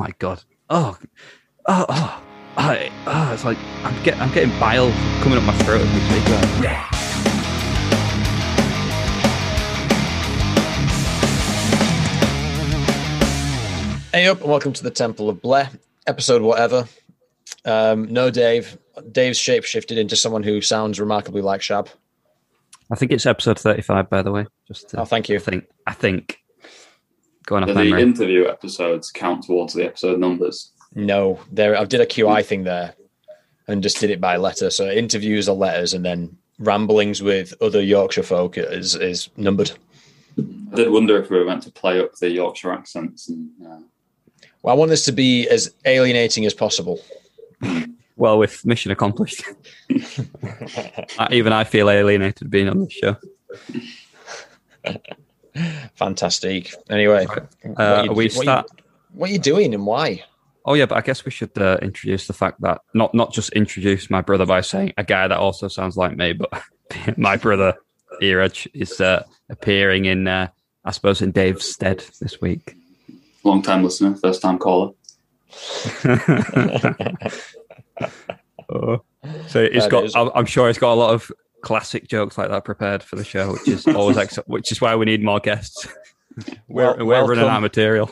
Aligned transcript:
my 0.00 0.14
god. 0.18 0.42
Oh, 0.70 0.96
oh, 1.66 1.84
oh. 1.90 2.22
I, 2.56 2.90
oh, 3.06 3.34
it's 3.34 3.44
like 3.44 3.58
I'm 3.84 4.02
get, 4.02 4.16
I'm 4.18 4.32
getting 4.32 4.48
bile 4.58 4.90
coming 5.22 5.36
up 5.36 5.44
my 5.44 5.52
throat 5.58 5.82
as 5.82 5.92
we 5.92 6.00
speak. 6.00 6.26
About. 6.26 6.86
Hey 14.12 14.26
up, 14.26 14.40
and 14.40 14.48
welcome 14.48 14.72
to 14.72 14.82
the 14.82 14.90
Temple 14.90 15.28
of 15.28 15.42
Blair, 15.42 15.68
episode 16.06 16.40
whatever. 16.40 16.88
Um, 17.66 18.06
no 18.06 18.30
Dave. 18.30 18.78
Dave's 19.12 19.36
shape 19.36 19.64
shifted 19.64 19.98
into 19.98 20.16
someone 20.16 20.42
who 20.42 20.62
sounds 20.62 20.98
remarkably 20.98 21.42
like 21.42 21.60
Shab. 21.60 21.88
I 22.90 22.96
think 22.96 23.12
it's 23.12 23.26
episode 23.26 23.58
35, 23.58 24.08
by 24.08 24.22
the 24.22 24.32
way. 24.32 24.46
Just 24.66 24.88
to, 24.88 25.02
Oh, 25.02 25.04
thank 25.04 25.28
you. 25.28 25.36
I 25.36 25.40
think. 25.40 25.66
I 25.86 25.92
think. 25.92 26.38
Going 27.46 27.62
off 27.64 27.68
Do 27.68 27.74
the 27.74 27.84
memory. 27.84 28.02
interview 28.02 28.46
episodes 28.46 29.10
count 29.10 29.44
towards 29.44 29.72
the 29.74 29.84
episode 29.84 30.18
numbers? 30.20 30.72
No, 30.94 31.38
there. 31.52 31.76
I 31.76 31.84
did 31.84 32.00
a 32.00 32.06
QI 32.06 32.44
thing 32.44 32.64
there, 32.64 32.94
and 33.68 33.82
just 33.82 33.98
did 34.00 34.10
it 34.10 34.20
by 34.20 34.36
letter. 34.36 34.70
So 34.70 34.90
interviews 34.90 35.48
are 35.48 35.54
letters, 35.54 35.94
and 35.94 36.04
then 36.04 36.36
ramblings 36.58 37.22
with 37.22 37.54
other 37.62 37.80
Yorkshire 37.82 38.22
folk 38.24 38.58
is 38.58 38.94
is 38.96 39.30
numbered. 39.36 39.70
I 40.38 40.76
did 40.76 40.90
wonder 40.90 41.16
if 41.20 41.30
we 41.30 41.38
were 41.38 41.44
meant 41.44 41.62
to 41.64 41.72
play 41.72 42.00
up 42.00 42.14
the 42.16 42.30
Yorkshire 42.30 42.72
accents. 42.72 43.28
And, 43.28 43.50
uh, 43.66 43.78
Well, 44.62 44.74
I 44.74 44.78
want 44.78 44.90
this 44.90 45.04
to 45.06 45.12
be 45.12 45.48
as 45.48 45.74
alienating 45.84 46.44
as 46.46 46.54
possible. 46.54 47.00
well, 48.16 48.38
with 48.38 48.64
mission 48.64 48.92
accomplished. 48.92 49.42
Even 51.30 51.52
I 51.52 51.64
feel 51.64 51.90
alienated 51.90 52.50
being 52.50 52.68
on 52.68 52.80
this 52.84 52.92
show. 52.92 53.16
Fantastic. 55.94 56.72
Anyway, 56.88 57.26
what 57.26 57.48
Uh, 57.80 58.02
you- 58.04 58.10
we 58.10 58.14
what 58.14 58.24
you- 58.24 58.30
start. 58.30 58.66
what 59.12 59.30
are 59.30 59.32
you 59.32 59.38
doing 59.38 59.74
and 59.74 59.84
why? 59.86 60.22
Oh 60.64 60.74
yeah, 60.74 60.86
but 60.86 60.98
I 60.98 61.00
guess 61.00 61.24
we 61.24 61.30
should 61.30 61.56
uh, 61.58 61.78
introduce 61.82 62.26
the 62.26 62.32
fact 62.34 62.60
that 62.60 62.82
not 62.94 63.14
not 63.14 63.32
just 63.32 63.50
introduce 63.54 64.10
my 64.10 64.20
brother 64.20 64.46
by 64.46 64.60
saying 64.60 64.92
a 64.98 65.02
guy 65.04 65.26
that 65.26 65.38
also 65.38 65.68
sounds 65.68 65.96
like 65.96 66.16
me, 66.16 66.32
but 66.34 66.50
my 67.16 67.36
brother 67.36 67.74
Iraj 68.22 68.66
is 68.74 69.00
uh, 69.00 69.24
appearing 69.48 70.04
in, 70.04 70.28
uh, 70.28 70.48
I 70.84 70.90
suppose, 70.90 71.22
in 71.22 71.30
Dave's 71.32 71.64
stead 71.64 72.04
this 72.20 72.40
week. 72.40 72.76
long 73.42 73.62
time 73.62 73.82
listener, 73.82 74.14
first 74.16 74.42
time 74.42 74.58
caller. 74.58 74.92
Oh. 78.68 79.00
So 79.48 79.68
he's 79.70 79.82
That 79.82 79.90
got. 79.90 80.04
is- 80.04 80.14
I'm 80.16 80.30
I'm 80.34 80.46
sure 80.46 80.70
it's 80.70 80.78
got 80.78 80.94
a 80.94 81.00
lot 81.00 81.12
of 81.12 81.30
classic 81.62 82.08
jokes 82.08 82.36
like 82.38 82.48
that 82.50 82.64
prepared 82.64 83.02
for 83.02 83.16
the 83.16 83.24
show, 83.24 83.52
which 83.52 83.68
is 83.68 83.86
always 83.86 84.16
ex- 84.16 84.36
which 84.46 84.72
is 84.72 84.80
why 84.80 84.94
we 84.96 85.04
need 85.06 85.22
more 85.22 85.40
guests. 85.40 85.86
We're, 86.68 86.94
Well, 86.96 87.06
we're 87.06 87.26
running 87.26 87.44
out 87.44 87.56
of 87.56 87.62
material. 87.62 88.10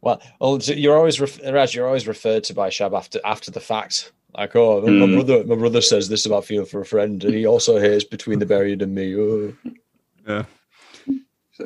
Well, 0.00 0.22
well, 0.40 0.60
so 0.60 0.72
you're 0.72 0.96
always 0.96 1.20
ref- 1.20 1.40
Raj. 1.44 1.74
You're 1.74 1.86
always 1.86 2.06
referred 2.06 2.44
to 2.44 2.54
by 2.54 2.70
Shab 2.70 2.96
after 2.96 3.18
after 3.24 3.50
the 3.50 3.60
fact. 3.60 4.12
Like, 4.36 4.56
oh, 4.56 4.80
my 4.80 4.88
Mm. 4.88 5.14
brother, 5.14 5.44
my 5.44 5.56
brother 5.56 5.80
says 5.82 6.08
this 6.08 6.24
about 6.26 6.44
feel 6.46 6.64
for 6.64 6.80
a 6.80 6.86
friend, 6.86 7.22
and 7.24 7.34
he 7.34 7.44
also 7.46 7.78
hears 7.78 8.02
between 8.04 8.38
the 8.38 8.46
buried 8.46 8.80
and 8.82 8.94
me. 8.94 9.14
Oh. 9.16 9.52
So, 10.26 10.46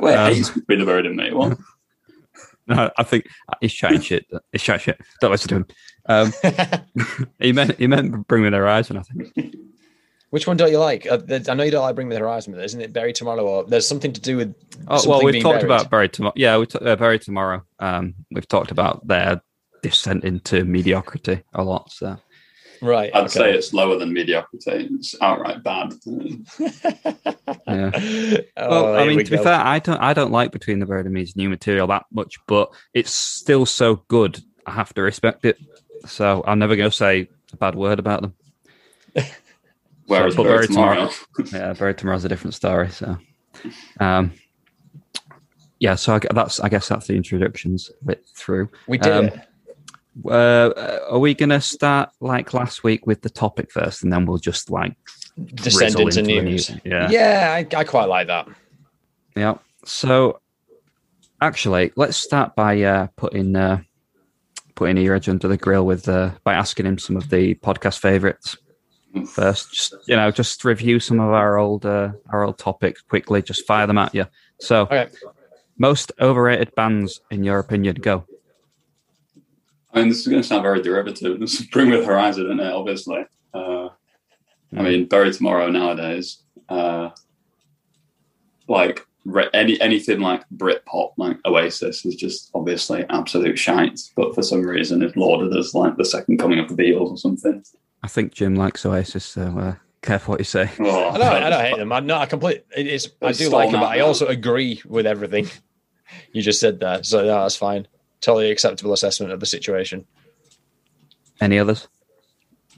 wait, 0.01 0.17
Um, 0.17 0.35
he's 0.35 0.51
been 0.51 0.81
a 0.81 0.85
bird 0.87 1.07
in 1.07 1.17
me. 1.17 1.33
What? 1.33 1.59
No, 2.69 2.91
I 2.99 3.05
think 3.05 3.29
he's 3.61 3.73
chatting 3.73 4.01
shit. 4.01 4.27
He's 4.51 4.61
chatting 4.61 4.83
shit. 4.83 5.01
Don't 5.21 5.31
listen 5.31 5.49
to 5.51 5.55
him. 5.55 5.67
Um, 6.07 6.33
he 7.39 7.53
meant 7.53 7.79
he 7.79 7.87
meant 7.87 8.27
Bring 8.27 8.43
Me 8.43 8.51
the 8.51 8.57
Horizon. 8.57 8.97
I 8.97 9.03
think. 9.03 9.55
Which 10.37 10.47
one 10.47 10.59
don't 10.59 10.71
you 10.71 10.79
like? 10.79 11.07
Uh, 11.11 11.19
I 11.49 11.55
know 11.55 11.63
you 11.65 11.71
don't 11.71 11.81
like 11.81 11.95
Bring 11.95 12.09
Me 12.11 12.15
the 12.15 12.21
Horizon, 12.21 12.53
but 12.53 12.63
isn't 12.63 12.79
it 12.79 12.93
Buried 12.93 13.15
Tomorrow? 13.15 13.43
Or 13.43 13.65
there's 13.65 13.89
something 13.89 14.13
to 14.13 14.21
do 14.21 14.37
with. 14.37 14.55
Oh 14.87 15.03
well, 15.09 15.25
we've 15.25 15.33
being 15.33 15.43
talked 15.43 15.61
buried. 15.61 15.65
about 15.65 15.89
Buried 15.89 16.13
Tomorrow. 16.13 16.35
Yeah, 16.37 16.59
we 16.59 16.67
t- 16.67 16.79
uh, 16.79 16.95
Buried 16.95 17.23
Tomorrow. 17.23 17.63
Um, 17.79 18.15
we've 18.31 18.47
talked 18.47 18.71
about 18.71 19.07
their 19.07 19.41
descent 19.83 20.25
into 20.25 20.63
mediocrity 20.67 21.43
a 21.55 21.65
lot. 21.65 21.91
So 21.91 22.19
Right. 22.83 23.11
I'd 23.15 23.21
okay. 23.25 23.29
say 23.33 23.55
it's 23.55 23.73
lower 23.73 23.97
than 23.97 24.13
mediocrity. 24.13 24.91
It's 24.93 25.15
outright 25.23 25.63
bad. 25.63 25.95
yeah. 27.67 27.91
oh, 28.59 28.71
well, 28.71 28.95
I 28.95 29.07
mean, 29.07 29.17
we 29.17 29.25
to 29.25 29.31
be 29.31 29.39
fair, 29.39 29.59
I 29.59 29.79
don't 29.79 30.03
I 30.03 30.13
don't 30.13 30.33
like 30.33 30.53
Between 30.53 30.81
the 30.81 30.87
Buried 30.87 31.07
and 31.07 31.15
Me's 31.15 31.35
new 31.35 31.49
material 31.49 31.87
that 31.87 32.05
much, 32.13 32.37
but 32.47 32.71
it's 32.93 33.11
still 33.11 33.65
so 33.65 34.05
good. 34.09 34.39
I 34.67 34.73
have 34.73 34.93
to 34.93 35.01
respect 35.01 35.47
it. 35.47 35.57
So 36.05 36.45
I'm 36.47 36.59
never 36.59 36.77
going 36.77 36.91
to 36.91 36.95
say 36.95 37.31
a 37.55 37.57
bad 37.57 37.75
word 37.75 37.99
about 37.99 38.21
them. 38.21 38.35
Whereas 40.07 40.37
but 40.37 40.45
Bird 40.45 40.55
Buried 40.55 40.69
tomorrow, 40.69 41.11
yeah, 41.53 41.73
Buried 41.73 41.99
Tomorrow's 41.99 42.25
a 42.25 42.29
different 42.29 42.55
story. 42.55 42.91
So, 42.91 43.19
um, 44.01 44.33
yeah. 45.81 45.97
So 45.97 46.15
I, 46.15 46.21
that's 46.33 46.61
I 46.61 46.69
guess 46.69 46.89
that's 46.89 47.07
the 47.07 47.17
introductions 47.17 47.91
bit 48.05 48.25
through. 48.35 48.69
we 48.87 48.99
did 48.99 49.13
um. 49.13 49.41
Uh, 50.25 51.03
are 51.11 51.19
we 51.19 51.35
going 51.35 51.51
to 51.51 51.61
start 51.61 52.09
like 52.21 52.55
last 52.55 52.83
week 52.83 53.07
with 53.07 53.21
the 53.21 53.29
topic 53.29 53.71
first, 53.71 54.03
and 54.03 54.11
then 54.11 54.25
we'll 54.25 54.39
just 54.39 54.71
like 54.71 54.97
Descend 55.37 55.95
drizzle 55.95 56.01
into 56.09 56.23
the 56.23 56.41
news. 56.41 56.71
Yeah. 56.85 57.11
Yeah, 57.11 57.53
I, 57.53 57.77
I 57.77 57.85
quite 57.85 58.09
like 58.09 58.29
that. 58.29 58.49
Yeah. 59.37 59.59
So, 59.85 60.41
actually, 61.43 61.93
let's 61.97 62.17
start 62.17 62.57
by 62.57 62.81
uh, 62.81 63.09
putting 63.17 63.55
uh, 63.55 63.83
putting 64.75 64.97
Iraj 64.97 65.29
under 65.29 65.49
the 65.49 65.59
grill 65.59 65.85
with 65.85 66.09
uh, 66.09 66.31
by 66.45 66.55
asking 66.55 66.87
him 66.87 66.99
some 66.99 67.19
of 67.19 67.29
the 67.29 67.55
podcast 67.57 67.99
favorites 67.99 68.57
first. 69.25 69.73
Just 69.73 69.95
you 70.07 70.17
know, 70.17 70.31
just 70.31 70.65
review 70.65 71.01
some 71.01 71.21
of 71.21 71.31
our 71.31 71.57
old 71.59 71.87
uh, 71.87 72.11
our 72.31 72.43
old 72.45 72.59
topics 72.59 73.01
quickly. 73.01 73.41
Just 73.43 73.67
fire 73.67 73.87
them 73.87 73.99
at 73.99 74.15
you. 74.15 74.27
So, 74.61 74.83
Okay. 74.83 75.07
most 75.79 76.13
overrated 76.21 76.75
bands 76.75 77.21
in 77.31 77.45
your 77.45 77.59
opinion? 77.59 77.97
Go. 77.97 78.27
I 79.93 80.01
mean, 80.01 80.09
this 80.11 80.19
is 80.21 80.27
going 80.27 80.43
to 80.43 80.47
sound 80.47 80.63
very 80.63 80.83
derivative. 80.83 81.41
This 81.41 81.59
is 81.61 81.67
Bring 81.69 81.91
with 81.91 82.05
Horizon, 82.05 82.47
isn't 82.47 82.61
it? 82.61 82.73
Obviously. 82.73 83.25
Uh, 83.55 83.89
I 84.77 84.83
mean, 84.83 85.07
Bury 85.07 85.33
Tomorrow 85.33 85.71
nowadays. 85.71 86.43
Uh, 86.69 87.11
like 88.69 89.07
re- 89.25 89.49
any 89.55 89.81
anything 89.81 90.21
like 90.21 90.43
Britpop, 90.55 91.13
like 91.17 91.39
Oasis, 91.47 92.05
is 92.05 92.17
just 92.17 92.51
obviously 92.55 93.05
absolute 93.09 93.59
shite. 93.59 94.01
But 94.17 94.35
for 94.35 94.43
some 94.43 94.63
reason, 94.63 95.03
it's 95.03 95.17
lauded 95.17 95.57
as 95.57 95.75
like 95.75 95.97
the 95.97 96.05
second 96.05 96.39
coming 96.39 96.59
of 96.59 96.69
the 96.69 96.75
Beatles 96.75 97.11
or 97.13 97.17
something. 97.17 97.63
I 98.07 98.09
think 98.09 98.33
Jim 98.33 98.55
likes 98.55 98.87
Oasis, 98.87 99.25
so 99.25 99.43
uh, 99.43 99.75
careful 100.01 100.31
what 100.31 100.41
you 100.41 100.45
say. 100.45 100.71
Oh, 100.79 101.09
I 101.09 101.19
don't, 101.19 101.43
I 101.43 101.51
don't 101.51 101.65
hate 101.65 101.77
them. 101.77 101.91
I 101.91 101.99
no, 101.99 102.17
I 102.17 102.27
complete. 102.27 102.65
It 102.77 102.87
is. 102.87 103.11
I 103.21 103.33
do 103.33 103.49
like 103.49 103.73
them, 103.73 103.81
but 103.81 103.89
I 103.89 103.99
also 103.99 104.29
agree 104.29 104.81
with 104.87 105.09
everything 105.09 105.49
you 106.33 106.41
just 106.41 106.61
said 106.61 106.79
there. 106.79 107.03
So 107.03 107.23
no, 107.23 107.43
that's 107.43 107.57
fine. 107.57 107.89
Totally 108.21 108.53
acceptable 108.53 108.93
assessment 108.93 109.33
of 109.33 109.41
the 109.41 109.47
situation. 109.47 110.07
Any 111.41 111.59
others? 111.59 111.89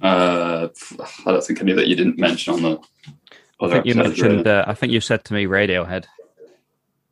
Uh, 0.00 0.68
I 1.26 1.30
don't 1.30 1.44
think 1.44 1.60
any 1.60 1.74
that 1.74 1.88
you 1.88 1.94
didn't 1.94 2.18
mention 2.18 2.54
on 2.54 2.62
the 2.62 2.78
I 3.60 3.68
think 3.68 3.84
you 3.84 3.96
mentioned. 3.96 4.46
really. 4.46 4.50
Uh, 4.50 4.64
I 4.66 4.72
think 4.72 4.94
you 4.94 5.02
said 5.02 5.26
to 5.26 5.34
me 5.34 5.44
Radiohead. 5.44 6.06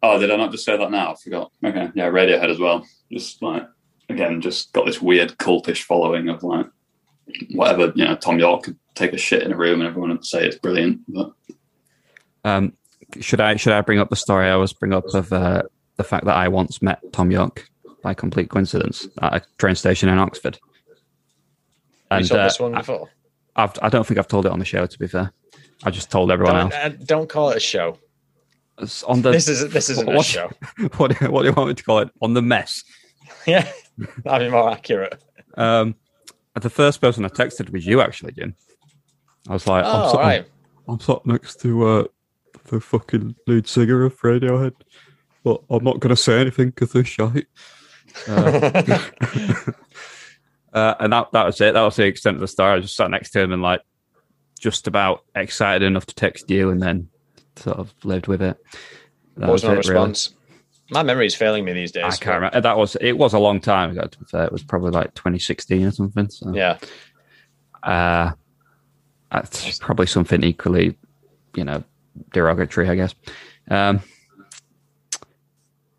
Oh, 0.03 0.19
did 0.19 0.31
I 0.31 0.37
not 0.37 0.53
just 0.53 0.65
say 0.65 0.78
that 0.78 0.91
now? 0.91 1.12
I 1.12 1.16
forgot. 1.16 1.53
Okay, 1.62 1.91
yeah, 1.94 2.09
Radiohead 2.09 2.48
as 2.48 2.59
well. 2.59 2.87
Just 3.12 3.43
like 3.43 3.69
again, 4.09 4.41
just 4.41 4.72
got 4.72 4.87
this 4.87 5.03
weird 5.03 5.37
cultish 5.37 5.83
following 5.83 6.31
of 6.31 6.43
like 6.43 6.65
whatever 7.55 7.93
you 7.95 8.05
know. 8.05 8.17
Thom 8.17 8.39
Yorke 8.39 8.65
could 8.65 8.79
take 8.95 9.13
a 9.13 9.19
shit 9.19 9.43
in 9.43 9.53
a 9.53 9.57
room 9.57 9.81
and 9.81 9.89
everyone 9.89 10.11
would 10.11 10.25
say 10.25 10.47
it's 10.47 10.57
brilliant. 10.59 11.01
But 11.09 11.33
Um, 12.45 12.73
should 13.21 13.41
I 13.41 13.57
should 13.57 13.73
I 13.73 13.81
bring 13.81 13.99
up 13.99 14.11
the 14.11 14.17
story 14.17 14.47
I 14.47 14.51
always 14.53 14.73
bring 14.73 14.93
up 14.93 15.05
of 15.15 15.33
uh, 15.33 15.63
the 15.97 16.05
fact 16.05 16.25
that 16.27 16.37
I 16.37 16.49
once 16.49 16.81
met 16.83 17.01
Thom 17.13 17.31
Yorke 17.31 17.69
by 18.03 18.15
complete 18.15 18.51
coincidence 18.51 19.07
at 19.23 19.35
a 19.35 19.43
train 19.59 19.75
station 19.75 20.09
in 20.09 20.19
Oxford? 20.19 20.59
you 20.87 20.97
And 22.11 22.29
told 22.29 22.41
uh, 22.41 22.45
this 22.45 22.61
one 22.61 22.75
I, 22.75 22.79
before. 22.79 23.11
I've, 23.57 23.73
I 23.83 23.89
don't 23.89 24.07
think 24.07 24.19
I've 24.19 24.29
told 24.29 24.47
it 24.47 24.53
on 24.53 24.59
the 24.59 24.65
show. 24.65 24.87
To 24.87 24.99
be 24.99 25.07
fair, 25.09 25.33
I 25.85 25.91
just 25.91 26.11
told 26.11 26.31
everyone 26.31 26.55
Don't, 26.55 26.73
else. 26.73 26.95
uh, 27.01 27.05
don't 27.05 27.29
call 27.29 27.51
it 27.51 27.57
a 27.57 27.61
show. 27.61 27.99
It's 28.79 29.03
on 29.05 29.23
the 29.23 29.31
This 29.33 29.49
is 29.49 29.73
this 29.73 29.89
isn't 29.91 30.09
a 30.09 30.13
what- 30.17 30.27
show. 30.27 30.51
what, 30.99 31.19
do- 31.19 31.31
what 31.31 31.43
do 31.43 31.49
you 31.49 31.55
want 31.55 31.69
me 31.69 31.75
to 31.75 31.83
call 31.85 31.99
it? 32.01 32.11
On 32.23 32.35
the 32.35 32.43
mess. 32.43 32.83
Yeah, 33.47 33.69
that'd 34.25 34.49
be 34.49 34.51
more 34.51 34.71
accurate. 34.71 35.22
Um, 35.57 35.95
the 36.63 36.71
first 36.71 37.01
person 37.01 37.25
I 37.25 37.29
texted 37.29 37.71
was 37.71 37.87
you, 37.87 38.01
actually, 38.01 38.33
Jim. 38.33 38.55
I 39.49 39.53
was 39.53 39.67
like, 39.67 39.85
I'm, 39.85 40.03
Oh, 40.03 40.13
sat, 40.13 40.21
right. 40.21 40.47
I'm 40.89 41.01
sat 41.01 41.25
next 41.27 41.61
to 41.61 41.87
uh, 41.87 42.05
the 42.69 42.81
fucking 42.81 43.37
lead 43.47 43.69
singer 43.69 44.05
of 44.05 44.19
Radiohead, 44.21 44.73
but 45.45 45.63
I'm 45.71 45.85
not 45.85 46.01
going 46.01 46.15
to 46.15 46.21
say 46.21 46.41
anything 46.41 46.71
because 46.71 46.93
they're 46.93 47.05
shite. 47.05 47.47
Uh, 48.29 48.71
uh, 50.73 50.95
and 51.01 51.13
that, 51.13 51.33
that 51.33 51.45
was 51.47 51.61
it. 51.61 51.75
That 51.75 51.83
was 51.83 51.97
the 51.97 52.07
extent 52.07 52.37
of 52.37 52.41
the 52.41 52.49
story. 52.49 52.73
I 52.73 52.81
just 52.81 52.97
sat 52.97 53.11
next 53.11 53.31
to 53.31 53.41
him 53.41 53.53
and 53.53 53.63
like 53.63 53.83
just 54.59 54.87
about 54.87 55.25
excited 55.35 55.85
enough 55.85 56.07
to 56.07 56.15
text 56.15 56.51
you, 56.51 56.71
and 56.71 56.83
then 56.83 57.09
sort 57.57 57.79
of 57.79 57.95
lived 58.05 58.27
with 58.27 58.43
it. 58.43 58.57
That 59.37 59.49
What 59.49 59.53
was 59.53 59.65
my 59.65 59.75
it, 59.75 59.87
really. 59.87 60.15
Response? 60.88 60.94
My 60.94 61.03
memory 61.03 61.27
is 61.27 61.34
failing 61.34 61.65
me 61.65 61.72
these 61.72 61.92
days. 61.92 62.04
I 62.04 62.16
can't 62.16 62.36
remember. 62.36 62.60
That 62.60 62.77
was 62.77 62.97
it. 63.00 63.12
Was 63.18 63.33
a 63.34 63.38
long 63.38 63.60
time 63.60 63.91
ago. 63.91 64.03
To 64.06 64.18
be 64.18 64.24
fair, 64.24 64.44
it 64.44 64.53
was 64.53 64.62
probably 64.62 64.91
like 64.91 65.15
2016 65.15 65.86
or 65.86 65.91
something. 65.91 66.28
So. 66.30 66.53
Yeah, 66.54 66.78
Uh, 67.83 68.33
that's 69.30 69.78
probably 69.78 70.06
something 70.06 70.42
equally, 70.44 70.97
you 71.54 71.65
know, 71.65 71.83
derogatory, 72.33 72.88
I 72.88 72.94
guess. 72.94 73.15
Um, 73.71 74.00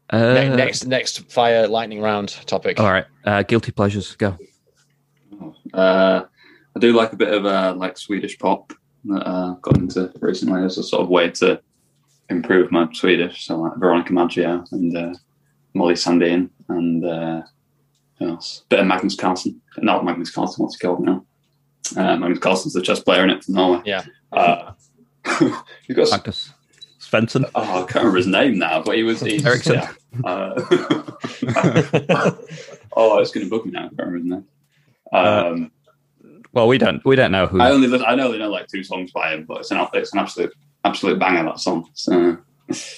Uh, 0.10 0.34
Ne- 0.36 0.56
next, 0.56 0.86
next 0.86 1.30
fire 1.30 1.68
lightning 1.68 2.00
round 2.02 2.30
topic. 2.46 2.80
All 2.80 2.90
right. 2.90 3.04
Uh, 3.26 3.44
guilty 3.44 3.74
pleasures. 3.74 4.16
Go. 4.16 4.38
Uh, 5.74 6.24
I 6.76 6.80
do 6.80 6.94
like 6.94 7.12
a 7.12 7.18
bit 7.18 7.34
of 7.34 7.46
uh, 7.46 7.74
like 7.76 7.98
Swedish 7.98 8.40
pop 8.40 8.72
that 9.06 9.28
uh, 9.28 9.56
got 9.62 9.78
into 9.78 10.10
recently 10.22 10.64
as 10.64 10.78
a 10.78 10.84
sort 10.84 11.02
of 11.02 11.10
way 11.10 11.30
to 11.32 11.62
improve 12.30 12.72
my 12.72 12.88
Swedish. 12.94 13.46
So 13.46 13.58
like 13.62 13.78
Veronica 13.78 14.14
Maggio 14.14 14.64
and 14.72 14.96
uh, 14.98 15.14
Molly 15.74 15.94
Sandén 15.96 16.50
and 16.70 17.06
uh, 17.06 17.42
who 18.20 18.30
else? 18.30 18.64
Bit 18.70 18.80
of 18.82 18.88
Magnus 18.88 19.16
Carlsen. 19.16 19.62
Not 19.78 20.06
Magnus 20.06 20.32
Carlsen. 20.32 20.64
What's 20.64 20.80
he 20.80 20.86
called 20.88 21.04
now? 21.04 21.26
Uh, 21.96 22.18
Magnus 22.18 22.40
Carlsen's 22.40 22.74
the 22.74 22.82
chess 22.82 23.00
player 23.00 23.24
in 23.24 23.30
it 23.30 23.44
from 23.44 23.56
Norway. 23.56 23.82
Yeah. 23.86 24.04
Uh, 24.32 24.74
you 25.88 25.96
got. 25.96 26.10
Magnus 26.12 26.52
Svensson. 27.00 27.50
Oh, 27.56 27.62
I 27.62 27.86
can't 27.86 27.96
remember 27.96 28.18
his 28.18 28.28
name 28.28 28.58
now, 28.58 28.82
but 28.84 28.98
he 28.98 29.04
was. 29.04 29.22
He's, 29.22 29.46
Ericsson. 29.46 29.76
yeah. 29.76 29.94
Uh, 30.26 30.54
oh, 32.96 33.20
it's 33.20 33.32
going 33.32 33.46
to 33.46 33.50
book 33.50 33.66
me 33.66 33.72
now. 33.72 33.86
I 33.86 33.88
can't 33.90 34.00
remember 34.00 34.18
his 34.18 34.26
name. 34.26 34.46
Um, 35.14 35.72
Well, 36.52 36.68
we 36.68 36.78
don't 36.78 37.04
we 37.06 37.16
don't 37.16 37.32
know 37.32 37.46
who. 37.48 37.62
I 37.62 37.72
only 37.72 37.88
li- 37.88 38.04
I 38.04 38.14
only 38.20 38.40
know 38.40 38.50
like 38.50 38.68
two 38.68 38.84
songs 38.84 39.12
by 39.12 39.34
him, 39.34 39.46
but 39.48 39.60
it's 39.60 39.72
an 39.72 39.86
it's 39.94 40.12
an 40.14 40.20
absolute 40.20 40.54
absolute 40.88 41.20
banger 41.20 41.44
that 41.44 41.60
song. 41.60 41.90
So 41.94 42.38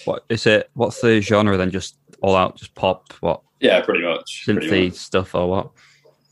What 0.06 0.26
is 0.30 0.46
it? 0.46 0.70
What's 0.74 1.02
the 1.02 1.22
genre 1.22 1.58
then? 1.58 1.72
Just 1.72 1.98
all 2.22 2.36
out, 2.36 2.58
just 2.58 2.76
pop, 2.76 3.14
what 3.22 3.42
yeah, 3.60 3.82
pretty 3.82 4.04
much. 4.04 4.44
pretty 4.46 4.68
synthy 4.68 4.86
much. 4.90 4.94
stuff 4.98 5.36
or 5.36 5.48
what? 5.50 5.70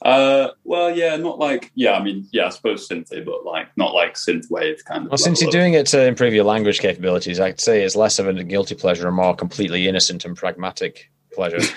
Uh, 0.01 0.49
well, 0.63 0.95
yeah, 0.95 1.15
not 1.17 1.39
like 1.39 1.71
yeah. 1.75 1.93
I 1.93 2.03
mean, 2.03 2.27
yeah, 2.31 2.45
I 2.45 2.49
suppose 2.49 2.87
synthy, 2.87 3.25
but 3.25 3.43
like 3.45 3.75
not 3.77 3.93
like 3.95 4.13
synth 4.13 4.49
wave 4.51 4.83
kind 4.85 5.05
of. 5.05 5.11
Well, 5.11 5.17
since 5.17 5.41
you're 5.41 5.49
of- 5.49 5.53
doing 5.53 5.73
it 5.73 5.87
to 5.87 6.05
improve 6.05 6.33
your 6.33 6.43
language 6.45 6.79
capabilities, 6.79 7.39
I'd 7.39 7.59
say 7.59 7.83
it's 7.83 7.95
less 7.95 8.19
of 8.19 8.27
a 8.27 8.43
guilty 8.43 8.75
pleasure 8.75 9.07
and 9.07 9.15
more 9.15 9.35
completely 9.35 9.87
innocent 9.87 10.23
and 10.25 10.37
pragmatic 10.37 11.09
pleasure. 11.33 11.59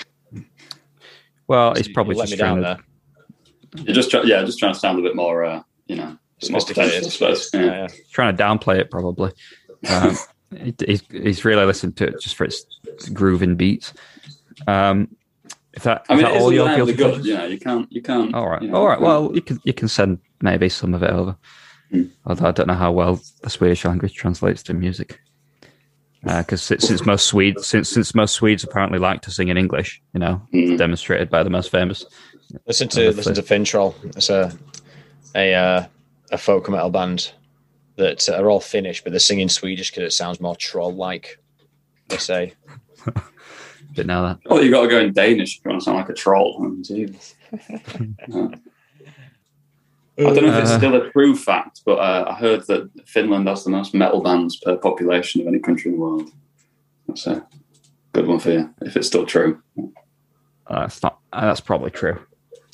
Well, 1.48 1.72
it's 1.72 1.88
You 1.88 1.94
probably 1.94 2.14
let 2.14 2.28
just 2.28 2.34
me 2.34 2.38
trying 2.38 2.62
down 2.62 2.76
to, 2.76 2.82
there. 3.74 3.84
you're 3.84 3.94
just 3.94 4.10
try- 4.10 4.22
yeah, 4.22 4.44
just 4.44 4.58
trying 4.60 4.72
to 4.72 4.78
sound 4.78 4.98
a 5.00 5.02
bit 5.02 5.16
more, 5.16 5.44
uh, 5.44 5.62
you 5.88 5.96
know, 5.96 6.04
a 6.04 6.18
bit 6.40 6.50
more 6.52 6.60
Sophisticated. 6.60 7.06
I 7.06 7.08
suppose. 7.08 7.50
Yeah. 7.52 7.60
Yeah, 7.60 7.66
yeah. 7.82 7.88
trying 8.12 8.36
to 8.36 8.42
downplay 8.42 8.78
it. 8.78 8.90
Probably. 8.90 9.32
Um, 9.88 10.16
he- 10.56 10.74
he's 10.86 11.02
he's 11.10 11.44
really 11.44 11.64
listened 11.64 11.96
to 11.98 12.06
it 12.08 12.20
just 12.20 12.34
for 12.34 12.44
its 12.44 12.64
grooving 13.12 13.56
beats. 13.56 13.94
Um, 14.66 15.08
if 15.72 15.84
that, 15.84 16.04
I 16.08 16.14
mean, 16.14 16.24
that 16.24 16.32
it 16.32 16.36
is 16.38 16.42
all 16.42 16.52
your 16.52 16.74
guilty 16.74 16.92
good. 16.94 17.22
pleasures? 17.22 17.50
You 17.52 17.58
can't, 17.58 17.92
you 17.92 18.02
can't. 18.02 18.34
All 18.34 18.48
right, 18.48 18.60
you 18.62 18.68
know, 18.68 18.74
all 18.76 18.88
right. 18.88 19.00
Well, 19.00 19.30
you 19.34 19.40
can 19.42 19.60
you 19.64 19.72
can 19.72 19.88
send 19.88 20.18
maybe 20.42 20.68
some 20.68 20.92
of 20.94 21.02
it 21.02 21.10
over. 21.10 21.36
Hmm. 21.92 22.04
Although 22.26 22.46
I 22.48 22.50
don't 22.50 22.66
know 22.66 22.74
how 22.74 22.92
well 22.92 23.20
the 23.42 23.50
Swedish 23.50 23.84
language 23.84 24.14
translates 24.14 24.62
to 24.64 24.74
music. 24.74 25.20
Because 26.22 26.60
since, 26.60 26.86
since 26.86 27.06
most 27.06 27.26
Swedes, 27.28 27.66
since 27.66 27.88
since 27.88 28.14
most 28.14 28.34
Swedes 28.34 28.62
apparently 28.62 28.98
like 28.98 29.22
to 29.22 29.30
sing 29.30 29.48
in 29.48 29.56
English, 29.56 30.02
you 30.12 30.20
know, 30.20 30.42
Mm. 30.52 30.76
demonstrated 30.76 31.30
by 31.30 31.42
the 31.42 31.48
most 31.50 31.70
famous. 31.70 32.04
Listen 32.66 32.88
to 32.88 33.04
Honestly. 33.06 33.16
listen 33.16 33.34
to 33.36 33.42
Fintroll. 33.42 33.94
It's 34.16 34.28
a 34.28 34.52
a 35.34 35.54
uh, 35.54 35.86
a 36.32 36.36
folk 36.38 36.68
metal 36.68 36.90
band 36.90 37.32
that 38.00 38.28
are 38.40 38.50
all 38.50 38.60
Finnish, 38.60 39.02
but 39.02 39.12
they're 39.12 39.20
singing 39.20 39.48
Swedish 39.48 39.90
because 39.90 40.04
it 40.04 40.16
sounds 40.16 40.40
more 40.40 40.56
troll 40.56 40.92
like. 40.94 41.38
They 42.08 42.16
say. 42.18 42.54
Didn't 43.94 44.06
know 44.08 44.22
that. 44.22 44.38
Well, 44.46 44.62
you've 44.62 44.72
got 44.72 44.82
to 44.82 44.88
go 44.88 44.98
in 45.00 45.12
Danish 45.12 45.58
if 45.58 45.64
you 45.64 45.70
want 45.70 45.80
to 45.80 45.84
sound 45.84 45.98
like 45.98 46.08
a 46.08 46.14
troll. 46.14 46.56
Oh, 46.60 46.76
jeez. 46.82 47.34
Uh, 50.18 50.28
I 50.28 50.34
don't 50.34 50.44
know 50.46 50.52
if 50.58 50.62
it's 50.62 50.70
Uh, 50.72 50.76
still 50.78 50.94
a 50.96 51.10
true 51.12 51.34
fact, 51.34 51.80
but 51.86 51.98
uh, 51.98 52.26
I 52.28 52.34
heard 52.34 52.66
that 52.66 52.90
Finland 53.06 53.48
has 53.48 53.64
the 53.64 53.70
most 53.70 53.94
metal 53.94 54.20
bands 54.22 54.56
per 54.58 54.76
population 54.76 55.40
of 55.40 55.46
any 55.46 55.58
country 55.58 55.90
in 55.90 55.96
the 55.96 56.02
world. 56.02 56.30
That's 57.08 57.26
a 57.26 57.46
good 58.12 58.26
one 58.26 58.38
for 58.38 58.50
you, 58.50 58.74
if 58.82 58.96
it's 58.96 59.06
still 59.06 59.24
true. 59.24 59.62
Uh, 60.66 60.80
that's 60.80 61.02
not. 61.02 61.20
Uh, 61.32 61.46
that's 61.46 61.60
probably 61.60 61.90
true. 61.90 62.18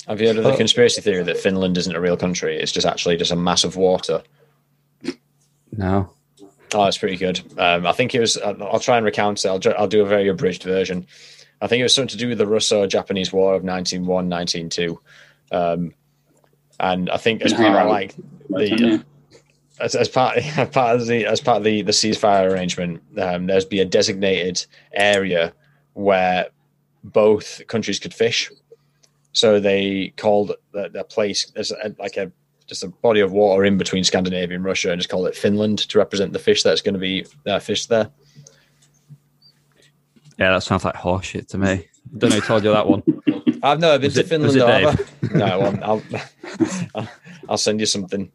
Have 0.07 0.19
you 0.19 0.27
heard 0.27 0.37
of 0.37 0.43
the 0.43 0.51
Oh. 0.53 0.57
conspiracy 0.57 0.99
theory 1.01 1.23
that 1.23 1.37
Finland 1.37 1.77
isn't 1.77 1.95
a 1.95 2.01
real 2.01 2.17
country? 2.17 2.57
It's 2.59 2.71
just 2.73 2.87
actually 2.87 3.15
just 3.15 3.31
a 3.31 3.35
mass 3.37 3.63
of 3.63 3.77
water. 3.77 4.23
No. 5.77 6.11
Oh, 6.73 6.85
it's 6.85 6.97
pretty 6.97 7.15
good. 7.15 7.41
Um, 7.57 7.85
I 7.85 7.93
think 7.93 8.13
it 8.13 8.19
was. 8.19 8.37
I'll 8.37 8.61
I'll 8.63 8.79
try 8.79 8.97
and 8.97 9.05
recount 9.05 9.45
it. 9.45 9.47
I'll, 9.47 9.59
ju- 9.59 9.73
I'll 9.77 9.87
do 9.87 10.01
a 10.01 10.05
very 10.05 10.27
abridged 10.27 10.63
version. 10.63 11.07
I 11.61 11.67
think 11.67 11.79
it 11.79 11.83
was 11.83 11.93
something 11.93 12.09
to 12.09 12.17
do 12.17 12.29
with 12.29 12.37
the 12.37 12.45
Russo-Japanese 12.45 13.31
War 13.33 13.55
of 13.55 13.63
1901, 13.63 14.29
1902. 14.29 14.99
Um, 15.51 15.93
and 16.79 17.09
I 17.09 17.17
think 17.17 17.41
as 17.41 17.53
part 17.53 17.73
of 17.75 17.87
like 17.87 18.15
the 18.49 19.03
as, 19.79 19.95
as 19.95 20.09
part 20.09 20.37
as 20.57 20.69
part 20.69 20.97
of 20.97 21.07
the 21.07 21.25
as 21.25 21.41
part 21.41 21.57
of 21.57 21.63
the, 21.63 21.81
the 21.83 21.91
ceasefire 21.91 22.51
arrangement, 22.51 23.01
um, 23.17 23.47
there's 23.47 23.65
be 23.65 23.79
a 23.79 23.85
designated 23.85 24.65
area 24.93 25.53
where 25.93 26.47
both 27.03 27.61
countries 27.67 27.99
could 27.99 28.13
fish. 28.13 28.51
So 29.31 29.59
they 29.59 30.13
called 30.17 30.53
the, 30.73 30.89
the 30.89 31.03
place 31.03 31.51
as 31.55 31.71
a, 31.71 31.95
like 31.99 32.17
a 32.17 32.31
just 32.67 32.83
a 32.83 32.87
body 32.89 33.21
of 33.21 33.31
water 33.31 33.63
in 33.65 33.77
between 33.77 34.03
Scandinavia 34.03 34.55
and 34.55 34.63
Russia, 34.65 34.91
and 34.91 34.99
just 34.99 35.09
call 35.09 35.25
it 35.25 35.35
Finland 35.35 35.79
to 35.79 35.97
represent 35.97 36.33
the 36.33 36.39
fish 36.39 36.63
that's 36.63 36.81
going 36.81 36.93
to 36.93 36.99
be 36.99 37.25
uh, 37.47 37.59
fished 37.59 37.89
there. 37.89 38.09
Yeah, 40.37 40.51
that 40.51 40.63
sounds 40.63 40.85
like 40.85 40.95
horseshit 40.95 41.47
to 41.49 41.57
me. 41.57 41.87
Don't 42.17 42.29
know 42.29 42.35
who 42.37 42.41
told 42.41 42.63
you 42.63 42.71
that 42.71 42.87
one. 42.87 43.03
I've 43.63 43.79
never 43.79 43.97
been 43.97 44.07
Was 44.07 44.13
to 44.15 44.19
it- 44.21 44.27
Finland. 44.27 44.55
it 44.55 44.59
though, 44.59 44.91
Dave? 44.93 45.33
no, 45.33 45.45
I'll, 45.45 45.83
I'll, 45.83 46.03
I'll, 46.95 47.07
I'll 47.49 47.57
send 47.57 47.79
you 47.79 47.85
something. 47.87 48.31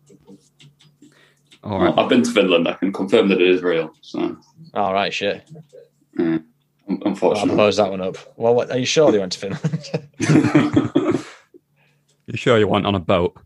All 1.63 1.79
right. 1.79 1.95
I've 1.97 2.09
been 2.09 2.25
to 2.25 2.31
Finland. 2.33 2.67
I 2.67 2.73
can 2.73 2.93
confirm 2.93 3.29
that 3.29 3.41
it 3.41 3.49
is 3.49 3.63
real. 3.63 3.93
So, 4.01 4.37
All 4.75 4.93
right, 4.93 5.15
shit. 5.15 5.49
yeah. 6.19 6.39
Un- 6.89 7.01
I'll 7.07 7.15
close 7.15 7.77
that 7.77 7.89
one 7.91 8.01
up. 8.01 8.17
Well, 8.37 8.55
what, 8.55 8.71
are 8.73 8.79
you 8.79 8.85
sure 8.85 9.13
they 9.13 9.19
went 9.21 9.33
to 9.33 9.39
Finland? 9.39 11.19
You 12.29 12.37
sure 12.37 12.57
you 12.59 12.69
went 12.69 12.87
on 12.87 12.95
a 12.95 13.01
boat? 13.01 13.37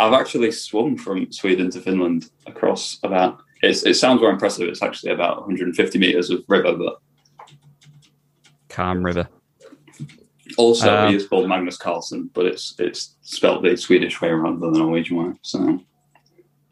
I've 0.00 0.12
actually 0.12 0.50
swum 0.52 0.96
from 0.96 1.30
Sweden 1.32 1.70
to 1.70 1.80
Finland 1.80 2.30
across 2.46 2.98
about. 3.02 3.40
It's, 3.62 3.84
it 3.84 3.94
sounds 3.94 4.20
more 4.20 4.30
impressive. 4.30 4.68
It's 4.68 4.82
actually 4.82 5.12
about 5.12 5.38
150 5.38 5.98
meters 5.98 6.30
of 6.30 6.44
river, 6.48 6.74
but 6.76 6.98
Calm 8.68 9.04
River. 9.04 9.28
also 10.58 10.96
Um, 10.96 11.10
he 11.10 11.16
is 11.16 11.26
called 11.28 11.48
Magnus 11.48 11.76
Carlson, 11.76 12.28
but 12.34 12.44
it's 12.44 12.74
it's 12.78 13.16
spelled 13.22 13.64
the 13.64 13.76
Swedish 13.76 14.20
way 14.20 14.30
rather 14.30 14.58
than 14.58 14.72
the 14.72 14.78
Norwegian 14.80 15.16
way. 15.16 15.32
So 15.42 15.80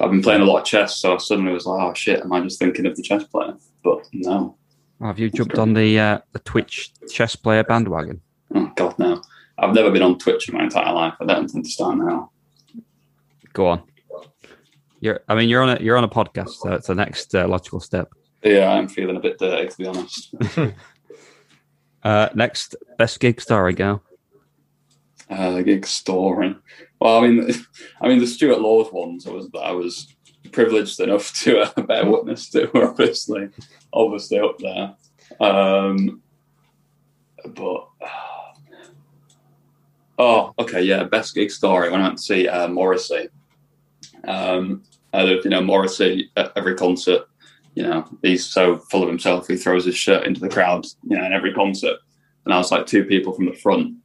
I've 0.01 0.11
been 0.11 0.23
playing 0.23 0.43
a 0.43 0.45
lot 0.45 0.59
of 0.59 0.65
chess, 0.65 0.97
so 0.97 1.15
I 1.15 1.19
suddenly 1.19 1.53
was 1.53 1.65
like, 1.65 1.81
"Oh 1.81 1.95
shit, 1.95 2.21
am 2.21 2.33
I 2.33 2.41
just 2.41 2.59
thinking 2.59 2.87
of 2.87 2.97
the 2.97 3.03
chess 3.03 3.23
player?" 3.25 3.55
But 3.85 4.05
no, 4.13 4.57
have 5.01 5.19
you 5.21 5.31
jumped 5.31 5.59
on 5.59 5.75
the 5.75 5.99
uh, 5.99 6.19
the 6.33 6.41
Twitch 6.41 6.93
chess 7.09 7.37
player 7.37 7.63
bandwagon? 7.63 8.21
oh 8.55 8.73
god, 8.75 8.99
no. 8.99 9.23
I've 9.59 9.75
never 9.75 9.93
been 9.93 10.03
on 10.03 10.19
Twitch 10.19 10.49
in 10.49 10.57
my 10.57 10.65
entire 10.65 10.93
life. 10.93 11.15
I 11.21 11.25
don't 11.27 11.43
intend 11.43 11.65
to 11.67 11.71
start 11.71 11.99
now. 11.99 12.32
Go 13.53 13.69
on. 13.69 13.83
You're. 15.01 15.21
I 15.29 15.35
mean, 15.35 15.49
you're 15.49 15.63
on 15.63 15.77
a 15.77 15.83
you're 15.83 15.97
on 15.97 16.05
a 16.05 16.09
podcast, 16.09 16.51
so 16.51 16.73
it's 16.73 16.87
the 16.87 16.95
next 16.95 17.35
uh, 17.35 17.47
logical 17.49 17.81
step. 17.81 18.13
Yeah, 18.43 18.71
I'm 18.71 18.89
feeling 18.89 19.17
a 19.17 19.21
bit 19.21 19.39
dirty 19.39 19.69
to 19.69 19.77
be 19.77 19.87
honest. 19.87 20.35
Uh, 22.05 22.29
next, 22.35 22.75
best 22.99 23.21
gig 23.21 23.41
story, 23.41 23.75
go. 23.75 24.01
uh, 25.31 25.61
gig 25.63 25.87
story. 25.87 26.55
Well, 27.01 27.19
I 27.19 27.29
mean, 27.29 27.51
I 28.01 28.09
mean 28.09 28.19
the 28.19 28.27
Stuart 28.27 28.61
Laws 28.61 28.93
ones. 28.93 29.27
I 29.27 29.31
was 29.31 29.49
I 29.61 29.73
was 29.73 30.15
privileged 30.51 30.99
enough 31.01 31.33
to 31.43 31.61
uh, 31.61 31.83
bear 31.83 32.09
witness 32.11 32.49
to. 32.51 32.71
Were 32.75 32.91
obviously, 32.91 33.49
obviously 33.93 34.41
up 34.41 34.59
there. 34.59 34.95
Um, 35.41 36.23
but 37.45 37.89
oh, 40.19 40.55
okay, 40.59 40.83
yeah. 40.83 41.05
Best 41.05 41.35
gig 41.35 41.51
story 41.51 41.91
when 41.91 42.01
I 42.01 42.05
went 42.05 42.19
to 42.19 42.23
see 42.25 42.49
uh, 42.49 42.69
Morrissey. 42.69 43.29
Um, 44.27 44.83
I 45.13 45.23
lived, 45.23 45.45
you 45.45 45.51
know, 45.51 45.61
Morrissey 45.61 46.31
at 46.37 46.53
every 46.57 46.75
concert. 46.75 47.27
You 47.75 47.85
know, 47.85 48.19
he's 48.23 48.45
so 48.45 48.79
full 48.79 49.03
of 49.03 49.09
himself. 49.09 49.49
He 49.49 49.57
throws 49.57 49.85
his 49.85 49.97
shirt 49.97 50.27
into 50.27 50.41
the 50.41 50.49
crowd. 50.49 50.87
You 51.05 51.19
know, 51.19 51.25
in 51.25 51.33
every 51.33 51.53
concert. 51.55 51.99
And 52.45 52.53
I 52.53 52.59
was 52.59 52.73
like 52.73 52.87
two 52.87 53.05
people 53.05 53.33
from 53.33 53.47
the 53.47 53.55
front 53.55 53.97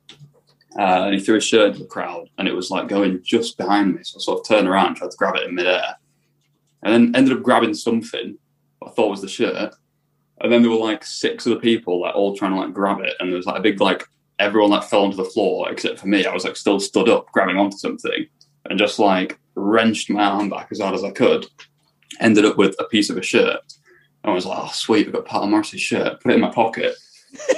uh, 0.78 1.06
and 1.06 1.16
he 1.16 1.20
threw 1.20 1.36
his 1.36 1.44
shirt 1.44 1.70
into 1.70 1.80
the 1.80 1.86
crowd, 1.86 2.30
and 2.38 2.48
it 2.48 2.56
was 2.56 2.70
like 2.70 2.88
going 2.88 3.20
just 3.24 3.58
behind 3.58 3.96
me. 3.96 4.02
So 4.04 4.20
I 4.20 4.22
sort 4.22 4.40
of 4.40 4.48
turned 4.48 4.68
around, 4.68 4.96
tried 4.96 5.10
to 5.10 5.18
grab 5.18 5.36
it 5.36 5.48
in 5.48 5.56
midair, 5.56 5.96
and 6.84 6.94
then 6.94 7.16
ended 7.16 7.36
up 7.36 7.44
grabbing 7.44 7.74
something 7.74 8.38
I 8.86 8.90
thought 8.92 9.10
was 9.10 9.22
the 9.22 9.28
shirt. 9.28 9.74
And 10.40 10.54
then 10.54 10.62
there 10.62 10.70
were 10.70 10.78
like 10.78 11.04
six 11.04 11.48
other 11.48 11.60
people, 11.60 12.02
like 12.02 12.16
all 12.16 12.38
trying 12.38 12.52
to 12.52 12.60
like 12.60 12.74
grab 12.74 13.00
it, 13.00 13.16
and 13.20 13.30
there 13.30 13.38
was 13.38 13.48
like 13.48 13.58
a 13.58 13.64
big 13.64 13.82
like 13.82 14.04
everyone 14.38 14.70
like 14.70 14.84
fell 14.84 15.04
onto 15.04 15.18
the 15.18 15.26
floor 15.26 15.72
except 15.72 16.00
for 16.00 16.08
me. 16.08 16.26
I 16.26 16.34
was 16.34 16.44
like 16.44 16.56
still 16.56 16.80
stood 16.80 17.10
up, 17.10 17.32
grabbing 17.32 17.58
onto 17.58 17.78
something, 17.78 18.28
and 18.70 18.80
just 18.80 19.00
like 19.00 19.40
wrenched 19.56 20.10
my 20.10 20.24
arm 20.24 20.50
back 20.50 20.68
as 20.72 20.80
hard 20.80 20.96
as 20.96 21.04
I 21.04 21.12
could. 21.12 21.46
Ended 22.20 22.46
up 22.46 22.58
with 22.58 22.76
a 22.80 22.86
piece 22.86 23.10
of 23.10 23.18
a 23.18 23.22
shirt. 23.22 23.62
I 24.24 24.32
was 24.32 24.46
like, 24.46 24.60
"Oh, 24.62 24.72
sweet! 24.74 25.08
I've 25.08 25.14
got 25.14 25.26
Pat 25.26 25.48
Morrissey's 25.48 25.82
shirt." 25.82 26.22
Put 26.22 26.32
it 26.32 26.36
in 26.36 26.42
my 26.42 26.52
pocket, 26.52 26.96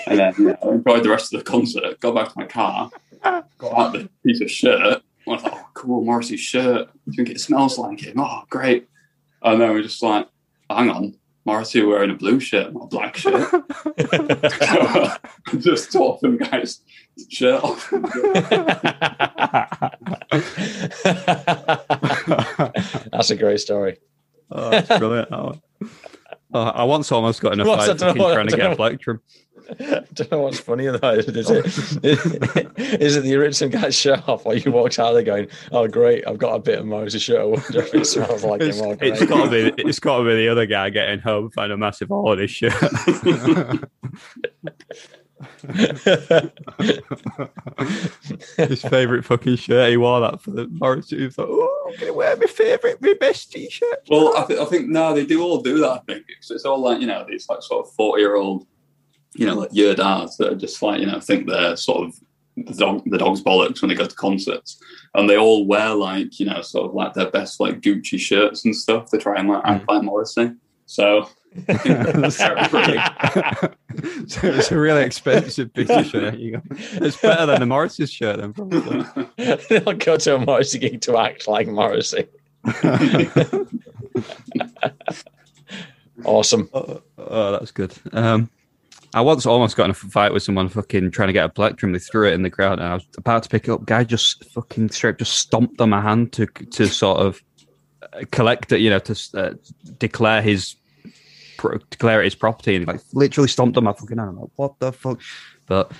and 0.05 0.19
then 0.19 0.33
know, 0.37 0.57
I 0.61 0.67
enjoyed 0.69 1.03
the 1.03 1.09
rest 1.09 1.33
of 1.33 1.39
the 1.39 1.49
concert. 1.49 1.99
Got 1.99 2.15
back 2.15 2.31
to 2.31 2.39
my 2.39 2.45
car, 2.45 2.91
got 3.23 3.77
out 3.77 3.93
the 3.93 4.09
piece 4.25 4.41
of 4.41 4.51
shirt. 4.51 5.01
I 5.27 5.31
was 5.31 5.43
like, 5.43 5.53
oh, 5.55 5.67
cool, 5.73 6.03
Morrissey's 6.03 6.39
shirt. 6.39 6.89
You 7.05 7.13
think 7.13 7.29
it 7.29 7.39
smells 7.39 7.77
like 7.77 7.99
him? 7.99 8.19
Oh, 8.19 8.43
great. 8.49 8.87
And 9.43 9.61
then 9.61 9.73
we 9.73 9.83
just 9.83 10.01
like, 10.01 10.27
hang 10.69 10.89
on, 10.89 11.15
Morrissey 11.49 11.81
wearing 11.81 12.11
a 12.11 12.13
blue 12.13 12.39
shirt, 12.39 12.71
not 12.73 12.83
a 12.83 12.87
black 12.87 13.17
shirt. 13.17 13.49
so, 13.49 13.63
just 15.59 15.91
tore 15.91 16.19
some 16.21 16.37
guy's 16.37 16.81
shirt 17.27 17.63
off. 17.63 17.89
That's 23.11 23.31
a 23.31 23.35
great 23.35 23.59
story. 23.59 23.97
Oh, 24.51 24.69
that's 24.69 24.87
brilliant. 24.99 25.29
Oh. 25.31 25.53
Oh, 26.53 26.59
I 26.61 26.83
once 26.83 27.11
almost 27.11 27.41
got 27.41 27.53
in 27.53 27.59
a 27.61 27.65
What's- 27.65 27.83
I 27.83 27.87
fight 27.87 27.97
don't 27.97 27.99
know 27.99 28.07
fucking 28.07 28.21
what- 28.23 28.33
trying 28.33 28.47
to 28.47 28.55
get 28.55 28.63
don't 28.63 28.73
a 28.73 28.75
plectrum. 28.75 29.21
I 29.79 30.03
don't 30.13 30.31
know 30.31 30.39
what's 30.41 30.59
funny 30.59 30.87
about 30.87 31.19
it. 31.19 31.35
Is 31.35 31.49
it, 31.49 31.65
is 33.01 33.15
it 33.15 33.21
the 33.21 33.35
original 33.35 33.69
guy's 33.69 33.95
shirt 33.95 34.27
off 34.27 34.45
while 34.45 34.57
you 34.57 34.71
walked 34.71 34.99
out 34.99 35.13
there 35.13 35.23
going, 35.23 35.47
oh, 35.71 35.87
great, 35.87 36.27
I've 36.27 36.37
got 36.37 36.55
a 36.55 36.59
bit 36.59 36.79
of 36.79 36.85
Morrissey 36.85 37.19
shirt. 37.19 37.39
I 37.41 37.45
wonder 37.45 37.81
if 37.81 37.93
it 37.93 38.05
smells 38.05 38.43
like 38.43 38.61
It's, 38.61 38.79
him. 38.79 38.97
It's 39.01 39.19
great. 39.19 39.29
got 39.29 39.45
to 39.45 39.49
be. 39.75 39.83
It's 39.83 39.99
got 39.99 40.17
to 40.19 40.23
be 40.23 40.35
the 40.35 40.49
other 40.49 40.65
guy 40.65 40.89
getting 40.89 41.19
home, 41.19 41.49
find 41.51 41.71
a 41.71 41.77
massive 41.77 42.09
hole 42.09 42.33
in 42.33 42.39
his 42.39 42.51
shirt. 42.51 42.73
his 48.57 48.81
favourite 48.81 49.25
fucking 49.25 49.55
shirt. 49.55 49.89
He 49.89 49.97
wore 49.97 50.19
that 50.21 50.41
for 50.41 50.51
the 50.51 50.67
Morrissey. 50.67 51.17
He 51.19 51.25
was 51.25 51.37
like, 51.37 51.47
"Oh, 51.49 51.89
I'm 51.91 51.99
gonna 51.99 52.13
wear 52.13 52.35
my 52.37 52.45
favourite, 52.45 53.01
my 53.01 53.13
best 53.19 53.51
t-shirt." 53.51 54.07
Well, 54.09 54.35
I, 54.37 54.45
th- 54.45 54.59
I 54.59 54.65
think 54.65 54.89
no, 54.89 55.13
they 55.13 55.25
do 55.25 55.41
all 55.41 55.61
do 55.61 55.79
that. 55.79 55.89
I 55.91 55.99
think 56.13 56.25
it's, 56.37 56.51
it's 56.51 56.65
all 56.65 56.79
like 56.79 56.99
you 57.01 57.07
know 57.07 57.25
these 57.27 57.47
like 57.49 57.61
sort 57.61 57.85
of 57.87 57.93
forty 57.93 58.21
year 58.21 58.35
old, 58.35 58.65
you 59.39 59.45
know, 59.45 59.55
like 59.55 59.69
year 59.71 59.95
dads 59.95 60.37
that 60.37 60.51
are 60.51 60.55
just 60.55 60.81
like 60.81 60.99
you 60.99 61.05
know 61.07 61.19
think 61.19 61.47
they're 61.47 61.77
sort 61.77 62.07
of 62.07 62.15
the 62.57 62.73
dog 62.73 63.03
the 63.05 63.17
dog's 63.17 63.41
bollocks 63.41 63.81
when 63.81 63.89
they 63.89 63.95
go 63.95 64.05
to 64.05 64.15
concerts, 64.15 64.81
and 65.15 65.29
they 65.29 65.37
all 65.37 65.65
wear 65.65 65.93
like 65.95 66.39
you 66.39 66.45
know 66.45 66.61
sort 66.61 66.87
of 66.89 66.93
like 66.93 67.13
their 67.13 67.31
best 67.31 67.59
like 67.59 67.79
Gucci 67.79 68.19
shirts 68.19 68.65
and 68.65 68.75
stuff 68.75 69.09
to 69.11 69.17
try 69.17 69.39
and 69.39 69.47
like 69.47 69.63
act 69.65 69.87
like 69.87 70.03
Morrissey. 70.03 70.51
So 70.87 71.29
I 71.67 71.73
think 71.77 72.15
that's 72.15 72.37
pretty- 72.69 72.99
so 74.27 74.47
it's 74.47 74.71
a 74.71 74.77
really 74.77 75.03
expensive 75.03 75.73
piece 75.73 75.89
of 75.89 76.05
shirt. 76.05 76.35
It's 76.37 77.21
better 77.21 77.45
than 77.45 77.61
the 77.61 77.65
Morris's 77.65 78.11
shirt, 78.11 78.37
then 78.39 78.53
probably. 78.53 79.05
They'll 79.69 79.93
go 79.93 80.17
to 80.17 80.35
a 80.35 80.45
Morrissey 80.45 80.79
gig 80.79 81.01
to 81.01 81.17
act 81.17 81.47
like 81.47 81.67
Morrissey. 81.67 82.27
Awesome. 86.25 86.69
Oh, 86.73 87.01
oh, 87.17 87.51
that's 87.53 87.71
good. 87.71 87.93
Um, 88.11 88.49
I 89.13 89.21
once 89.21 89.45
almost 89.45 89.75
got 89.75 89.85
in 89.85 89.91
a 89.91 89.95
fight 89.95 90.33
with 90.33 90.43
someone 90.43 90.69
fucking 90.69 91.11
trying 91.11 91.29
to 91.29 91.33
get 91.33 91.45
a 91.45 91.49
plectrum. 91.49 91.93
They 91.93 91.99
threw 91.99 92.27
it 92.27 92.33
in 92.33 92.43
the 92.43 92.49
crowd, 92.49 92.79
and 92.79 92.87
I 92.87 92.93
was 92.95 93.07
about 93.17 93.43
to 93.43 93.49
pick 93.49 93.67
it 93.67 93.71
up. 93.71 93.85
Guy 93.85 94.03
just 94.03 94.43
fucking 94.51 94.89
straight 94.89 95.17
just 95.17 95.33
stomped 95.33 95.81
on 95.81 95.89
my 95.89 96.01
hand 96.01 96.31
to 96.33 96.45
to 96.45 96.87
sort 96.87 97.19
of 97.19 97.41
uh, 98.13 98.23
collect 98.31 98.71
it, 98.71 98.81
you 98.81 98.89
know, 98.89 98.99
to 98.99 99.19
uh, 99.33 99.53
declare 99.97 100.41
his 100.41 100.75
pro- 101.57 101.79
declare 101.89 102.21
it 102.21 102.25
his 102.25 102.35
property, 102.35 102.75
and 102.75 102.85
he, 102.85 102.91
like 102.91 103.01
literally 103.13 103.47
stomped 103.47 103.77
on 103.77 103.83
my 103.83 103.93
fucking 103.93 104.17
hand. 104.17 104.29
I'm 104.29 104.39
like, 104.41 104.49
what 104.55 104.79
the 104.79 104.91
fuck? 104.91 105.19
But 105.65 105.91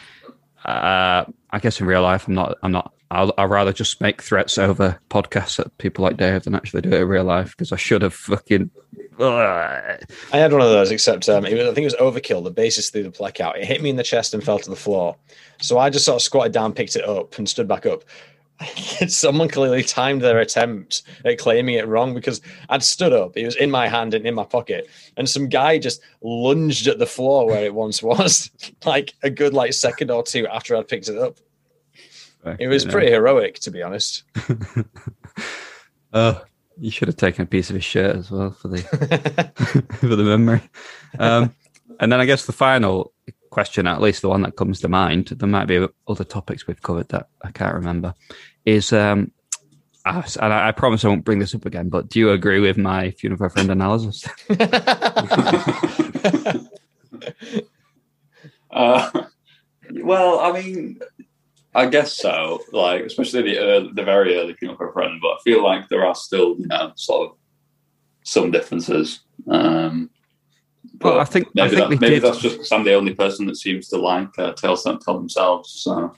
uh, 0.65 1.25
I 1.49 1.59
guess 1.59 1.79
in 1.79 1.87
real 1.87 2.03
life, 2.03 2.27
I'm 2.27 2.35
not. 2.35 2.57
I'm 2.61 2.71
not. 2.71 2.93
I'll, 3.11 3.33
I'd 3.37 3.49
rather 3.49 3.73
just 3.73 4.01
make 4.01 4.21
threats 4.21 4.57
over 4.57 4.99
podcasts 5.09 5.59
at 5.59 5.75
people 5.79 6.03
like 6.03 6.17
Dave 6.17 6.43
than 6.43 6.53
actually 6.53 6.81
do 6.81 6.91
it 6.91 7.01
in 7.01 7.07
real 7.07 7.23
life 7.23 7.51
because 7.51 7.71
I 7.71 7.75
should 7.75 8.03
have 8.03 8.13
fucking. 8.13 8.69
I 10.31 10.37
had 10.37 10.51
one 10.51 10.61
of 10.61 10.69
those, 10.69 10.91
except 10.91 11.27
um, 11.27 11.43
was, 11.43 11.53
I 11.53 11.73
think 11.73 11.79
it 11.79 11.83
was 11.83 11.95
overkill. 11.95 12.43
The 12.43 12.51
basis 12.51 12.89
threw 12.89 13.03
the 13.03 13.09
plec 13.09 13.39
out. 13.39 13.57
It 13.57 13.65
hit 13.65 13.81
me 13.81 13.89
in 13.89 13.95
the 13.95 14.03
chest 14.03 14.33
and 14.33 14.43
fell 14.43 14.59
to 14.59 14.69
the 14.69 14.75
floor. 14.75 15.15
So 15.59 15.79
I 15.79 15.89
just 15.89 16.05
sort 16.05 16.17
of 16.17 16.21
squatted 16.21 16.53
down, 16.53 16.73
picked 16.73 16.95
it 16.95 17.03
up, 17.03 17.37
and 17.37 17.49
stood 17.49 17.67
back 17.67 17.85
up. 17.85 18.03
Someone 19.07 19.47
clearly 19.47 19.83
timed 19.83 20.21
their 20.21 20.39
attempt 20.39 21.01
at 21.25 21.39
claiming 21.39 21.75
it 21.75 21.87
wrong 21.87 22.13
because 22.13 22.41
I'd 22.69 22.83
stood 22.83 23.13
up. 23.13 23.35
It 23.35 23.45
was 23.45 23.55
in 23.55 23.71
my 23.71 23.87
hand 23.87 24.13
and 24.13 24.25
in 24.25 24.35
my 24.35 24.43
pocket, 24.43 24.87
and 25.17 25.27
some 25.27 25.49
guy 25.49 25.79
just 25.79 26.01
lunged 26.21 26.87
at 26.87 26.99
the 26.99 27.05
floor 27.05 27.47
where 27.47 27.63
it 27.63 27.73
once 27.73 28.03
was, 28.03 28.51
like 28.85 29.15
a 29.23 29.29
good 29.29 29.53
like 29.53 29.73
second 29.73 30.11
or 30.11 30.23
two 30.23 30.45
after 30.47 30.75
I'd 30.75 30.87
picked 30.87 31.07
it 31.07 31.17
up. 31.17 31.37
It 32.60 32.67
was 32.67 32.84
You 32.84 32.88
know. 32.88 32.93
pretty 32.93 33.12
heroic, 33.12 33.60
to 33.60 33.72
be 33.72 33.81
honest. 33.81 34.24
Uh, 36.13 36.36
you 36.77 36.89
should 36.91 37.08
have 37.10 37.17
taken 37.17 37.43
a 37.43 37.46
piece 37.46 37.69
of 37.69 37.75
his 37.75 37.84
shirt 37.84 38.15
as 38.15 38.31
well 38.31 38.51
for 38.51 38.69
the 38.69 38.79
for 40.00 40.15
the 40.15 40.24
memory. 40.24 40.62
Um, 41.17 41.53
and 42.00 42.12
then 42.12 42.22
I 42.22 42.25
guess 42.25 42.46
the 42.46 42.53
final 42.53 43.13
question, 43.50 43.88
at 43.88 44.00
least 44.01 44.22
the 44.22 44.29
one 44.29 44.41
that 44.43 44.55
comes 44.55 44.79
to 44.81 44.88
mind, 44.88 45.27
there 45.27 45.50
might 45.50 45.65
be 45.65 45.86
other 46.08 46.24
topics 46.24 46.65
we've 46.67 46.81
covered 46.81 47.10
that 47.10 47.27
I 47.43 47.51
can't 47.51 47.74
remember, 47.75 48.13
is 48.63 48.93
um, 48.93 49.31
I, 50.05 50.24
and 50.41 50.53
I, 50.53 50.69
I 50.69 50.72
promise 50.72 51.03
I 51.03 51.10
won't 51.10 51.25
bring 51.25 51.39
this 51.39 51.53
up 51.53 51.65
again, 51.65 51.89
but 51.89 52.08
do 52.08 52.19
you 52.19 52.29
agree 52.31 52.60
with 52.62 52.77
my 52.77 53.12
funeral 53.12 53.50
friend 53.50 53.69
analysis? 53.69 54.25
Uh, 58.72 59.10
well, 60.03 60.39
I 60.39 60.62
mean, 60.62 61.00
I 61.75 61.85
guess 61.85 62.13
so. 62.13 62.61
Like, 62.71 63.03
especially 63.03 63.43
the 63.43 63.59
early, 63.59 63.91
the 63.93 64.03
very 64.03 64.38
early 64.38 64.53
funeral 64.55 64.77
for 64.77 64.89
a 64.89 64.93
friend, 64.93 65.19
but 65.21 65.29
I 65.29 65.38
feel 65.43 65.63
like 65.63 65.88
there 65.89 66.05
are 66.05 66.15
still, 66.15 66.55
you 66.57 66.67
know, 66.67 66.91
sort 66.95 67.29
of 67.29 67.38
some 68.23 68.51
differences. 68.51 69.19
Um, 69.49 70.09
but 70.95 71.13
Well, 71.13 71.19
I 71.21 71.25
think 71.25 71.47
I 71.47 71.49
maybe, 71.55 71.69
think 71.75 71.89
that, 71.89 72.01
maybe 72.01 72.15
did. 72.15 72.23
that's 72.23 72.39
just 72.39 72.55
because 72.57 72.71
I'm 72.71 72.83
the 72.83 72.93
only 72.93 73.13
person 73.13 73.45
that 73.47 73.55
seems 73.57 73.88
to 73.89 73.97
like 73.97 74.29
uh, 74.38 74.53
tales 74.53 74.83
don't 74.83 75.01
tell 75.01 75.17
themselves. 75.17 75.69
So 75.71 76.13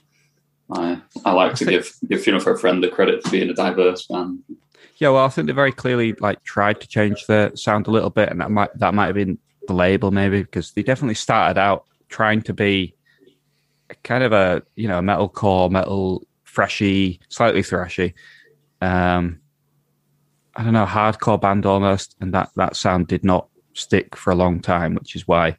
I 0.70 1.00
I 1.24 1.32
like 1.32 1.52
I 1.52 1.54
to 1.54 1.64
think- 1.64 1.70
give 1.70 1.92
give 2.08 2.22
funeral 2.22 2.42
for 2.42 2.52
a 2.54 2.58
friend 2.58 2.82
the 2.82 2.88
credit 2.88 3.22
for 3.22 3.30
being 3.30 3.50
a 3.50 3.54
diverse 3.54 4.06
band. 4.06 4.40
Yeah, 4.96 5.08
well, 5.10 5.24
I 5.24 5.28
think 5.28 5.48
they 5.48 5.52
very 5.52 5.72
clearly 5.72 6.12
like 6.14 6.42
tried 6.44 6.80
to 6.80 6.88
change 6.88 7.26
the 7.26 7.50
sound 7.56 7.86
a 7.88 7.90
little 7.90 8.10
bit, 8.10 8.28
and 8.30 8.40
that 8.40 8.50
might 8.50 8.70
that 8.78 8.94
might 8.94 9.06
have 9.06 9.14
been 9.16 9.38
the 9.66 9.74
label 9.74 10.10
maybe 10.10 10.42
because 10.42 10.72
they 10.72 10.82
definitely 10.82 11.14
started 11.14 11.58
out 11.60 11.84
trying 12.08 12.42
to 12.42 12.52
be 12.54 12.94
kind 14.02 14.24
of 14.24 14.32
a 14.32 14.62
you 14.76 14.88
know 14.88 15.00
metalcore, 15.00 15.70
metal 15.70 16.26
freshy, 16.44 17.20
slightly 17.28 17.62
thrashy. 17.62 18.14
Um, 18.80 19.40
I 20.54 20.64
don't 20.64 20.74
know, 20.74 20.86
hardcore 20.86 21.40
band 21.40 21.66
almost, 21.66 22.16
and 22.20 22.34
that 22.34 22.50
that 22.56 22.76
sound 22.76 23.06
did 23.06 23.24
not 23.24 23.48
stick 23.74 24.16
for 24.16 24.30
a 24.32 24.36
long 24.36 24.60
time, 24.60 24.94
which 24.94 25.16
is 25.16 25.26
why 25.26 25.56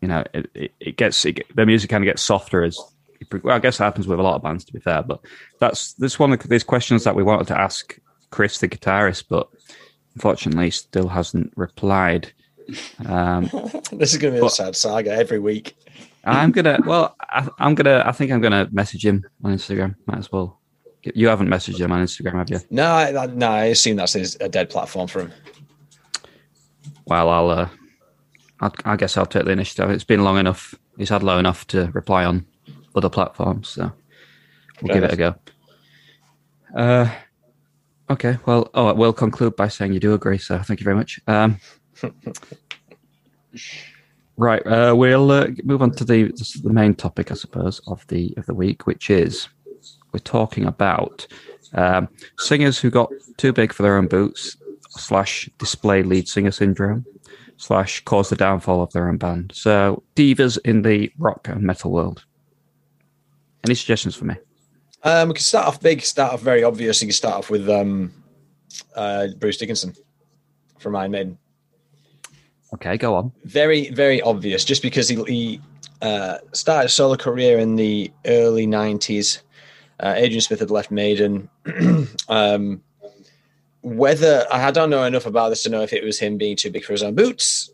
you 0.00 0.08
know 0.08 0.24
it, 0.32 0.50
it, 0.54 0.72
it 0.80 0.96
gets 0.96 1.24
it, 1.24 1.40
the 1.54 1.66
music 1.66 1.90
kind 1.90 2.02
of 2.02 2.06
gets 2.06 2.22
softer 2.22 2.64
as 2.64 2.78
well, 3.42 3.54
I 3.54 3.58
guess 3.60 3.78
it 3.78 3.84
happens 3.84 4.06
with 4.06 4.18
a 4.18 4.22
lot 4.22 4.34
of 4.34 4.42
bands 4.42 4.64
to 4.64 4.72
be 4.72 4.80
fair, 4.80 5.02
but 5.02 5.20
that's 5.60 5.94
this 5.94 6.18
one 6.18 6.32
of 6.32 6.40
these 6.40 6.64
questions 6.64 7.04
that 7.04 7.14
we 7.14 7.22
wanted 7.22 7.46
to 7.48 7.60
ask 7.60 7.98
Chris, 8.30 8.58
the 8.58 8.68
guitarist, 8.68 9.24
but 9.28 9.48
unfortunately 10.14 10.70
still 10.70 11.08
hasn't 11.08 11.52
replied. 11.56 12.32
Um, 13.06 13.44
this 13.92 14.12
is 14.12 14.18
going 14.18 14.34
to 14.34 14.40
be 14.40 14.46
a 14.46 14.50
sad 14.50 14.76
saga 14.76 15.12
every 15.12 15.38
week. 15.38 15.76
I'm 16.24 16.52
gonna, 16.52 16.78
well, 16.86 17.16
I, 17.20 17.48
I'm 17.58 17.74
gonna, 17.74 18.02
I 18.06 18.12
think 18.12 18.30
I'm 18.30 18.40
gonna 18.40 18.68
message 18.70 19.04
him 19.04 19.24
on 19.42 19.54
Instagram. 19.54 19.96
Might 20.06 20.18
as 20.18 20.30
well. 20.30 20.60
You 21.02 21.28
haven't 21.28 21.48
messaged 21.48 21.80
him 21.80 21.90
on 21.90 22.04
Instagram, 22.04 22.34
have 22.34 22.48
you? 22.48 22.60
No, 22.70 22.84
I, 22.84 23.24
I, 23.24 23.26
no, 23.26 23.48
I 23.48 23.64
assume 23.64 23.96
that's 23.96 24.12
his, 24.12 24.36
a 24.40 24.48
dead 24.48 24.70
platform 24.70 25.08
for 25.08 25.22
him. 25.22 25.32
Well, 27.06 27.28
I'll, 27.28 27.50
uh, 27.50 27.68
I'll, 28.60 28.72
I 28.84 28.94
guess 28.94 29.16
I'll 29.16 29.26
take 29.26 29.44
the 29.44 29.50
initiative. 29.50 29.90
It's 29.90 30.04
been 30.04 30.22
long 30.22 30.38
enough. 30.38 30.76
He's 30.96 31.08
had 31.08 31.24
low 31.24 31.38
enough 31.38 31.66
to 31.68 31.90
reply 31.92 32.24
on 32.24 32.46
other 32.94 33.08
platforms, 33.08 33.68
so 33.68 33.92
we'll 34.80 34.92
Fair 34.92 35.00
give 35.00 35.04
it 35.04 35.12
a 35.12 35.16
go. 35.16 35.34
Uh, 36.76 37.10
okay. 38.10 38.38
Well, 38.46 38.70
oh, 38.74 38.94
we'll 38.94 39.12
conclude 39.12 39.56
by 39.56 39.66
saying 39.68 39.92
you 39.94 40.00
do 40.00 40.14
agree. 40.14 40.38
So 40.38 40.58
thank 40.60 40.78
you 40.78 40.84
very 40.84 40.96
much. 40.96 41.18
Um, 41.26 41.58
right. 44.42 44.66
Uh, 44.66 44.94
we'll 44.96 45.30
uh, 45.30 45.48
move 45.64 45.82
on 45.82 45.92
to 45.92 46.04
the 46.04 46.32
the 46.62 46.72
main 46.72 46.94
topic, 46.94 47.30
I 47.30 47.34
suppose, 47.34 47.80
of 47.86 48.06
the 48.08 48.34
of 48.36 48.46
the 48.46 48.54
week, 48.54 48.86
which 48.86 49.10
is 49.10 49.48
we're 50.12 50.20
talking 50.20 50.66
about 50.66 51.26
um, 51.74 52.08
singers 52.38 52.78
who 52.78 52.90
got 52.90 53.10
too 53.36 53.52
big 53.52 53.72
for 53.72 53.82
their 53.82 53.96
own 53.96 54.08
boots 54.08 54.56
slash 54.90 55.48
display 55.58 56.02
lead 56.02 56.28
singer 56.28 56.50
syndrome 56.50 57.06
slash 57.56 58.00
cause 58.04 58.28
the 58.28 58.36
downfall 58.36 58.82
of 58.82 58.92
their 58.92 59.08
own 59.08 59.16
band. 59.16 59.52
So 59.54 60.02
divas 60.16 60.58
in 60.64 60.82
the 60.82 61.10
rock 61.18 61.48
and 61.48 61.62
metal 61.62 61.92
world. 61.92 62.24
Any 63.64 63.74
suggestions 63.74 64.16
for 64.16 64.24
me? 64.24 64.34
Um, 65.04 65.28
we 65.28 65.34
can 65.34 65.42
start 65.42 65.66
off 65.66 65.80
big, 65.80 66.02
start 66.02 66.32
off 66.32 66.42
very 66.42 66.64
obvious. 66.64 67.00
You 67.00 67.08
can 67.08 67.12
start 67.12 67.36
off 67.36 67.50
with 67.50 67.68
um, 67.68 68.12
uh, 68.94 69.28
Bruce 69.38 69.56
Dickinson 69.56 69.94
from 70.78 70.96
Iron 70.96 71.12
Maiden. 71.12 71.38
Okay, 72.74 72.96
go 72.96 73.14
on. 73.14 73.32
Very, 73.44 73.90
very 73.90 74.20
obvious, 74.22 74.64
just 74.64 74.82
because 74.82 75.08
he, 75.08 75.22
he 75.24 75.60
uh, 76.00 76.38
started 76.52 76.86
a 76.86 76.88
solo 76.88 77.16
career 77.16 77.58
in 77.58 77.76
the 77.76 78.10
early 78.26 78.66
90s. 78.66 79.42
Uh, 80.00 80.14
Adrian 80.16 80.40
Smith 80.40 80.60
had 80.60 80.70
left 80.70 80.90
Maiden. 80.90 81.48
um, 82.28 82.82
whether 83.82 84.46
I 84.50 84.70
don't 84.70 84.90
know 84.90 85.04
enough 85.04 85.26
about 85.26 85.50
this 85.50 85.64
to 85.64 85.70
know 85.70 85.82
if 85.82 85.92
it 85.92 86.04
was 86.04 86.18
him 86.18 86.38
being 86.38 86.56
too 86.56 86.70
big 86.70 86.84
for 86.84 86.92
his 86.92 87.02
own 87.02 87.14
boots, 87.14 87.70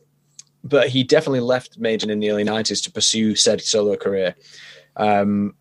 but 0.65 0.89
he 0.89 1.05
definitely 1.05 1.41
left 1.41 1.79
Maiden 1.79 2.11
in 2.11 2.21
the 2.21 2.31
early 2.31 2.45
90s 2.45 2.83
to 2.85 2.91
pursue 2.91 3.37
said 3.37 3.61
solo 3.61 3.97
career. 3.97 4.35
Um, 4.97 5.55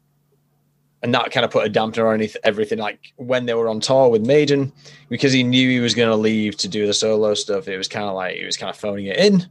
and 1.03 1.13
that 1.13 1.31
kind 1.31 1.45
of 1.45 1.51
put 1.51 1.65
a 1.65 1.69
dampener 1.69 2.11
on 2.13 2.27
everything. 2.43 2.79
Like 2.79 3.13
when 3.17 3.45
they 3.45 3.53
were 3.53 3.69
on 3.69 3.79
tour 3.79 4.09
with 4.09 4.25
Maiden, 4.25 4.71
because 5.09 5.31
he 5.31 5.43
knew 5.43 5.69
he 5.69 5.79
was 5.79 5.93
going 5.93 6.09
to 6.09 6.15
leave 6.15 6.57
to 6.57 6.67
do 6.67 6.87
the 6.87 6.93
solo 6.93 7.33
stuff. 7.33 7.67
It 7.67 7.77
was 7.77 7.87
kind 7.87 8.05
of 8.05 8.15
like 8.15 8.37
he 8.37 8.45
was 8.45 8.57
kind 8.57 8.69
of 8.69 8.77
phoning 8.77 9.05
it 9.07 9.17
in 9.17 9.47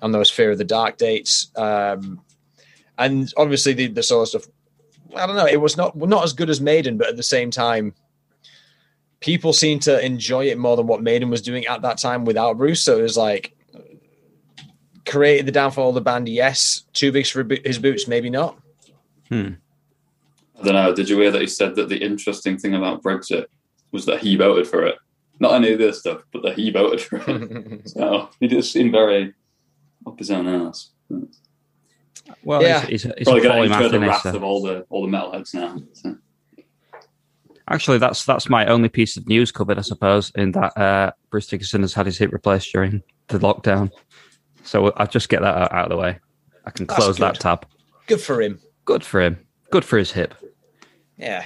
on 0.00 0.12
those 0.12 0.30
Fear 0.30 0.52
of 0.52 0.58
the 0.58 0.64
Dark 0.64 0.96
dates, 0.96 1.50
um, 1.56 2.20
and 2.98 3.32
obviously 3.36 3.72
the, 3.72 3.88
the 3.88 4.02
solo 4.02 4.24
stuff. 4.24 4.46
I 5.16 5.26
don't 5.26 5.36
know. 5.36 5.46
It 5.46 5.60
was 5.60 5.76
not 5.76 5.96
not 5.96 6.24
as 6.24 6.32
good 6.32 6.50
as 6.50 6.60
Maiden, 6.60 6.96
but 6.96 7.08
at 7.08 7.16
the 7.16 7.22
same 7.22 7.50
time, 7.50 7.94
people 9.20 9.52
seemed 9.52 9.82
to 9.82 10.04
enjoy 10.04 10.46
it 10.46 10.58
more 10.58 10.76
than 10.76 10.86
what 10.86 11.02
Maiden 11.02 11.30
was 11.30 11.42
doing 11.42 11.66
at 11.66 11.82
that 11.82 11.98
time 11.98 12.24
without 12.24 12.56
Bruce. 12.56 12.82
So 12.82 12.98
it 12.98 13.02
was 13.02 13.16
like 13.16 13.54
created 15.06 15.46
the 15.46 15.52
downfall 15.52 15.90
of 15.90 15.94
the 15.94 16.00
band. 16.00 16.28
Yes, 16.28 16.84
too 16.92 17.12
big 17.12 17.26
for 17.26 17.46
his 17.64 17.78
boots. 17.78 18.06
Maybe 18.06 18.30
not. 18.30 18.58
Hmm. 19.28 19.54
I 20.60 20.64
don't 20.64 20.74
know. 20.74 20.94
Did 20.94 21.08
you 21.08 21.18
hear 21.18 21.30
that 21.30 21.40
he 21.40 21.46
said 21.46 21.74
that 21.76 21.88
the 21.88 21.98
interesting 21.98 22.58
thing 22.58 22.74
about 22.74 23.02
Brexit 23.02 23.46
was 23.92 24.06
that 24.06 24.20
he 24.20 24.36
voted 24.36 24.66
for 24.66 24.84
it? 24.84 24.96
Not 25.40 25.54
any 25.54 25.72
of 25.72 25.78
this 25.78 26.00
stuff, 26.00 26.22
but 26.32 26.42
that 26.42 26.56
he 26.56 26.70
voted 26.70 27.00
for 27.00 27.22
it. 27.26 27.88
so 27.90 28.28
he 28.40 28.48
just 28.48 28.72
seemed 28.72 28.92
very 28.92 29.34
up 30.06 30.18
his 30.18 30.30
own 30.30 30.48
ass. 30.48 30.90
Well, 32.42 32.62
Yeah. 32.62 32.82
it's, 32.88 33.04
it's, 33.04 33.14
it's 33.18 33.24
Probably 33.24 33.40
a 33.40 33.44
going 33.44 33.68
to 33.68 33.74
incur 33.74 33.88
the 33.88 33.98
polymath, 33.98 34.24
wrath 34.24 34.34
of 34.34 34.42
all 34.42 34.62
the 34.62 34.84
all 34.90 35.08
the 35.08 35.16
metalheads 35.16 35.54
now. 35.54 35.80
So. 35.92 36.16
Actually, 37.70 37.98
that's 37.98 38.24
that's 38.24 38.48
my 38.48 38.66
only 38.66 38.88
piece 38.88 39.16
of 39.16 39.28
news 39.28 39.52
covered, 39.52 39.78
I 39.78 39.82
suppose, 39.82 40.32
in 40.34 40.52
that 40.52 40.76
uh, 40.76 41.12
Bruce 41.30 41.46
Dickinson 41.46 41.82
has 41.82 41.92
had 41.94 42.06
his 42.06 42.18
hip 42.18 42.32
replaced 42.32 42.72
during 42.72 43.02
the 43.28 43.38
lockdown. 43.38 43.90
So 44.64 44.90
I'll 44.96 45.06
just 45.06 45.28
get 45.28 45.42
that 45.42 45.54
out, 45.54 45.72
out 45.72 45.84
of 45.84 45.90
the 45.90 45.96
way. 45.96 46.18
I 46.64 46.70
can 46.70 46.86
close 46.86 47.16
that 47.18 47.38
tab. 47.40 47.66
Good 48.06 48.20
for 48.20 48.40
him. 48.42 48.60
Good 48.84 49.04
for 49.04 49.20
him. 49.20 49.38
Good 49.70 49.84
for 49.84 49.98
his 49.98 50.10
hip. 50.12 50.34
Yeah. 51.18 51.44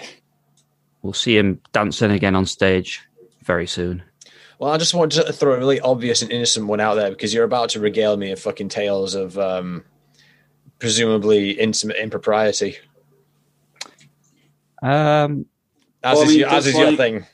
We'll 1.03 1.13
see 1.13 1.37
him 1.37 1.61
dancing 1.73 2.11
again 2.13 2.35
on 2.37 2.47
stage 2.47 3.01
very 3.43 3.67
soon. 3.67 4.03
Well, 4.59 4.71
I 4.71 4.79
just 4.79 4.95
wanted 4.95 5.25
to 5.27 5.33
throw 5.33 5.55
a 5.55 5.59
really 5.59 5.81
obvious 5.81 6.23
and 6.23 6.31
innocent 6.31 6.67
one 6.69 6.79
out 6.81 6.95
there 6.95 7.11
because 7.11 7.35
you're 7.35 7.45
about 7.45 7.71
to 7.71 7.81
regale 7.81 8.17
me 8.17 8.31
of 8.31 8.39
fucking 8.39 8.69
tales 8.69 9.15
of 9.17 9.37
um, 9.37 9.83
presumably 10.79 11.51
intimate 11.53 11.97
impropriety, 11.97 12.77
Um, 14.83 15.47
as 16.03 16.17
Well, 16.17 16.19
I 16.19 16.23
is, 16.23 16.29
mean, 16.29 16.39
your, 16.41 16.49
as 16.49 16.65
just 16.65 16.67
is 16.69 16.75
your 16.79 16.87
like- 16.89 16.97
thing. 16.97 17.27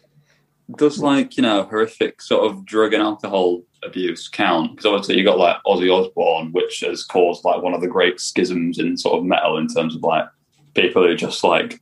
Does 0.76 0.98
like 0.98 1.38
you 1.38 1.42
know 1.42 1.62
horrific 1.62 2.20
sort 2.20 2.44
of 2.50 2.66
drug 2.66 2.92
and 2.92 3.02
alcohol 3.02 3.62
abuse 3.82 4.28
count? 4.28 4.72
Because 4.72 4.84
obviously 4.84 5.16
you 5.16 5.24
got 5.24 5.38
like 5.38 5.56
Ozzy 5.66 5.90
Osbourne, 5.90 6.52
which 6.52 6.80
has 6.80 7.04
caused 7.04 7.42
like 7.42 7.62
one 7.62 7.72
of 7.72 7.80
the 7.80 7.86
great 7.88 8.20
schisms 8.20 8.78
in 8.78 8.98
sort 8.98 9.18
of 9.18 9.24
metal 9.24 9.56
in 9.56 9.66
terms 9.66 9.96
of 9.96 10.02
like 10.02 10.26
people 10.74 11.02
who 11.06 11.14
just 11.16 11.42
like 11.42 11.80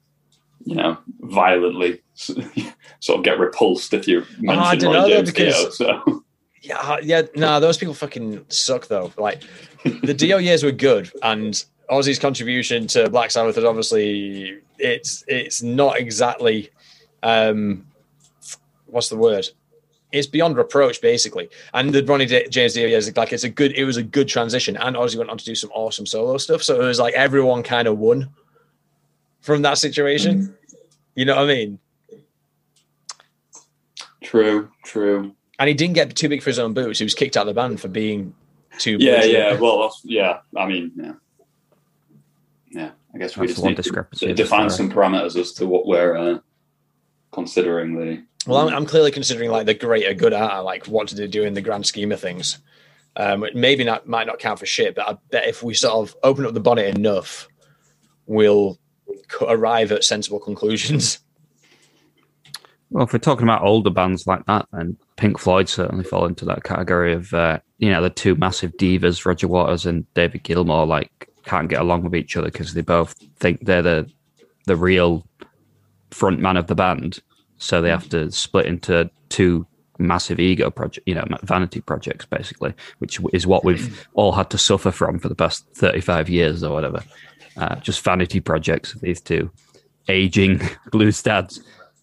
you 0.67 0.75
know 0.75 0.99
violently 1.21 2.03
sort 2.15 3.19
of 3.19 3.25
get 3.25 3.39
repulsed 3.39 3.95
if 3.95 4.07
you 4.07 4.25
mention 4.41 4.63
I 4.65 4.75
don't 4.77 4.93
Roy 4.95 5.01
know, 5.01 5.09
James 5.09 5.33
Dio. 5.33 5.47
because- 5.47 5.77
So 5.79 6.23
Yeah, 6.63 6.97
yeah. 7.03 7.23
No, 7.37 7.61
those 7.61 7.79
people 7.79 7.95
fucking 7.95 8.45
suck 8.49 8.89
though. 8.89 9.13
Like 9.17 9.43
the 9.85 10.13
Dio 10.13 10.39
years 10.49 10.63
were 10.65 10.73
good, 10.73 11.11
and 11.23 11.65
Ozzy's 11.91 12.19
contribution 12.19 12.87
to 12.89 13.09
Black 13.09 13.31
Sabbath 13.31 13.57
is 13.57 13.65
obviously 13.65 14.59
it's 14.79 15.25
it's 15.29 15.63
not 15.63 15.99
exactly 15.99 16.71
um 17.23 17.87
what's 18.87 19.09
the 19.09 19.17
word? 19.17 19.49
It's 20.13 20.27
beyond 20.27 20.57
reproach, 20.57 21.01
basically. 21.01 21.49
And 21.75 21.93
the 21.93 22.03
Ronnie 22.05 22.27
J- 22.27 22.49
James 22.49 22.73
Dio 22.75 22.87
years, 22.89 23.15
like 23.17 23.33
it's 23.33 23.43
a 23.45 23.49
good, 23.51 23.73
it 23.73 23.85
was 23.85 23.97
a 23.97 24.03
good 24.03 24.29
transition. 24.29 24.77
And 24.77 24.97
Ozzy 24.97 25.17
went 25.17 25.31
on 25.31 25.37
to 25.37 25.45
do 25.45 25.55
some 25.55 25.71
awesome 25.75 26.07
solo 26.07 26.39
stuff, 26.39 26.63
so 26.63 26.81
it 26.81 26.85
was 26.87 26.99
like 26.99 27.13
everyone 27.15 27.63
kind 27.65 27.87
of 27.89 27.99
won 27.99 28.31
from 29.41 29.63
that 29.63 29.79
situation. 29.79 30.56
You 31.17 31.25
know 31.25 31.35
what 31.35 31.45
I 31.45 31.55
mean? 31.55 31.79
true, 34.23 34.71
true. 34.85 35.35
And 35.59 35.69
he 35.69 35.75
didn't 35.75 35.95
get 35.95 36.15
too 36.15 36.29
big 36.29 36.43
for 36.43 36.51
his 36.51 36.59
own 36.59 36.75
boots. 36.75 36.99
He 36.99 37.05
was 37.05 37.15
kicked 37.15 37.37
out 37.37 37.49
of 37.49 37.55
the 37.55 37.55
band 37.55 37.81
for 37.81 37.89
being 37.89 38.35
too. 38.79 38.99
Yeah, 39.01 39.21
bougie. 39.21 39.33
yeah. 39.33 39.59
Well, 39.59 39.83
that's, 39.83 40.01
yeah. 40.05 40.41
I 40.57 40.67
mean, 40.67 40.93
yeah, 40.97 41.13
yeah. 42.71 42.91
I 43.15 43.19
guess 43.19 43.37
we 43.37 43.47
That's 43.47 43.55
just 43.55 43.63
one 43.63 43.71
need 43.71 43.77
to 43.77 43.83
discrepancy 43.83 44.27
d- 44.27 44.35
define 44.35 44.69
some 44.69 44.91
parameters 44.91 45.37
as 45.37 45.53
to 45.55 45.67
what 45.67 45.87
we're 45.87 46.17
uh, 46.17 46.39
considering 47.33 47.99
the. 47.99 48.23
Well, 48.47 48.69
I'm, 48.69 48.75
I'm 48.75 48.87
clearly 48.87 49.11
considering 49.11 49.51
like 49.51 49.67
the 49.67 49.75
greater 49.75 50.13
good 50.13 50.35
out, 50.35 50.65
like 50.65 50.87
what 50.87 51.09
did 51.09 51.17
they 51.19 51.27
do 51.27 51.45
in 51.45 51.55
the 51.55 51.63
grand 51.63 51.87
scheme 51.87 52.13
of 52.13 52.21
things. 52.21 52.59
Um, 53.17 53.47
maybe 53.55 53.83
not 53.83 54.07
might 54.07 54.27
not 54.27 54.39
count 54.39 54.59
for 54.59 54.67
shit, 54.67 54.95
but 54.95 55.09
I 55.09 55.17
bet 55.31 55.49
if 55.49 55.63
we 55.63 55.73
sort 55.73 55.95
of 56.07 56.15
open 56.23 56.45
up 56.45 56.53
the 56.53 56.61
bonnet 56.61 56.95
enough, 56.95 57.49
we'll 58.27 58.75
co- 58.75 58.79
arrive 59.41 59.93
at 59.93 60.05
sensible 60.05 60.41
conclusions. 60.41 61.21
well, 62.91 63.05
if 63.05 63.13
we're 63.13 63.19
talking 63.19 63.45
about 63.45 63.63
older 63.63 63.91
bands 63.91 64.27
like 64.27 64.45
that, 64.47 64.67
then 64.73 64.97
Pink 65.17 65.39
Floyd 65.39 65.69
certainly 65.69 66.05
fall 66.05 66.27
into 66.27 66.45
that 66.45 66.65
category 66.65 67.13
of, 67.13 67.33
uh, 67.35 67.59
you 67.79 67.91
know, 67.91 68.03
the 68.03 68.11
two 68.11 68.35
massive 68.35 68.73
divas, 68.77 69.25
Roger 69.25 69.49
Waters 69.49 69.87
and 69.87 70.13
David 70.15 70.45
Gilmour, 70.45 70.87
like 70.87 71.29
can't 71.45 71.69
get 71.69 71.81
along 71.81 72.03
with 72.03 72.15
each 72.15 72.37
other 72.37 72.51
because 72.51 72.75
they 72.75 72.83
both 72.83 73.15
think 73.39 73.65
they're 73.65 73.83
the 73.83 74.11
the 74.67 74.77
real 74.77 75.25
front 76.11 76.41
man 76.41 76.57
of 76.57 76.67
the 76.67 76.75
band. 76.75 77.21
So 77.59 77.81
they 77.81 77.89
have 77.89 78.09
to 78.11 78.31
split 78.31 78.67
into 78.67 79.11
two 79.29 79.67
massive 79.99 80.39
ego 80.39 80.71
project, 80.71 81.07
you 81.09 81.15
know, 81.15 81.25
vanity 81.43 81.81
projects, 81.81 82.27
basically, 82.27 82.75
which 82.99 83.19
is 83.33 83.47
what 83.47 83.65
we've 83.65 84.07
all 84.15 84.33
had 84.33 84.51
to 84.51 84.59
suffer 84.59 84.91
from 84.91 85.19
for 85.19 85.29
the 85.29 85.35
past 85.35 85.67
35 85.75 86.29
years 86.29 86.63
or 86.63 86.73
whatever. 86.73 87.03
Uh, 87.57 87.77
just 87.77 88.03
vanity 88.03 88.41
projects 88.41 88.95
of 88.95 89.01
these 89.01 89.21
two 89.21 89.51
aging 90.09 90.61
blue 90.91 91.11
dads. 91.13 91.63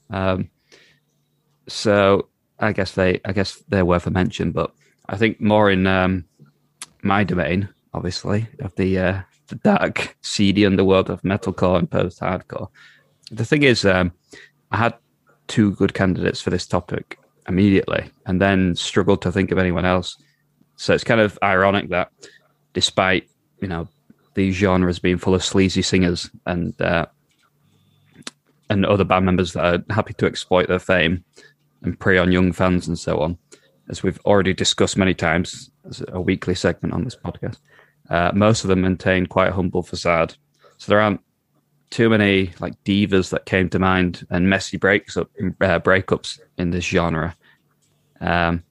Um, 0.09 0.49
so 1.67 2.27
I 2.59 2.71
guess 2.71 2.93
they, 2.93 3.21
I 3.25 3.33
guess 3.33 3.63
they're 3.67 3.85
worth 3.85 4.07
a 4.07 4.11
mention, 4.11 4.51
but 4.51 4.71
I 5.07 5.17
think 5.17 5.39
more 5.39 5.69
in 5.69 5.85
um, 5.85 6.25
my 7.03 7.23
domain, 7.23 7.69
obviously, 7.93 8.47
of 8.59 8.75
the 8.75 8.97
uh, 8.97 9.21
the 9.47 9.55
dark, 9.55 10.15
seedy 10.21 10.65
underworld 10.65 11.09
of 11.09 11.21
metalcore 11.21 11.77
and 11.77 11.89
post-hardcore. 11.89 12.69
The 13.31 13.45
thing 13.45 13.63
is, 13.63 13.85
um, 13.85 14.13
I 14.71 14.77
had 14.77 14.95
two 15.47 15.75
good 15.75 15.93
candidates 15.93 16.41
for 16.41 16.49
this 16.49 16.65
topic 16.65 17.19
immediately, 17.47 18.09
and 18.25 18.41
then 18.41 18.75
struggled 18.75 19.21
to 19.23 19.31
think 19.31 19.51
of 19.51 19.57
anyone 19.57 19.85
else. 19.85 20.17
So 20.77 20.93
it's 20.93 21.03
kind 21.03 21.21
of 21.21 21.37
ironic 21.43 21.89
that, 21.89 22.11
despite 22.73 23.29
you 23.61 23.67
know 23.67 23.87
these 24.36 24.56
genres 24.56 25.00
being 25.00 25.17
full 25.17 25.36
of 25.36 25.43
sleazy 25.43 25.82
singers 25.82 26.30
and 26.46 26.80
uh, 26.82 27.06
and 28.69 28.86
other 28.86 29.04
band 29.04 29.26
members 29.26 29.54
that 29.54 29.65
are 29.65 29.93
happy 29.93 30.13
to 30.13 30.26
exploit 30.26 30.67
their 30.67 30.80
fame 30.80 31.24
and 31.84 32.00
prey 32.00 32.17
on 32.17 32.32
young 32.32 32.52
fans 32.52 32.88
and 32.88 32.98
so 32.98 33.19
on, 33.19 33.38
as 33.89 34.02
we've 34.02 34.19
already 34.26 34.54
discussed 34.54 34.98
many 34.98 35.13
times 35.13 35.69
as 35.88 36.04
a 36.10 36.22
weekly 36.22 36.56
segment 36.56 36.93
on 36.93 37.04
this 37.04 37.15
podcast. 37.15 37.58
Uh, 38.10 38.32
most 38.34 38.63
of 38.63 38.69
them 38.69 38.82
maintain 38.82 39.26
quite 39.26 39.50
a 39.50 39.54
humble 39.54 39.84
facade, 39.84 40.36
so 40.78 40.91
there 40.91 41.02
aren't 41.02 41.22
too 41.89 42.10
many 42.10 42.52
like 42.60 42.82
divas 42.84 43.30
that 43.30 43.46
came 43.46 43.69
to 43.69 43.78
mind 43.78 44.26
and 44.32 44.50
messy 44.50 44.78
breaks 44.78 45.15
up 45.15 45.30
uh, 45.62 45.80
breakups 45.80 46.39
in 46.58 46.72
this 46.72 46.84
genre. 46.84 47.36
Um, 48.19 48.63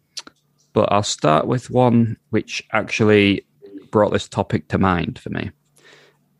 but 0.73 0.91
I'll 0.91 1.03
start 1.03 1.47
with 1.47 1.71
one 1.71 2.17
which 2.31 2.63
actually 2.73 3.47
brought 3.93 4.13
this 4.13 4.29
topic 4.29 4.67
to 4.69 4.79
mind 4.79 5.21
for 5.21 5.31
me, 5.31 5.53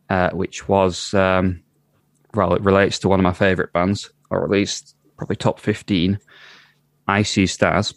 uh, 0.09 0.31
which 0.31 0.67
was 0.67 1.13
um, 1.13 1.63
well, 2.33 2.53
it 2.53 2.61
relates 2.61 2.99
to 2.99 3.07
one 3.07 3.21
of 3.21 3.23
my 3.23 3.31
favorite 3.31 3.71
bands, 3.71 4.11
or 4.29 4.43
at 4.43 4.49
least 4.49 4.97
probably 5.15 5.37
top 5.37 5.61
fifteen. 5.61 6.19
I 7.07 7.23
See 7.23 7.45
Stars, 7.47 7.93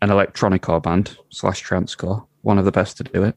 an 0.00 0.10
electronicore 0.10 0.82
band 0.82 1.16
slash 1.30 1.64
transcore, 1.64 2.26
one 2.42 2.58
of 2.58 2.64
the 2.64 2.72
best 2.72 2.96
to 2.98 3.04
do 3.04 3.24
it. 3.24 3.36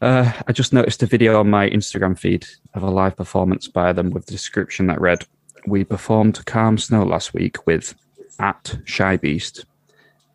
Uh, 0.00 0.32
I 0.46 0.52
just 0.52 0.72
noticed 0.72 1.02
a 1.02 1.06
video 1.06 1.38
on 1.40 1.50
my 1.50 1.68
Instagram 1.68 2.18
feed 2.18 2.46
of 2.74 2.82
a 2.82 2.90
live 2.90 3.16
performance 3.16 3.68
by 3.68 3.92
them 3.92 4.10
with 4.10 4.26
the 4.26 4.32
description 4.32 4.86
that 4.86 5.00
read, 5.00 5.26
"We 5.66 5.84
performed 5.84 6.44
Calm 6.46 6.78
Snow 6.78 7.04
last 7.04 7.34
week 7.34 7.66
with 7.66 7.94
at 8.38 8.78
Shy 8.84 9.16
Beast," 9.16 9.64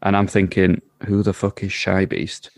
and 0.02 0.18
I'm 0.18 0.28
thinking, 0.28 0.82
who 1.08 1.24
the 1.24 1.34
fuck 1.34 1.64
is 1.64 1.72
Shy 1.72 2.06
Beast? 2.06 2.50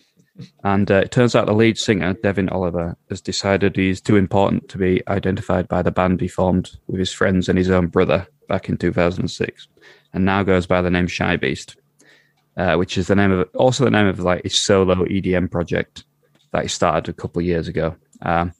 And 0.63 0.91
uh, 0.91 0.95
it 0.95 1.11
turns 1.11 1.35
out 1.35 1.45
the 1.45 1.53
lead 1.53 1.77
singer, 1.77 2.13
Devin 2.13 2.49
Oliver, 2.49 2.97
has 3.09 3.21
decided 3.21 3.75
he's 3.75 4.01
too 4.01 4.17
important 4.17 4.67
to 4.69 4.77
be 4.77 5.01
identified 5.07 5.67
by 5.67 5.81
the 5.81 5.91
band 5.91 6.19
he 6.19 6.27
formed 6.27 6.71
with 6.87 6.99
his 6.99 7.13
friends 7.13 7.47
and 7.47 7.57
his 7.57 7.69
own 7.69 7.87
brother 7.87 8.27
back 8.49 8.67
in 8.67 8.77
2006, 8.77 9.67
and 10.13 10.25
now 10.25 10.43
goes 10.43 10.67
by 10.67 10.81
the 10.81 10.91
name 10.91 11.07
Shy 11.07 11.37
Beast, 11.37 11.77
uh, 12.57 12.75
which 12.75 12.97
is 12.97 13.07
the 13.07 13.15
name 13.15 13.31
of 13.31 13.49
also 13.55 13.85
the 13.85 13.91
name 13.91 14.07
of 14.07 14.19
like 14.19 14.43
his 14.43 14.59
solo 14.59 15.05
EDM 15.05 15.49
project 15.49 16.03
that 16.51 16.63
he 16.63 16.67
started 16.67 17.09
a 17.09 17.13
couple 17.13 17.39
of 17.39 17.45
years 17.45 17.67
ago. 17.67 17.95
Um, 18.21 18.53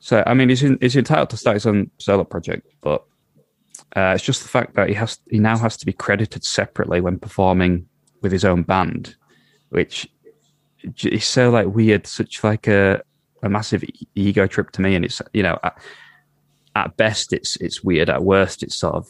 so 0.00 0.24
I 0.26 0.34
mean, 0.34 0.48
he's 0.48 0.64
in, 0.64 0.78
he's 0.80 0.96
entitled 0.96 1.30
to 1.30 1.36
start 1.36 1.54
his 1.54 1.66
own 1.66 1.90
solo 1.98 2.24
project, 2.24 2.66
but 2.80 3.04
uh, 3.94 4.12
it's 4.14 4.24
just 4.24 4.42
the 4.42 4.48
fact 4.48 4.74
that 4.74 4.88
he 4.88 4.94
has 4.94 5.18
he 5.30 5.38
now 5.38 5.56
has 5.56 5.76
to 5.76 5.86
be 5.86 5.92
credited 5.92 6.44
separately 6.44 7.00
when 7.00 7.20
performing 7.20 7.86
with 8.20 8.32
his 8.32 8.44
own 8.44 8.62
band, 8.62 9.14
which 9.68 10.08
is 11.04 11.24
so 11.24 11.50
like 11.50 11.68
weird, 11.68 12.06
such 12.06 12.42
like 12.42 12.66
a 12.66 13.02
a 13.42 13.48
massive 13.48 13.84
ego 14.14 14.46
trip 14.46 14.70
to 14.72 14.80
me. 14.80 14.94
And 14.94 15.04
it's 15.04 15.20
you 15.32 15.42
know, 15.42 15.58
I, 15.62 15.72
at 16.76 16.96
best 16.96 17.32
it's 17.32 17.56
it's 17.56 17.82
weird. 17.82 18.08
At 18.08 18.22
worst, 18.22 18.62
it's 18.62 18.74
sort 18.74 18.94
of 18.94 19.08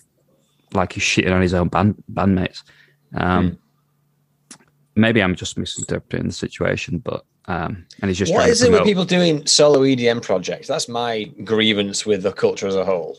like 0.73 0.93
he's 0.93 1.03
shitting 1.03 1.33
on 1.33 1.43
his 1.43 1.55
own 1.55 1.69
band 1.69 2.03
bandmates. 2.13 2.63
Um, 3.15 3.59
Maybe 4.95 5.23
I'm 5.23 5.35
just 5.35 5.57
misinterpreting 5.57 6.27
the 6.27 6.35
situation, 6.35 6.99
but 6.99 7.25
um, 7.47 7.87
and 8.01 8.11
he's 8.11 8.19
just 8.19 8.33
What 8.33 8.49
is 8.49 8.63
it 8.63 8.71
with 8.71 8.85
people 8.85 9.05
doing 9.05 9.47
solo 9.47 9.81
EDM 9.81 10.23
projects? 10.23 10.69
That's 10.69 10.89
my 10.89 11.25
grievance 11.45 12.05
with 12.05 12.23
the 12.23 12.33
culture 12.33 12.67
as 12.67 12.77
a 12.77 12.85
whole. 12.85 13.19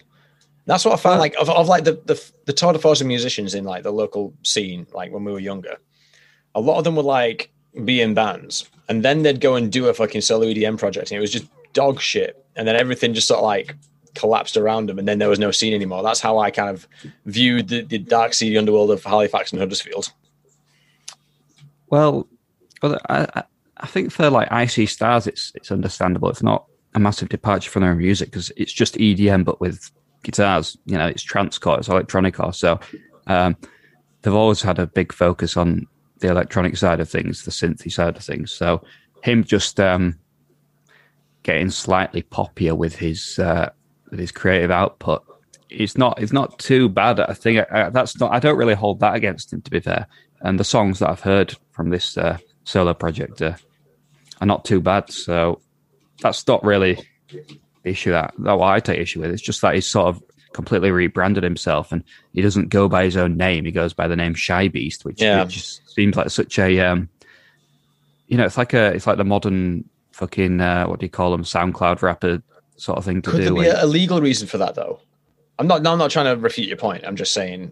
That's 0.66 0.86
what 0.86 0.94
I 0.94 0.98
found 0.98 1.20
like 1.20 1.36
of, 1.40 1.50
of 1.50 1.68
like 1.68 1.84
the, 1.84 1.94
the 2.06 2.24
the 2.46 2.54
tour 2.54 2.74
de 2.74 2.80
force 2.80 3.02
of 3.02 3.08
musicians 3.08 3.56
in 3.56 3.64
like 3.64 3.84
the 3.84 3.92
local 3.92 4.34
scene, 4.44 4.86
like 4.94 5.12
when 5.12 5.24
we 5.24 5.32
were 5.32 5.40
younger. 5.40 5.78
A 6.56 6.62
lot 6.62 6.78
of 6.78 6.84
them 6.84 6.96
were 6.96 7.04
like 7.04 7.52
be 7.86 8.02
in 8.02 8.14
bands, 8.14 8.70
and 8.90 9.04
then 9.04 9.24
they'd 9.24 9.42
go 9.42 9.56
and 9.56 9.72
do 9.72 9.88
a 9.88 9.94
fucking 9.94 10.22
solo 10.22 10.46
EDM 10.46 10.78
project, 10.78 11.12
and 11.12 11.18
it 11.18 11.22
was 11.22 11.32
just 11.32 11.46
dog 11.74 12.00
shit. 12.00 12.40
And 12.56 12.68
then 12.68 12.76
everything 12.76 13.14
just 13.16 13.28
sort 13.28 13.40
of 13.40 13.46
like 13.46 13.76
collapsed 14.14 14.58
around 14.58 14.88
them, 14.88 15.00
and 15.00 15.08
then 15.08 15.20
there 15.20 15.30
was 15.30 15.40
no 15.40 15.52
scene 15.52 15.74
anymore. 15.74 16.04
That's 16.04 16.20
how 16.20 16.38
I 16.38 16.52
kind 16.52 16.70
of 16.70 16.88
viewed 17.26 17.68
the, 17.70 17.82
the 17.82 17.98
dark 17.98 18.34
seedy 18.34 18.58
underworld 18.58 18.92
of 18.92 19.04
Halifax 19.04 19.52
and 19.52 19.60
Huddersfield. 19.60 20.12
Well, 21.90 22.28
well, 22.82 23.00
I, 23.10 23.28
I- 23.78 23.88
think 23.88 24.12
for 24.12 24.30
like 24.30 24.52
I 24.52 24.66
See 24.66 24.86
Stars, 24.86 25.28
it's 25.28 25.52
it's 25.56 25.72
understandable. 25.72 26.30
It's 26.30 26.44
not 26.44 26.66
a 26.96 27.00
massive 27.00 27.30
departure 27.30 27.70
from 27.70 27.82
their 27.82 27.96
music 27.96 28.30
because 28.30 28.52
it's 28.56 28.72
just 28.72 28.96
EDM 28.96 29.44
but 29.44 29.60
with 29.60 29.92
guitars. 30.24 30.78
You 30.86 30.98
know, 30.98 31.08
it's 31.08 31.24
transcore, 31.26 31.80
it's 31.80 31.90
electronic. 31.90 32.36
So 32.54 32.80
um, 33.28 33.58
they've 34.22 34.34
always 34.34 34.62
had 34.62 34.80
a 34.80 34.88
big 34.88 35.12
focus 35.12 35.58
on 35.58 35.88
the 36.24 36.32
electronic 36.32 36.78
side 36.78 37.00
of 37.00 37.10
things, 37.10 37.44
the 37.44 37.52
synthy 37.52 37.92
side 37.92 38.16
of 38.18 38.24
things. 38.24 38.52
So 38.52 38.82
him 39.22 39.44
just 39.44 39.80
um, 39.80 40.18
getting 41.44 41.70
slightly 41.70 42.24
poppier 42.24 42.76
with 42.76 42.96
his 42.96 43.38
uh, 43.38 43.70
with 44.10 44.20
his 44.20 44.32
creative 44.32 44.72
output. 44.72 45.24
It's 45.70 45.98
not 45.98 46.22
it's 46.22 46.34
not 46.34 46.58
too 46.60 46.90
bad. 46.90 47.20
I 47.20 47.34
think 47.34 47.60
I, 47.60 47.86
I, 47.86 47.90
that's 47.90 48.20
not. 48.20 48.32
I 48.32 48.40
don't 48.40 48.58
really 48.58 48.74
hold 48.74 49.02
that 49.02 49.16
against 49.16 49.54
him, 49.54 49.62
to 49.62 49.72
be 49.72 49.80
fair. 49.80 50.08
And 50.42 50.60
the 50.60 50.64
songs 50.64 51.00
that 51.00 51.10
I've 51.10 51.20
heard 51.20 51.56
from 51.72 51.90
this 51.90 52.18
uh, 52.18 52.38
solo 52.64 52.94
project 52.94 53.42
uh, 53.42 53.56
are 54.42 54.48
not 54.48 54.66
too 54.66 54.82
bad. 54.82 55.12
So 55.12 55.62
that's 56.22 56.48
not 56.48 56.64
really 56.64 57.00
the 57.30 57.90
issue 57.90 58.12
that, 58.12 58.34
that 58.40 58.58
what 58.58 58.74
I 58.74 58.80
take 58.80 59.00
issue 59.00 59.22
with. 59.22 59.32
It's 59.32 59.42
just 59.42 59.62
that 59.62 59.76
he's 59.76 59.88
sort 59.88 60.08
of 60.08 60.24
completely 60.54 60.92
rebranded 60.92 61.44
himself 61.44 61.92
and 61.92 62.04
he 62.34 62.42
doesn't 62.42 62.70
go 62.70 62.88
by 62.88 63.04
his 63.04 63.18
own 63.18 63.36
name. 63.38 63.66
He 63.66 63.72
goes 63.72 63.94
by 63.94 64.08
the 64.08 64.16
name 64.16 64.34
Shy 64.36 64.68
Beast, 64.68 65.04
which, 65.06 65.22
Yeah. 65.22 65.44
which 65.44 65.54
just 65.56 65.90
seems 65.94 66.16
like 66.16 66.30
such 66.30 66.58
a 66.60 66.80
um, 66.80 67.10
you 68.28 68.38
know, 68.38 68.46
it's 68.46 68.58
like 68.58 68.74
a 68.74 68.94
it's 68.94 69.06
like 69.08 69.18
the 69.18 69.24
modern 69.26 69.88
fucking 70.12 70.62
uh, 70.62 70.86
what 70.86 71.00
do 71.00 71.06
you 71.06 71.10
call 71.10 71.32
them, 71.32 71.44
SoundCloud 71.44 72.02
rapper 72.02 72.42
sort 72.78 72.98
of 72.98 73.06
thing 73.06 73.22
to 73.24 73.32
Could 73.32 73.42
there 73.44 73.54
be 73.54 73.60
And- 73.68 73.78
a, 73.80 73.86
a 73.86 73.88
legal 73.88 74.22
reason 74.22 74.48
for 74.48 74.58
that 74.60 74.76
though? 74.76 75.00
I'm 75.60 75.68
not. 75.68 75.84
No, 75.84 75.92
I'm 75.92 76.00
not 76.00 76.10
trying 76.10 76.34
to 76.36 76.42
refute 76.42 76.68
your 76.68 76.78
point. 76.78 77.04
I'm 77.06 77.16
just 77.16 77.32
saying. 77.34 77.72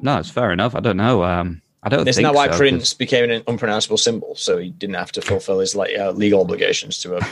no, 0.00 0.16
it's 0.18 0.30
fair 0.30 0.50
enough. 0.52 0.74
I 0.74 0.80
don't 0.80 0.96
know. 0.96 1.22
Um, 1.24 1.60
I 1.82 1.88
don't 1.90 2.06
Isn't 2.08 2.22
think 2.22 2.32
that 2.32 2.34
why 2.36 2.44
so, 2.46 2.50
'cause- 2.50 2.58
Prince 2.58 2.94
became 2.94 3.28
an 3.30 3.42
unpronounceable 3.46 3.98
symbol? 3.98 4.34
So 4.36 4.56
he 4.58 4.70
didn't 4.70 4.94
have 4.96 5.12
to 5.12 5.20
fulfill 5.22 5.58
his 5.58 5.74
like 5.74 5.90
uh, 5.98 6.12
legal 6.12 6.40
obligations 6.40 6.98
to 7.00 7.16
a, 7.18 7.28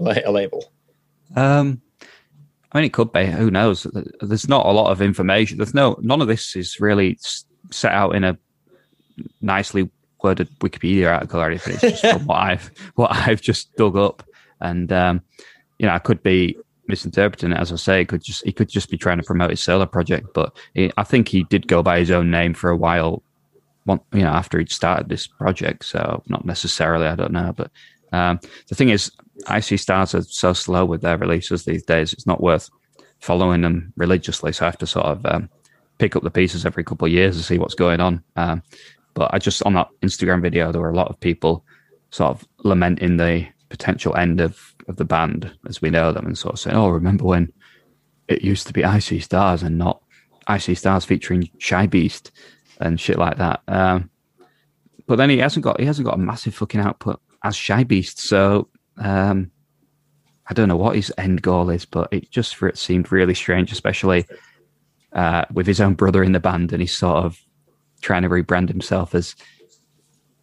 a 0.24 0.30
label. 0.30 0.72
Um, 1.36 1.82
I 2.72 2.78
mean, 2.78 2.84
it 2.84 2.92
could 2.92 3.12
be. 3.12 3.26
Who 3.26 3.50
knows? 3.50 3.86
There's 4.20 4.48
not 4.48 4.66
a 4.66 4.70
lot 4.70 4.90
of 4.90 5.02
information. 5.02 5.58
There's 5.58 5.74
no 5.74 5.98
none 6.00 6.20
of 6.20 6.28
this 6.28 6.54
is 6.54 6.80
really 6.80 7.18
set 7.70 7.92
out 7.92 8.14
in 8.14 8.24
a 8.24 8.38
nicely 9.40 9.90
worded 10.22 10.48
Wikipedia 10.60 11.12
article 11.12 11.40
or 11.40 11.46
anything. 11.46 11.74
It's 11.74 12.00
just 12.00 12.18
from 12.18 12.26
what 12.26 12.38
I've 12.38 12.70
what 12.94 13.10
I've 13.12 13.40
just 13.40 13.74
dug 13.76 13.96
up, 13.96 14.22
and 14.60 14.92
um, 14.92 15.22
you 15.78 15.86
know, 15.86 15.92
I 15.92 15.98
could 15.98 16.22
be 16.22 16.56
misinterpreting 16.86 17.52
it. 17.52 17.58
As 17.58 17.72
I 17.72 17.76
say, 17.76 18.00
it 18.02 18.08
could 18.08 18.22
just 18.22 18.44
he 18.44 18.52
could 18.52 18.68
just 18.68 18.90
be 18.90 18.98
trying 18.98 19.18
to 19.18 19.24
promote 19.24 19.50
his 19.50 19.60
solo 19.60 19.86
project, 19.86 20.28
but 20.34 20.56
he, 20.74 20.92
I 20.96 21.02
think 21.02 21.28
he 21.28 21.44
did 21.44 21.66
go 21.66 21.82
by 21.82 21.98
his 21.98 22.10
own 22.10 22.30
name 22.30 22.54
for 22.54 22.70
a 22.70 22.76
while. 22.76 23.22
One, 23.84 24.00
you 24.12 24.20
know, 24.20 24.28
after 24.28 24.58
he'd 24.58 24.70
started 24.70 25.08
this 25.08 25.26
project, 25.26 25.86
so 25.86 26.22
not 26.28 26.44
necessarily. 26.44 27.06
I 27.06 27.16
don't 27.16 27.32
know, 27.32 27.52
but 27.56 27.70
um, 28.12 28.40
the 28.68 28.74
thing 28.74 28.90
is, 28.90 29.10
I 29.46 29.60
See 29.60 29.76
Stars 29.76 30.14
are 30.14 30.22
so 30.22 30.52
slow 30.52 30.84
with 30.84 31.02
their 31.02 31.16
releases 31.16 31.64
these 31.64 31.82
days. 31.82 32.12
It's 32.12 32.26
not 32.26 32.42
worth 32.42 32.68
following 33.20 33.62
them 33.62 33.92
religiously. 33.96 34.52
So 34.52 34.64
I 34.64 34.68
have 34.68 34.78
to 34.78 34.86
sort 34.86 35.06
of 35.06 35.24
um, 35.26 35.48
pick 35.98 36.16
up 36.16 36.22
the 36.22 36.30
pieces 36.30 36.66
every 36.66 36.84
couple 36.84 37.06
of 37.06 37.12
years 37.12 37.36
to 37.36 37.42
see 37.42 37.58
what's 37.58 37.74
going 37.74 38.00
on. 38.00 38.22
Um, 38.36 38.62
but 39.14 39.32
I 39.32 39.38
just 39.38 39.62
on 39.64 39.74
that 39.74 39.88
Instagram 40.02 40.42
video, 40.42 40.72
there 40.72 40.80
were 40.80 40.90
a 40.90 40.96
lot 40.96 41.08
of 41.08 41.20
people 41.20 41.64
sort 42.10 42.30
of 42.30 42.46
lamenting 42.58 43.16
the 43.16 43.46
potential 43.68 44.16
end 44.16 44.40
of, 44.40 44.74
of 44.88 44.96
the 44.96 45.04
band 45.04 45.52
as 45.68 45.80
we 45.80 45.90
know 45.90 46.12
them, 46.12 46.26
and 46.26 46.36
sort 46.36 46.54
of 46.54 46.60
saying, 46.60 46.76
"Oh, 46.76 46.88
remember 46.88 47.24
when 47.24 47.52
it 48.28 48.42
used 48.42 48.66
to 48.66 48.72
be 48.72 48.84
I 48.84 48.98
See 48.98 49.20
Stars 49.20 49.62
and 49.62 49.78
not 49.78 50.02
I 50.46 50.58
See 50.58 50.74
Stars 50.74 51.04
featuring 51.04 51.50
Shy 51.58 51.86
Beast 51.86 52.30
and 52.80 53.00
shit 53.00 53.18
like 53.18 53.36
that." 53.38 53.62
Um, 53.68 54.10
but 55.06 55.16
then 55.16 55.30
he 55.30 55.38
hasn't 55.38 55.64
got 55.64 55.80
he 55.80 55.86
hasn't 55.86 56.06
got 56.06 56.14
a 56.14 56.18
massive 56.18 56.54
fucking 56.54 56.80
output 56.80 57.20
as 57.44 57.56
Shy 57.56 57.84
Beast, 57.84 58.18
so 58.18 58.68
um, 58.98 59.50
I 60.48 60.54
don't 60.54 60.68
know 60.68 60.76
what 60.76 60.96
his 60.96 61.12
end 61.18 61.42
goal 61.42 61.70
is, 61.70 61.84
but 61.84 62.12
it 62.12 62.30
just 62.30 62.56
for 62.56 62.68
it 62.68 62.78
seemed 62.78 63.12
really 63.12 63.34
strange, 63.34 63.72
especially 63.72 64.26
uh, 65.12 65.44
with 65.52 65.66
his 65.66 65.80
own 65.80 65.94
brother 65.94 66.22
in 66.22 66.32
the 66.32 66.40
band, 66.40 66.72
and 66.72 66.80
he's 66.80 66.96
sort 66.96 67.24
of 67.24 67.38
trying 68.00 68.22
to 68.22 68.28
rebrand 68.28 68.68
himself 68.68 69.14
as 69.14 69.36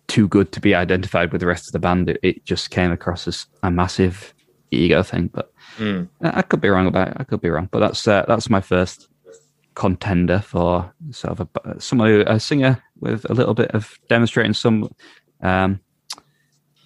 too 0.08 0.28
good 0.28 0.52
to 0.54 0.60
be 0.60 0.74
identified 0.74 1.32
with 1.32 1.42
the 1.42 1.48
rest 1.48 1.68
of 1.68 1.74
the 1.74 1.80
band. 1.80 2.10
It, 2.10 2.20
it 2.24 2.46
just 2.46 2.70
came 2.70 2.92
across 2.92 3.28
as 3.28 3.46
a 3.64 3.72
massive 3.72 4.34
ego 4.72 5.04
thing, 5.04 5.28
but 5.34 5.52
Mm. 5.78 6.10
I 6.22 6.40
I 6.40 6.42
could 6.42 6.62
be 6.62 6.70
wrong 6.70 6.88
about 6.88 7.10
it. 7.10 7.18
I 7.18 7.24
could 7.24 7.42
be 7.42 7.50
wrong, 7.50 7.70
but 7.72 7.80
that's 7.80 8.08
uh, 8.08 8.26
that's 8.28 8.50
my 8.50 8.62
first 8.62 9.10
contender 9.76 10.40
for 10.40 10.92
sort 11.12 11.40
of 11.40 11.50
a 11.66 11.80
someone 11.80 12.22
a 12.28 12.40
singer 12.40 12.82
with 13.00 13.30
a 13.30 13.34
little 13.34 13.54
bit 13.54 13.72
of 13.72 14.00
demonstrating 14.10 14.54
some 14.54 14.90
um, 15.42 15.80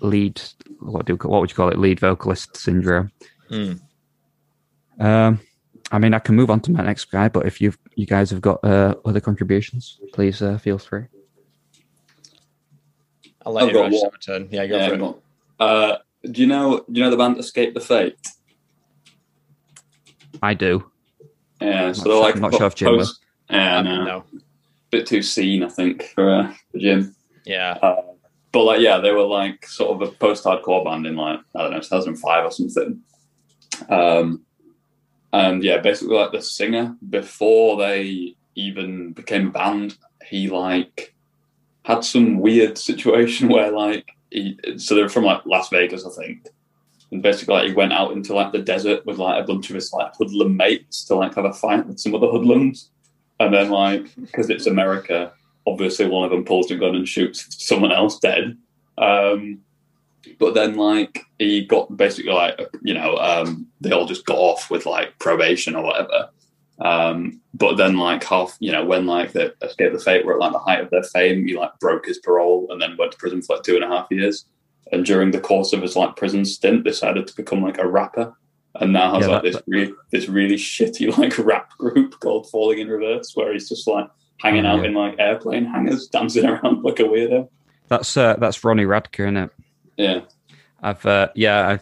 lead. 0.01 0.41
What 0.79 1.05
do 1.05 1.15
what 1.15 1.41
would 1.41 1.49
you 1.51 1.55
call 1.55 1.69
it? 1.69 1.77
Lead 1.79 1.99
vocalist 1.99 2.57
syndrome. 2.57 3.11
Mm. 3.49 3.79
Um, 4.99 5.39
I 5.91 5.99
mean, 5.99 6.13
I 6.13 6.19
can 6.19 6.35
move 6.35 6.49
on 6.49 6.59
to 6.61 6.71
my 6.71 6.83
next 6.83 7.05
guy, 7.05 7.27
but 7.29 7.45
if 7.45 7.59
you 7.61 7.73
you 7.95 8.05
guys 8.05 8.29
have 8.31 8.41
got 8.41 8.63
uh, 8.63 8.95
other 9.05 9.19
contributions, 9.19 9.99
please 10.13 10.41
uh, 10.41 10.57
feel 10.57 10.77
free. 10.77 11.05
I'll 13.45 13.53
let 13.53 13.63
I've 13.63 13.69
you 13.69 13.73
got 13.75 13.81
Raj, 13.83 13.93
one. 13.93 14.11
turn. 14.25 14.47
Yeah, 14.51 14.67
go 14.67 14.77
Yeah, 14.77 14.87
for 14.89 14.93
it. 14.95 15.15
Uh, 15.59 15.97
do 16.29 16.41
you 16.41 16.47
know? 16.47 16.77
Do 16.91 16.99
you 16.99 17.03
know 17.03 17.09
the 17.11 17.17
band 17.17 17.37
Escape 17.37 17.73
the 17.73 17.79
Fate? 17.79 18.15
I 20.43 20.53
do. 20.53 20.89
Yeah, 21.59 21.91
so 21.91 22.01
Not 22.01 22.03
they're 22.03 22.13
sure- 22.13 22.21
like 22.21 22.35
not 22.39 22.53
sure 22.55 22.67
if 22.67 22.75
Jim 22.75 22.97
will. 22.97 23.07
Yeah, 23.49 23.77
Um, 23.79 23.85
no, 23.85 24.05
no. 24.05 24.23
bit 24.91 25.05
too 25.05 25.21
seen, 25.21 25.63
I 25.63 25.69
think, 25.69 26.03
for 26.15 26.29
uh, 26.33 26.53
for 26.71 26.77
Jim. 26.79 27.15
Yeah. 27.45 27.77
Uh, 27.81 28.01
but 28.51 28.63
like, 28.63 28.81
yeah, 28.81 28.97
they 28.97 29.11
were 29.11 29.23
like 29.25 29.65
sort 29.65 29.91
of 29.91 30.07
a 30.07 30.11
post-hardcore 30.11 30.83
band 30.83 31.07
in 31.07 31.15
like 31.15 31.39
I 31.55 31.63
don't 31.63 31.71
know, 31.71 31.79
2005 31.79 32.45
or 32.45 32.51
something. 32.51 33.01
Um, 33.89 34.41
and 35.33 35.63
yeah, 35.63 35.77
basically 35.77 36.15
like 36.15 36.31
the 36.31 36.41
singer 36.41 36.95
before 37.09 37.77
they 37.77 38.35
even 38.55 39.13
became 39.13 39.47
a 39.47 39.51
band, 39.51 39.97
he 40.27 40.49
like 40.49 41.13
had 41.83 42.03
some 42.03 42.39
weird 42.39 42.77
situation 42.77 43.47
where 43.47 43.71
like 43.71 44.11
he 44.29 44.57
so 44.77 44.95
they're 44.95 45.09
from 45.09 45.25
like 45.25 45.45
Las 45.45 45.69
Vegas, 45.69 46.05
I 46.05 46.23
think. 46.23 46.47
And 47.11 47.21
basically, 47.21 47.55
like, 47.55 47.67
he 47.67 47.73
went 47.73 47.91
out 47.91 48.13
into 48.13 48.33
like 48.33 48.53
the 48.53 48.59
desert 48.59 49.05
with 49.05 49.17
like 49.17 49.43
a 49.43 49.47
bunch 49.47 49.69
of 49.69 49.75
his 49.75 49.91
like 49.91 50.13
hoodlum 50.15 50.55
mates 50.55 51.03
to 51.05 51.15
like 51.15 51.35
have 51.35 51.45
a 51.45 51.53
fight 51.53 51.85
with 51.85 51.99
some 51.99 52.15
other 52.15 52.27
hoodlums, 52.27 52.89
and 53.39 53.53
then 53.53 53.69
like 53.69 54.15
because 54.15 54.49
it's 54.49 54.67
America, 54.67 55.33
obviously 55.67 56.07
one 56.07 56.25
of 56.25 56.31
them 56.31 56.45
pulls 56.45 56.71
a 56.71 56.75
gun 56.75 56.95
and 56.95 57.07
shoots 57.07 57.45
someone 57.63 57.91
else 57.91 58.19
dead. 58.19 58.57
Um, 58.97 59.59
but 60.39 60.53
then 60.53 60.75
like 60.75 61.25
he 61.39 61.65
got 61.65 61.95
basically 61.95 62.31
like 62.31 62.59
you 62.81 62.93
know 62.93 63.17
um, 63.17 63.67
they 63.79 63.91
all 63.91 64.05
just 64.05 64.25
got 64.25 64.37
off 64.37 64.69
with 64.69 64.85
like 64.85 65.17
probation 65.19 65.75
or 65.75 65.83
whatever. 65.83 66.29
Um, 66.79 67.41
but 67.53 67.75
then 67.75 67.97
like 67.97 68.23
half 68.23 68.57
you 68.59 68.71
know 68.71 68.85
when 68.85 69.05
like 69.05 69.33
the 69.33 69.53
Escape 69.61 69.93
the 69.93 69.99
Fate 69.99 70.25
were 70.25 70.33
at 70.33 70.39
like 70.39 70.51
the 70.51 70.59
height 70.59 70.81
of 70.81 70.89
their 70.89 71.03
fame, 71.03 71.47
he 71.47 71.55
like 71.55 71.77
broke 71.79 72.05
his 72.05 72.19
parole 72.19 72.67
and 72.69 72.81
then 72.81 72.97
went 72.97 73.13
to 73.13 73.17
prison 73.17 73.41
for 73.41 73.55
like 73.55 73.63
two 73.63 73.75
and 73.75 73.83
a 73.83 73.87
half 73.87 74.07
years. 74.11 74.45
And 74.91 75.05
during 75.05 75.31
the 75.31 75.39
course 75.39 75.73
of 75.73 75.81
his 75.81 75.95
like 75.95 76.17
prison 76.17 76.43
stint, 76.43 76.83
decided 76.83 77.27
to 77.27 77.35
become 77.35 77.61
like 77.61 77.77
a 77.77 77.87
rapper. 77.87 78.33
And 78.75 78.93
now 78.93 79.13
has 79.13 79.27
Yeah, 79.27 79.33
like 79.33 79.43
this 79.43 79.61
re- 79.67 79.93
this 80.11 80.27
really 80.27 80.55
shitty 80.55 81.17
like 81.17 81.37
rap 81.37 81.77
group 81.77 82.19
called 82.19 82.49
Falling 82.49 82.79
in 82.79 82.89
Reverse, 82.89 83.31
where 83.35 83.53
he's 83.53 83.69
just 83.69 83.87
like 83.87 84.09
hanging 84.41 84.65
Oh, 84.65 84.69
out 84.69 84.79
yeah. 84.81 84.87
in 84.87 84.93
like 84.93 85.15
airplane 85.19 85.65
hangars, 85.65 86.07
dancing 86.11 86.45
around 86.45 86.83
like 86.83 86.99
a 86.99 87.03
weirdo. 87.03 87.49
That's 87.87 88.15
uh, 88.17 88.35
that's 88.39 88.63
Ronnie 88.63 88.85
Radke, 88.85 89.19
isn't 89.21 89.37
it? 89.37 89.49
Yeah, 89.97 90.21
I've 90.81 91.05
uh, 91.05 91.29
yeah, 91.35 91.67
I, 91.69 91.79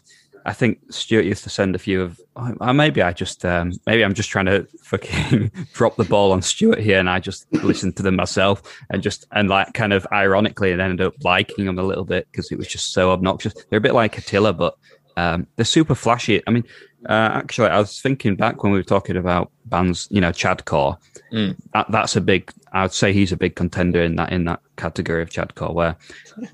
I 0.49 0.53
think 0.53 0.79
Stuart 0.91 1.25
used 1.25 1.43
to 1.43 1.49
send 1.49 1.75
a 1.75 1.79
few 1.79 2.01
of. 2.01 2.19
Uh, 2.35 2.71
maybe 2.73 3.01
I 3.01 3.11
just 3.11 3.43
um, 3.45 3.73
maybe 3.85 4.03
I'm 4.03 4.13
just 4.13 4.29
trying 4.29 4.45
to 4.45 4.65
fucking 4.81 5.51
drop 5.73 5.97
the 5.97 6.05
ball 6.05 6.31
on 6.31 6.41
Stuart 6.41 6.79
here, 6.79 6.97
and 6.99 7.09
I 7.09 7.19
just 7.19 7.51
listened 7.53 7.95
to 7.97 8.03
them 8.03 8.15
myself 8.15 8.61
and 8.89 9.03
just 9.03 9.27
and 9.33 9.49
like 9.49 9.73
kind 9.73 9.93
of 9.93 10.07
ironically, 10.11 10.71
and 10.71 10.81
ended 10.81 11.05
up 11.05 11.13
liking 11.23 11.65
them 11.65 11.77
a 11.77 11.83
little 11.83 12.05
bit 12.05 12.27
because 12.31 12.51
it 12.51 12.57
was 12.57 12.67
just 12.67 12.93
so 12.93 13.11
obnoxious. 13.11 13.53
They're 13.69 13.77
a 13.77 13.81
bit 13.81 13.93
like 13.93 14.17
Attila, 14.17 14.53
but 14.53 14.75
um, 15.17 15.47
they're 15.57 15.65
super 15.65 15.95
flashy. 15.95 16.41
I 16.47 16.51
mean, 16.51 16.63
Uh, 17.07 17.31
actually, 17.33 17.69
I 17.69 17.79
was 17.79 18.01
thinking 18.01 18.35
back 18.35 18.61
when 18.63 18.73
we 18.73 18.79
were 18.79 18.83
talking 18.83 19.15
about 19.15 19.51
bands, 19.65 20.07
you 20.11 20.19
know, 20.19 20.31
Chadcore. 20.31 20.97
Mm. 21.31 21.55
That, 21.73 21.89
that's 21.91 22.15
a 22.15 22.21
big. 22.21 22.51
I 22.73 22.81
would 22.81 22.93
say 22.93 23.13
he's 23.13 23.31
a 23.31 23.37
big 23.37 23.55
contender 23.55 24.01
in 24.01 24.15
that 24.17 24.31
in 24.33 24.45
that 24.45 24.61
category 24.75 25.21
of 25.21 25.29
Chadcore, 25.29 25.73
where 25.73 25.95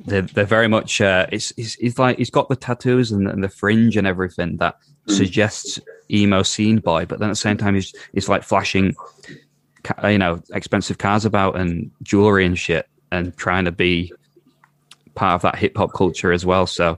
they're 0.05 0.21
they're 0.21 0.45
very 0.45 0.67
much. 0.67 1.01
Uh, 1.01 1.25
it's, 1.31 1.51
it's 1.58 1.75
it's 1.77 1.97
like 1.97 2.17
he's 2.17 2.29
got 2.29 2.49
the 2.49 2.55
tattoos 2.55 3.12
and, 3.12 3.27
and 3.27 3.43
the 3.43 3.49
fringe 3.49 3.97
and 3.97 4.08
everything 4.08 4.58
that 4.58 4.75
Mm. 5.08 5.17
suggests 5.17 5.79
emo 6.10 6.41
scene 6.41 6.79
boy, 6.79 7.05
but 7.05 7.19
then 7.19 7.29
at 7.29 7.34
the 7.34 7.36
same 7.36 7.58
time 7.58 7.75
he's 7.75 7.93
he's 8.13 8.27
like 8.27 8.41
flashing, 8.41 8.95
you 10.03 10.17
know, 10.17 10.41
expensive 10.51 10.97
cars 10.97 11.25
about 11.25 11.55
and 11.60 11.91
jewelry 12.01 12.43
and 12.43 12.58
shit, 12.58 12.88
and 13.12 13.38
trying 13.38 13.65
to 13.65 13.71
be 13.71 14.12
part 15.13 15.36
of 15.36 15.41
that 15.43 15.58
hip 15.58 15.77
hop 15.77 15.93
culture 15.93 16.31
as 16.31 16.43
well. 16.43 16.65
So 16.65 16.97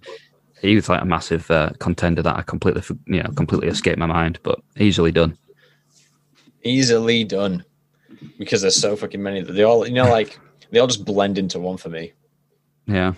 he 0.61 0.75
was 0.75 0.89
like 0.89 1.01
a 1.01 1.05
massive 1.05 1.49
uh, 1.51 1.71
contender 1.79 2.21
that 2.21 2.35
I 2.35 2.41
completely, 2.41 2.83
you 3.05 3.21
know, 3.23 3.29
completely 3.35 3.67
escaped 3.67 3.99
my 3.99 4.05
mind, 4.05 4.39
but 4.43 4.59
easily 4.77 5.11
done. 5.11 5.37
Easily 6.63 7.23
done. 7.23 7.63
Because 8.39 8.61
there's 8.61 8.75
so 8.79 8.95
fucking 8.95 9.21
many 9.21 9.41
that 9.41 9.53
they 9.53 9.63
all, 9.63 9.87
you 9.87 9.93
know, 9.93 10.09
like 10.09 10.39
they 10.71 10.79
all 10.79 10.87
just 10.87 11.05
blend 11.05 11.37
into 11.37 11.59
one 11.59 11.77
for 11.77 11.89
me. 11.89 12.13
Yeah, 12.87 13.13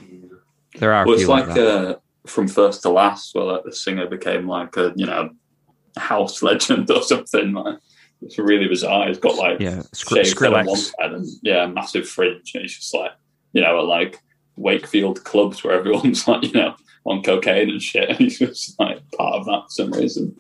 there 0.78 0.94
are. 0.94 1.04
A 1.04 1.08
Well, 1.08 1.18
few 1.18 1.24
it's 1.24 1.30
like 1.30 1.48
like 1.48 1.58
uh, 1.58 1.96
from 2.28 2.48
first 2.48 2.82
to 2.82 2.90
last, 2.90 3.34
where 3.34 3.46
like 3.46 3.64
the 3.64 3.74
singer 3.74 4.08
became 4.08 4.48
like 4.48 4.76
a 4.78 4.94
you 4.96 5.06
know 5.06 5.30
house 5.98 6.42
legend 6.44 6.90
or 6.92 7.02
something. 7.04 7.54
Like 7.54 7.78
it's 8.22 8.38
really 8.38 8.68
bizarre. 8.68 9.08
He's 9.08 9.20
got 9.20 9.36
like 9.36 9.60
yeah, 9.60 9.84
Skr- 9.94 10.26
shaved 10.26 10.44
on 10.44 10.66
one 10.66 10.76
side 10.76 11.12
and 11.14 11.26
yeah, 11.44 11.66
massive 11.68 12.08
fringe, 12.08 12.52
and 12.54 12.64
he's 12.64 12.76
just 12.76 12.94
like 12.94 13.12
you 13.54 13.62
know 13.62 13.82
like 13.84 14.20
Wakefield 14.60 15.24
clubs 15.24 15.64
where 15.64 15.74
everyone's 15.74 16.28
like 16.28 16.44
you 16.44 16.52
know 16.52 16.76
on 17.06 17.24
cocaine 17.24 17.70
and 17.70 17.82
shit, 17.82 18.10
and 18.10 18.18
he's 18.20 18.40
just 18.40 18.80
like 18.80 19.00
part 19.12 19.36
of 19.36 19.46
that 19.46 19.64
for 19.64 19.70
some 19.70 19.92
reason. 19.92 20.38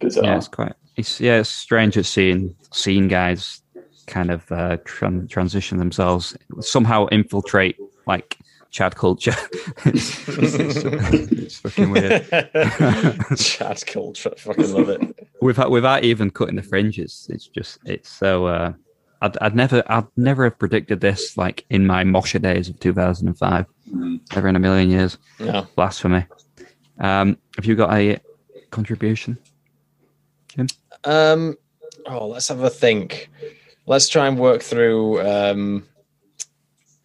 Bizarre. 0.00 0.24
Yeah, 0.24 0.36
it's 0.36 0.48
quite. 0.48 0.74
It's 0.96 1.20
yeah, 1.20 1.38
it's 1.38 1.48
strange 1.48 1.96
at 1.96 2.06
seeing 2.06 2.54
seeing 2.72 3.08
guys 3.08 3.62
kind 4.06 4.30
of 4.30 4.50
uh, 4.50 4.76
tran- 4.78 5.28
transition 5.30 5.78
themselves 5.78 6.36
somehow 6.60 7.06
infiltrate 7.12 7.76
like 8.06 8.36
Chad 8.70 8.96
culture. 8.96 9.34
it's, 9.84 10.28
it's, 10.28 10.76
it's 10.84 11.58
fucking 11.58 11.90
weird. 11.90 12.26
Chad 13.36 13.86
culture. 13.86 14.32
Fucking 14.36 14.72
love 14.72 14.88
it. 14.88 15.28
without 15.40 15.70
without 15.70 16.04
even 16.04 16.30
cutting 16.30 16.56
the 16.56 16.62
fringes. 16.62 17.26
It's 17.30 17.46
just 17.46 17.78
it's 17.84 18.08
so. 18.08 18.46
Uh, 18.46 18.72
I'd, 19.22 19.38
I'd 19.38 19.54
never 19.54 19.84
I'd 19.86 20.06
never 20.16 20.44
have 20.44 20.58
predicted 20.58 21.00
this 21.00 21.38
like 21.38 21.64
in 21.70 21.86
my 21.86 22.02
Mosher 22.02 22.40
days 22.40 22.68
of 22.68 22.78
2005. 22.80 23.66
Mm. 23.88 24.34
Never 24.34 24.48
in 24.48 24.56
a 24.56 24.58
million 24.58 24.90
years. 24.90 25.16
No. 25.38 25.66
Blasphemy. 25.76 26.26
Um, 26.98 27.38
have 27.56 27.64
you 27.64 27.76
got 27.76 27.92
a 27.94 28.18
contribution? 28.70 29.38
Um, 31.04 31.56
oh, 32.06 32.26
let's 32.26 32.48
have 32.48 32.60
a 32.60 32.70
think. 32.70 33.30
Let's 33.86 34.08
try 34.08 34.26
and 34.26 34.38
work 34.38 34.60
through 34.60 35.20
um, 35.26 35.86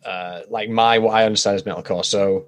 uh, 0.04 0.42
like 0.50 0.70
my 0.70 0.98
what 0.98 1.14
I 1.14 1.24
understand 1.24 1.56
as 1.56 1.64
metalcore. 1.64 2.04
So, 2.04 2.48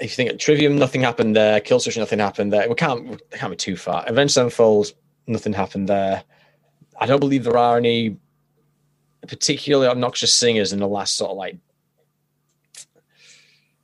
if 0.00 0.10
you 0.10 0.16
think 0.16 0.30
at 0.30 0.38
Trivium, 0.38 0.76
nothing 0.76 1.02
happened 1.02 1.36
there. 1.36 1.60
Killswitch, 1.60 1.98
nothing 1.98 2.18
happened 2.18 2.54
there. 2.54 2.68
We 2.68 2.74
can't 2.74 3.06
we 3.06 3.16
can't 3.32 3.50
be 3.50 3.56
too 3.56 3.76
far. 3.76 4.04
Avenged 4.06 4.34
Sevenfold, 4.34 4.92
nothing 5.26 5.52
happened 5.52 5.88
there. 5.88 6.24
I 7.02 7.06
don't 7.06 7.18
believe 7.20 7.42
there 7.44 7.56
are 7.58 7.76
any 7.76 8.16
particularly 9.26 9.88
obnoxious 9.88 10.32
singers 10.32 10.72
in 10.72 10.78
the 10.78 10.86
last 10.88 11.16
sort 11.16 11.32
of 11.32 11.36
like 11.36 11.56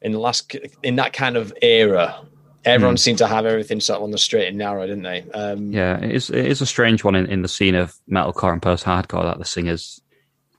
in 0.00 0.12
the 0.12 0.18
last 0.20 0.54
in 0.82 0.96
that 0.96 1.12
kind 1.12 1.36
of 1.36 1.52
era. 1.62 2.20
Everyone 2.64 2.94
Hmm. 2.94 2.98
seemed 2.98 3.18
to 3.18 3.26
have 3.26 3.46
everything 3.46 3.80
sort 3.80 3.96
of 3.98 4.02
on 4.04 4.10
the 4.10 4.18
straight 4.18 4.48
and 4.48 4.58
narrow, 4.58 4.86
didn't 4.86 5.02
they? 5.04 5.22
Um, 5.32 5.72
Yeah, 5.72 5.98
it 5.98 6.12
is, 6.12 6.28
it 6.30 6.44
is 6.44 6.60
a 6.60 6.66
strange 6.66 7.02
one 7.02 7.14
in, 7.14 7.26
in 7.26 7.42
the 7.42 7.48
scene 7.48 7.74
of 7.74 7.94
metalcore 8.10 8.52
and 8.52 8.60
post 8.62 8.84
hardcore 8.84 9.22
that 9.22 9.38
the 9.38 9.44
singers, 9.44 10.00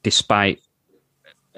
despite 0.04 0.60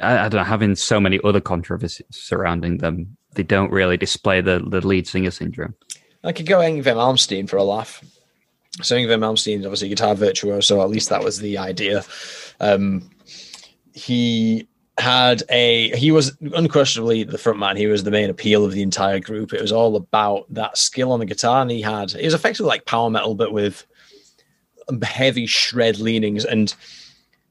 I, 0.02 0.26
I 0.26 0.30
don't 0.30 0.40
know 0.42 0.44
having 0.44 0.76
so 0.76 1.00
many 1.00 1.20
other 1.24 1.40
controversies 1.42 2.06
surrounding 2.12 2.78
them, 2.78 3.18
they 3.34 3.44
don't 3.44 3.72
really 3.72 3.98
display 3.98 4.42
the, 4.42 4.60
the 4.60 4.86
lead 4.86 5.08
singer 5.08 5.32
syndrome. 5.32 5.76
I 6.24 6.32
could 6.34 6.46
go 6.48 6.60
Yngwie 6.60 6.84
Malmsteen 6.84 7.48
for 7.50 7.58
a 7.58 7.64
laugh. 7.64 8.04
So 8.82 8.96
Yngwie 8.96 9.20
Malmsteen, 9.20 9.66
obviously 9.66 9.90
guitar 9.90 10.16
virtuoso. 10.16 10.82
At 10.82 10.90
least 10.90 11.10
that 11.10 11.24
was 11.24 11.40
the 11.40 11.58
idea. 11.58 12.04
Um, 12.60 13.10
he 13.94 14.68
had 14.98 15.44
a 15.50 15.96
he 15.98 16.12
was 16.12 16.38
unquestionably 16.54 17.24
the 17.24 17.38
front 17.38 17.60
man. 17.60 17.76
He 17.76 17.88
was 17.88 18.04
the 18.04 18.12
main 18.12 18.30
appeal 18.30 18.64
of 18.64 18.72
the 18.72 18.82
entire 18.82 19.20
group. 19.20 19.54
It 19.54 19.62
was 19.62 19.72
all 19.72 19.96
about 19.96 20.46
that 20.54 20.78
skill 20.78 21.12
on 21.12 21.20
the 21.20 21.26
guitar, 21.26 21.62
and 21.62 21.72
he 21.72 21.82
had 21.82 22.14
it 22.14 22.24
was 22.24 22.34
effectively 22.34 22.70
like 22.70 22.86
power 22.86 23.10
metal, 23.10 23.36
but 23.36 23.52
with 23.52 23.86
heavy 25.04 25.46
shred 25.46 26.00
leanings, 26.00 26.46
and 26.46 26.74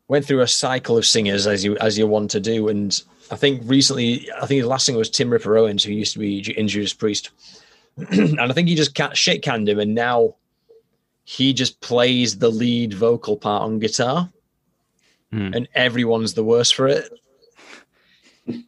went 0.09 0.25
through 0.25 0.41
a 0.41 0.49
cycle 0.49 0.97
of 0.97 1.07
singers 1.07 1.47
as 1.47 1.65
you 1.65 1.77
as 1.79 1.99
you 1.99 2.07
want 2.07 2.31
to 2.31 2.41
do. 2.41 2.69
And 2.69 2.99
I 3.31 3.37
think 3.37 3.63
recently, 3.65 4.31
I 4.41 4.47
think 4.47 4.63
the 4.63 4.69
last 4.69 4.87
singer 4.87 4.99
was 4.99 5.11
Tim 5.11 5.31
Ripper 5.31 5.59
Owens, 5.59 5.85
who 5.85 5.93
used 5.93 6.15
to 6.15 6.19
be 6.19 6.55
in 6.57 6.67
Judas 6.67 6.95
Priest 6.95 7.31
and 8.11 8.41
I 8.41 8.53
think 8.53 8.69
he 8.69 8.75
just 8.75 8.95
ca- 8.95 9.13
shit 9.13 9.43
canned 9.43 9.69
him, 9.69 9.79
and 9.79 9.95
now 9.95 10.37
he 11.31 11.53
just 11.53 11.81
plays 11.81 12.39
the 12.39 12.51
lead 12.51 12.93
vocal 12.93 13.37
part 13.37 13.63
on 13.63 13.79
guitar, 13.79 14.29
Hmm. 15.31 15.53
and 15.55 15.69
everyone's 15.77 16.35
the 16.35 16.43
worse 16.43 16.73
for 16.73 16.89
it. 16.89 17.09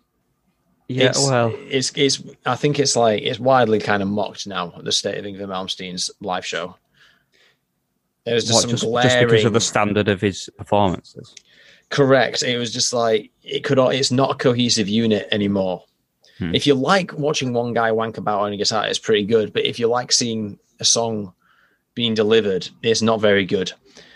Yeah, 0.89 1.09
it's, 1.09 1.27
well, 1.27 1.55
it's 1.71 1.91
it's. 1.97 2.23
I 2.45 2.55
think 2.55 2.79
it's 2.79 2.97
like 2.97 3.23
it's 3.23 3.39
widely 3.41 3.79
kind 3.79 4.03
of 4.03 4.09
mocked 4.09 4.47
now. 4.47 4.75
The 4.83 4.93
state 4.93 5.17
of 5.17 5.25
Yngwie 5.25 5.47
Malmsteen's 5.47 6.11
live 6.21 6.45
show. 6.45 6.77
There's 8.27 8.45
just 8.45 8.55
what, 8.57 8.61
some 8.63 8.71
just, 8.71 8.85
glaring. 8.85 9.09
just 9.09 9.21
because 9.21 9.45
of 9.47 9.53
the 9.55 9.61
standard 9.61 10.09
of 10.09 10.21
his 10.21 10.51
performances. 10.59 11.35
Correct. 11.89 12.43
It 12.43 12.59
was 12.59 12.75
just 12.75 12.93
like 12.93 13.31
it 13.43 13.65
could. 13.65 13.79
It's 13.79 14.11
not 14.13 14.33
a 14.33 14.35
cohesive 14.35 14.87
unit 14.89 15.29
anymore. 15.33 15.85
Hmm. 16.39 16.55
If 16.55 16.67
you 16.67 16.75
like 16.75 17.15
watching 17.15 17.55
one 17.55 17.73
guy 17.73 17.91
wank 17.91 18.19
about 18.19 18.41
on 18.41 18.53
a 18.53 18.59
guitar, 18.59 18.87
it's 18.87 18.99
pretty 18.99 19.25
good. 19.25 19.55
But 19.55 19.65
if 19.65 19.79
you 19.79 19.87
like 19.87 20.13
seeing 20.13 20.59
a 20.79 20.85
song 20.85 21.33
being 21.95 22.15
delivered, 22.15 22.69
it's 22.83 23.03
not 23.03 23.21
very 23.21 23.45
good. 23.45 23.73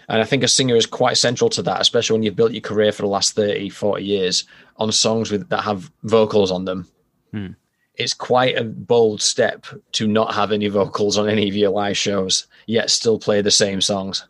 And 0.08 0.22
I 0.22 0.24
think 0.24 0.42
a 0.42 0.48
singer 0.48 0.76
is 0.76 0.86
quite 0.86 1.16
central 1.16 1.50
to 1.50 1.62
that, 1.62 1.80
especially 1.80 2.14
when 2.14 2.22
you've 2.22 2.36
built 2.36 2.52
your 2.52 2.60
career 2.60 2.92
for 2.92 3.02
the 3.02 3.08
last 3.08 3.34
30, 3.34 3.70
40 3.70 4.04
years 4.04 4.44
on 4.76 4.92
songs 4.92 5.30
with 5.30 5.48
that 5.48 5.62
have 5.62 5.90
vocals 6.04 6.50
on 6.50 6.64
them. 6.64 6.88
Hmm. 7.32 7.48
It's 7.96 8.14
quite 8.14 8.56
a 8.56 8.64
bold 8.64 9.22
step 9.22 9.66
to 9.92 10.06
not 10.06 10.34
have 10.34 10.52
any 10.52 10.68
vocals 10.68 11.18
on 11.18 11.28
any 11.28 11.48
of 11.48 11.56
your 11.56 11.70
live 11.70 11.96
shows, 11.96 12.46
yet 12.66 12.90
still 12.90 13.18
play 13.18 13.40
the 13.40 13.50
same 13.50 13.80
songs. 13.80 14.26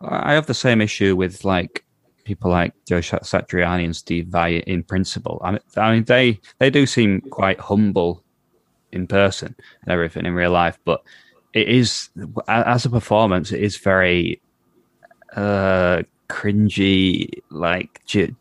I 0.00 0.32
have 0.32 0.46
the 0.46 0.54
same 0.54 0.80
issue 0.80 1.16
with 1.16 1.44
like 1.44 1.84
people 2.24 2.50
like 2.50 2.72
Joe 2.86 3.00
Sat- 3.00 3.24
Satriani 3.24 3.84
and 3.84 3.96
Steve 3.96 4.28
Vai 4.28 4.58
in 4.58 4.84
principle. 4.84 5.40
I 5.42 5.52
mean, 5.52 5.60
I 5.76 5.92
mean, 5.92 6.04
they 6.04 6.40
they 6.58 6.70
do 6.70 6.86
seem 6.86 7.20
quite 7.22 7.58
humble 7.58 8.22
in 8.92 9.06
person 9.06 9.54
and 9.82 9.92
everything 9.92 10.24
in 10.24 10.34
real 10.34 10.52
life, 10.52 10.78
but 10.84 11.02
it 11.58 11.68
is 11.68 12.10
as 12.46 12.84
a 12.84 12.90
performance, 12.90 13.52
it 13.52 13.62
is 13.62 13.76
very 13.76 14.40
uh 15.34 16.02
cringy, 16.28 17.30
like 17.50 18.00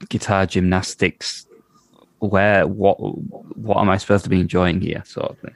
guitar 0.09 0.45
gymnastics. 0.45 1.45
Where 2.19 2.65
what 2.65 2.97
what 2.97 3.77
am 3.77 3.89
I 3.89 3.97
supposed 3.97 4.23
to 4.23 4.29
be 4.29 4.39
enjoying 4.39 4.81
here, 4.81 5.03
sort 5.05 5.31
of 5.31 5.39
thing. 5.39 5.55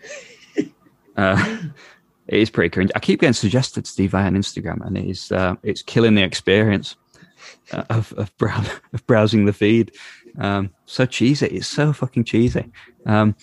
Uh, 1.17 1.57
it 2.27 2.39
is 2.39 2.49
pretty 2.49 2.69
cringe. 2.69 2.89
I 2.95 2.99
keep 2.99 3.19
getting 3.19 3.33
suggested 3.33 3.85
Steve 3.85 4.15
on 4.15 4.33
Instagram, 4.33 4.79
and 4.85 4.97
it 4.97 5.05
is 5.05 5.29
uh, 5.29 5.55
it's 5.61 5.81
killing 5.81 6.15
the 6.15 6.23
experience 6.23 6.95
uh, 7.73 7.83
of 7.89 8.13
of, 8.13 8.35
brow- 8.37 8.63
of 8.93 9.05
browsing 9.07 9.45
the 9.45 9.53
feed. 9.53 9.91
Um, 10.39 10.69
so 10.85 11.05
cheesy. 11.05 11.47
It's 11.47 11.67
so 11.67 11.91
fucking 11.91 12.23
cheesy. 12.23 12.71
Um, 13.05 13.35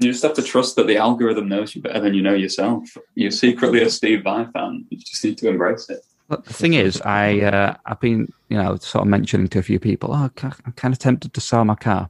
You 0.00 0.12
just 0.12 0.22
have 0.22 0.34
to 0.34 0.42
trust 0.42 0.76
that 0.76 0.86
the 0.86 0.96
algorithm 0.96 1.48
knows 1.48 1.74
you 1.74 1.82
better 1.82 2.00
than 2.00 2.14
you 2.14 2.22
know 2.22 2.34
yourself. 2.34 2.96
You're 3.14 3.30
secretly 3.30 3.82
a 3.82 3.90
Steve 3.90 4.22
Vai 4.22 4.46
fan. 4.46 4.86
You 4.88 4.98
just 4.98 5.22
need 5.24 5.36
to 5.38 5.48
embrace 5.48 5.90
it. 5.90 6.00
but 6.28 6.44
the 6.44 6.54
thing 6.54 6.74
is, 6.74 7.00
I 7.02 7.40
uh, 7.40 7.76
I've 7.84 8.00
been 8.00 8.32
you 8.48 8.56
know 8.56 8.76
sort 8.76 9.02
of 9.02 9.08
mentioning 9.08 9.48
to 9.48 9.58
a 9.58 9.62
few 9.62 9.78
people, 9.78 10.10
oh, 10.12 10.30
I'm 10.42 10.72
kind 10.72 10.92
of 10.92 10.98
tempted 10.98 11.34
to 11.34 11.40
sell 11.40 11.64
my 11.64 11.74
car, 11.74 12.08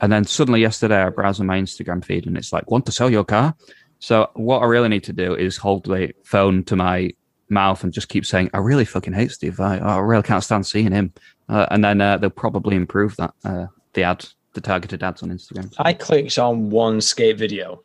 and 0.00 0.10
then 0.10 0.24
suddenly 0.24 0.60
yesterday 0.60 1.02
I 1.02 1.10
browsed 1.10 1.42
my 1.42 1.60
Instagram 1.60 2.04
feed, 2.04 2.26
and 2.26 2.36
it's 2.36 2.52
like, 2.52 2.70
want 2.70 2.86
to 2.86 2.92
sell 2.92 3.10
your 3.10 3.24
car? 3.24 3.54
So 4.00 4.30
what 4.34 4.60
I 4.60 4.66
really 4.66 4.88
need 4.88 5.04
to 5.04 5.12
do 5.12 5.34
is 5.34 5.56
hold 5.56 5.84
the 5.84 6.12
phone 6.24 6.64
to 6.64 6.76
my 6.76 7.10
mouth 7.50 7.82
and 7.82 7.92
just 7.92 8.08
keep 8.08 8.24
saying, 8.24 8.50
I 8.54 8.58
really 8.58 8.84
fucking 8.84 9.12
hate 9.12 9.32
Steve 9.32 9.56
Vai. 9.56 9.80
Oh, 9.80 9.86
I 9.86 9.98
really 9.98 10.22
can't 10.22 10.44
stand 10.44 10.66
seeing 10.66 10.92
him. 10.92 11.12
Uh, 11.48 11.66
and 11.70 11.82
then 11.84 12.00
uh, 12.00 12.18
they'll 12.18 12.30
probably 12.30 12.76
improve 12.76 13.16
that 13.16 13.34
uh, 13.44 13.66
the 13.94 14.02
ad, 14.04 14.26
the 14.54 14.60
targeted 14.60 15.02
ads 15.02 15.22
on 15.22 15.30
Instagram. 15.30 15.72
I 15.78 15.92
clicked 15.92 16.38
on 16.38 16.70
one 16.70 17.00
skate 17.00 17.38
video, 17.38 17.82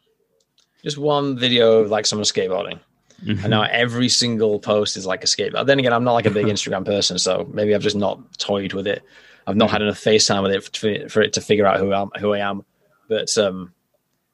just 0.84 0.97
one 0.97 1.38
video 1.38 1.80
of 1.80 1.89
like 1.89 2.06
someone 2.06 2.26
skateboarding. 2.26 2.80
And 3.26 3.49
now 3.49 3.63
every 3.63 4.10
single 4.10 4.60
post 4.60 4.97
is 4.97 5.06
like 5.06 5.23
a 5.23 5.28
skateboard. 5.28 5.65
Then 5.65 5.80
again, 5.80 5.93
I'm 5.93 6.04
not 6.04 6.12
like 6.12 6.26
a 6.26 6.32
big 6.32 6.45
Instagram 6.47 6.86
person, 6.86 7.17
so 7.17 7.49
maybe 7.54 7.73
I've 7.73 7.82
just 7.82 7.95
not 7.95 8.38
toyed 8.38 8.73
with 8.73 8.86
it. 8.86 9.02
I've 9.47 9.56
not 9.56 9.71
had 9.71 9.82
enough 9.82 9.97
FaceTime 9.97 10.43
with 10.43 10.52
it 10.52 10.78
for, 10.78 11.10
for 11.10 11.21
it 11.21 11.34
to 11.34 11.41
figure 11.41 11.65
out 11.65 11.80
who 11.80 11.93
I'm, 11.93 12.10
who 12.19 12.34
I 12.34 12.39
am. 12.39 12.65
But 13.08 13.38
um, 13.38 13.73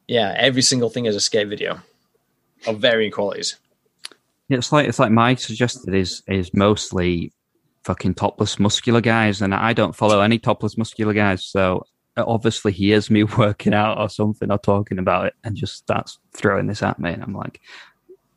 yeah, 0.08 0.34
every 0.38 0.64
single 0.64 0.90
thing 0.90 1.06
is 1.06 1.16
a 1.16 1.20
skate 1.20 1.48
video. 1.48 1.82
of 2.68 2.80
varying 2.80 3.12
qualities. 3.12 3.58
Yeah, 4.48 4.58
it's 4.58 4.72
like 4.72 4.88
it's 4.88 5.00
like 5.00 5.12
Mike 5.12 5.40
suggested 5.40 5.94
is 5.94 6.24
is 6.28 6.54
mostly 6.54 7.32
fucking 7.84 8.16
topless 8.16 8.60
muscular 8.60 9.02
guys, 9.02 9.42
and 9.42 9.54
I 9.54 9.74
don't 9.74 9.96
follow 9.96 10.22
any 10.22 10.40
topless 10.40 10.78
muscular 10.78 11.14
guys, 11.14 11.46
so 11.46 11.86
obviously 12.28 12.72
hears 12.72 13.10
me 13.10 13.24
working 13.38 13.74
out 13.74 14.00
or 14.00 14.10
something 14.10 14.52
or 14.52 14.58
talking 14.58 15.00
about 15.00 15.28
it 15.28 15.34
and 15.44 15.56
just 15.56 15.76
starts 15.76 16.20
throwing 16.34 16.68
this 16.68 16.84
at 16.84 17.00
me, 17.00 17.12
and 17.12 17.24
I'm 17.24 17.34
like, 17.34 17.62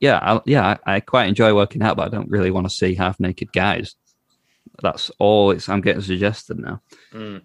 yeah, 0.01 0.19
I, 0.21 0.41
yeah, 0.47 0.77
I, 0.87 0.97
I 0.97 1.01
quite 1.01 1.29
enjoy 1.29 1.55
working 1.55 1.83
out, 1.83 1.97
but 1.97 2.07
I 2.07 2.09
don't 2.09 2.29
really 2.29 2.51
want 2.51 2.69
to 2.69 2.75
see 2.75 2.95
half 2.95 3.21
naked 3.21 3.53
guys. 3.53 3.95
That's 4.83 5.11
all 5.19 5.53
it's 5.53 5.69
I'm 5.69 5.81
getting 5.81 6.03
suggested 6.03 6.59
now. 6.59 6.81
Mm. 7.13 7.43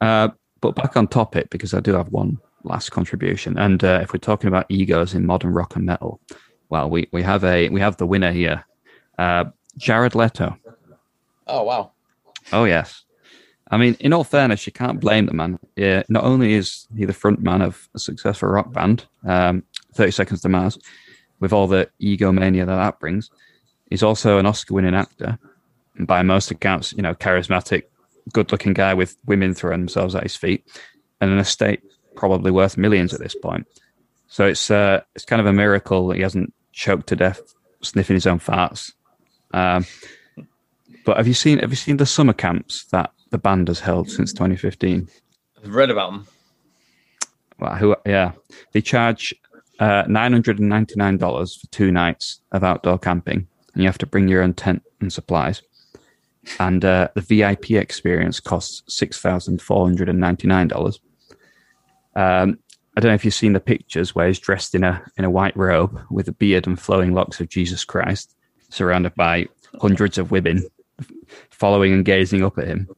Uh, 0.00 0.28
but 0.60 0.74
back 0.74 0.96
on 0.96 1.08
topic 1.08 1.50
because 1.50 1.74
I 1.74 1.80
do 1.80 1.92
have 1.92 2.08
one 2.08 2.38
last 2.64 2.90
contribution, 2.90 3.58
and 3.58 3.84
uh, 3.84 4.00
if 4.02 4.12
we're 4.12 4.18
talking 4.18 4.48
about 4.48 4.66
egos 4.70 5.14
in 5.14 5.26
modern 5.26 5.52
rock 5.52 5.76
and 5.76 5.84
metal, 5.84 6.20
well, 6.70 6.88
we, 6.88 7.08
we 7.12 7.22
have 7.22 7.44
a 7.44 7.68
we 7.68 7.80
have 7.80 7.98
the 7.98 8.06
winner 8.06 8.32
here, 8.32 8.64
uh, 9.18 9.44
Jared 9.76 10.14
Leto. 10.14 10.56
Oh 11.46 11.64
wow! 11.64 11.92
Oh 12.50 12.64
yes, 12.64 13.04
I 13.72 13.78
mean, 13.78 13.96
in 14.00 14.12
all 14.12 14.22
fairness, 14.22 14.66
you 14.66 14.72
can't 14.72 15.00
blame 15.00 15.26
the 15.26 15.32
man. 15.32 15.58
Yeah, 15.76 16.02
not 16.10 16.24
only 16.24 16.52
is 16.52 16.86
he 16.94 17.06
the 17.06 17.14
front 17.14 17.40
man 17.40 17.62
of 17.62 17.88
a 17.94 17.98
successful 17.98 18.50
rock 18.50 18.70
band, 18.72 19.06
um, 19.26 19.64
Thirty 19.94 20.12
Seconds 20.12 20.42
to 20.42 20.50
Mars, 20.50 20.78
with 21.40 21.54
all 21.54 21.66
the 21.66 21.88
egomania 21.98 22.66
that 22.66 22.76
that 22.76 23.00
brings, 23.00 23.30
he's 23.88 24.02
also 24.02 24.38
an 24.38 24.46
Oscar-winning 24.46 24.94
actor, 24.94 25.38
and 25.96 26.06
by 26.06 26.22
most 26.22 26.50
accounts, 26.50 26.92
you 26.92 27.02
know, 27.02 27.14
charismatic, 27.14 27.84
good-looking 28.32 28.74
guy 28.74 28.92
with 28.92 29.16
women 29.24 29.54
throwing 29.54 29.80
themselves 29.80 30.14
at 30.14 30.22
his 30.22 30.36
feet, 30.36 30.64
and 31.22 31.30
an 31.30 31.38
estate 31.38 31.80
probably 32.14 32.50
worth 32.50 32.76
millions 32.76 33.14
at 33.14 33.20
this 33.20 33.34
point. 33.34 33.66
So 34.28 34.46
it's 34.46 34.70
uh, 34.70 35.00
it's 35.14 35.24
kind 35.24 35.40
of 35.40 35.46
a 35.46 35.52
miracle 35.52 36.08
that 36.08 36.16
he 36.16 36.22
hasn't 36.22 36.52
choked 36.72 37.06
to 37.06 37.16
death 37.16 37.40
sniffing 37.80 38.16
his 38.16 38.26
own 38.26 38.38
farts. 38.38 38.92
Um, 39.54 39.86
but 41.06 41.16
have 41.16 41.26
you 41.26 41.34
seen 41.34 41.58
have 41.60 41.70
you 41.70 41.76
seen 41.76 41.96
the 41.96 42.06
summer 42.06 42.34
camps 42.34 42.84
that 42.92 43.12
the 43.32 43.38
band 43.38 43.66
has 43.68 43.80
held 43.80 44.08
since 44.08 44.32
2015? 44.32 45.08
I've 45.64 45.74
read 45.74 45.90
about 45.90 46.12
them. 46.12 46.26
Well, 47.58 47.74
who? 47.74 47.96
Yeah, 48.06 48.32
they 48.72 48.80
charge 48.80 49.34
uh, 49.78 50.04
nine 50.08 50.32
hundred 50.32 50.58
and 50.58 50.68
ninety 50.68 50.94
nine 50.96 51.16
dollars 51.16 51.56
for 51.56 51.66
two 51.68 51.90
nights 51.90 52.40
of 52.52 52.64
outdoor 52.64 52.98
camping, 52.98 53.46
and 53.74 53.82
you 53.82 53.88
have 53.88 53.98
to 53.98 54.06
bring 54.06 54.28
your 54.28 54.42
own 54.42 54.54
tent 54.54 54.82
and 55.00 55.12
supplies. 55.12 55.62
And 56.58 56.84
uh, 56.84 57.08
the 57.14 57.20
VIP 57.20 57.72
experience 57.72 58.40
costs 58.40 58.82
six 58.88 59.20
thousand 59.20 59.62
four 59.62 59.86
hundred 59.86 60.08
and 60.08 60.18
ninety 60.18 60.48
nine 60.48 60.68
dollars. 60.68 61.00
Um, 62.16 62.58
I 62.96 63.00
don't 63.00 63.10
know 63.10 63.14
if 63.14 63.24
you've 63.24 63.32
seen 63.32 63.52
the 63.52 63.60
pictures 63.60 64.14
where 64.14 64.26
he's 64.26 64.40
dressed 64.40 64.74
in 64.74 64.82
a 64.82 65.02
in 65.16 65.24
a 65.24 65.30
white 65.30 65.56
robe 65.56 66.00
with 66.10 66.28
a 66.28 66.32
beard 66.32 66.66
and 66.66 66.80
flowing 66.80 67.14
locks 67.14 67.40
of 67.40 67.48
Jesus 67.48 67.84
Christ, 67.84 68.34
surrounded 68.70 69.14
by 69.14 69.46
hundreds 69.80 70.18
of 70.18 70.32
women 70.32 70.64
following 71.50 71.92
and 71.92 72.04
gazing 72.04 72.42
up 72.42 72.58
at 72.58 72.66
him. 72.66 72.88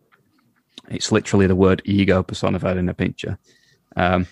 It's 0.90 1.12
literally 1.12 1.46
the 1.46 1.56
word 1.56 1.82
ego 1.84 2.22
personified 2.22 2.76
in 2.76 2.88
a 2.88 2.94
picture. 2.94 3.38
Um, 3.96 4.26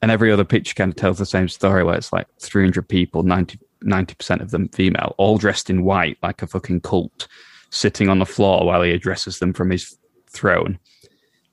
and 0.00 0.10
every 0.10 0.32
other 0.32 0.44
picture 0.44 0.74
kind 0.74 0.90
of 0.90 0.96
tells 0.96 1.18
the 1.18 1.26
same 1.26 1.48
story 1.48 1.84
where 1.84 1.96
it's 1.96 2.12
like 2.12 2.26
300 2.40 2.88
people, 2.88 3.22
90, 3.22 3.58
90% 3.84 4.40
of 4.40 4.50
them 4.50 4.68
female, 4.68 5.14
all 5.16 5.38
dressed 5.38 5.70
in 5.70 5.84
white 5.84 6.18
like 6.22 6.42
a 6.42 6.46
fucking 6.46 6.80
cult, 6.80 7.28
sitting 7.70 8.08
on 8.08 8.18
the 8.18 8.26
floor 8.26 8.66
while 8.66 8.82
he 8.82 8.90
addresses 8.90 9.38
them 9.38 9.52
from 9.52 9.70
his 9.70 9.96
throne. 10.28 10.78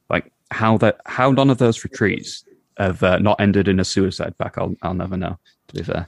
Like 0.09 0.31
how 0.51 0.77
that, 0.79 0.99
how 1.05 1.31
none 1.31 1.49
of 1.49 1.59
those 1.59 1.83
retreats 1.83 2.43
have 2.77 3.03
uh, 3.03 3.19
not 3.19 3.39
ended 3.39 3.67
in 3.67 3.79
a 3.79 3.85
suicide 3.85 4.37
pact, 4.37 4.57
I'll, 4.57 4.75
I'll 4.81 4.93
never 4.93 5.17
know, 5.17 5.37
to 5.67 5.73
be 5.75 5.83
fair. 5.83 6.07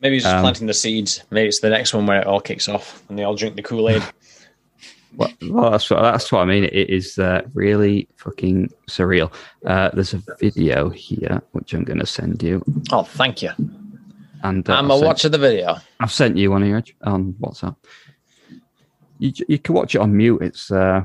Maybe 0.00 0.16
he's 0.16 0.22
just 0.22 0.34
Um, 0.34 0.42
planting 0.42 0.66
the 0.66 0.74
seeds. 0.74 1.24
Maybe 1.30 1.48
it's 1.48 1.60
the 1.60 1.70
next 1.70 1.92
one 1.92 2.06
where 2.06 2.20
it 2.20 2.26
all 2.26 2.40
kicks 2.40 2.68
off 2.68 3.02
and 3.08 3.18
they 3.18 3.24
all 3.24 3.34
drink 3.34 3.56
the 3.56 3.62
Kool 3.62 3.88
Aid. 3.88 4.02
Well, 5.16 5.32
well, 5.50 5.70
that's 5.72 5.90
what 5.90 6.02
that's 6.02 6.30
what 6.30 6.40
I 6.40 6.44
mean. 6.44 6.64
It 6.64 6.88
is 6.90 7.18
uh, 7.18 7.42
really 7.52 8.08
fucking 8.16 8.70
surreal. 8.88 9.32
Uh, 9.66 9.90
there's 9.92 10.14
a 10.14 10.22
video 10.38 10.88
here 10.90 11.42
which 11.52 11.74
I'm 11.74 11.84
going 11.84 11.98
to 11.98 12.06
send 12.06 12.42
you, 12.42 12.62
oh, 12.92 13.02
thank 13.02 13.42
you. 13.42 13.50
and 14.44 14.68
uh, 14.68 14.74
I'm 14.74 14.90
I've 14.90 15.02
a 15.02 15.06
watch 15.06 15.24
of 15.24 15.32
the 15.32 15.38
video. 15.38 15.76
I've 15.98 16.12
sent 16.12 16.36
you 16.36 16.50
one 16.52 16.62
here 16.62 16.82
on 17.02 17.34
WhatsApp. 17.40 17.76
You 19.18 19.32
you 19.48 19.58
can 19.58 19.74
watch 19.74 19.94
it 19.94 20.00
on 20.00 20.16
mute. 20.16 20.42
It's 20.42 20.70
uh, 20.70 21.04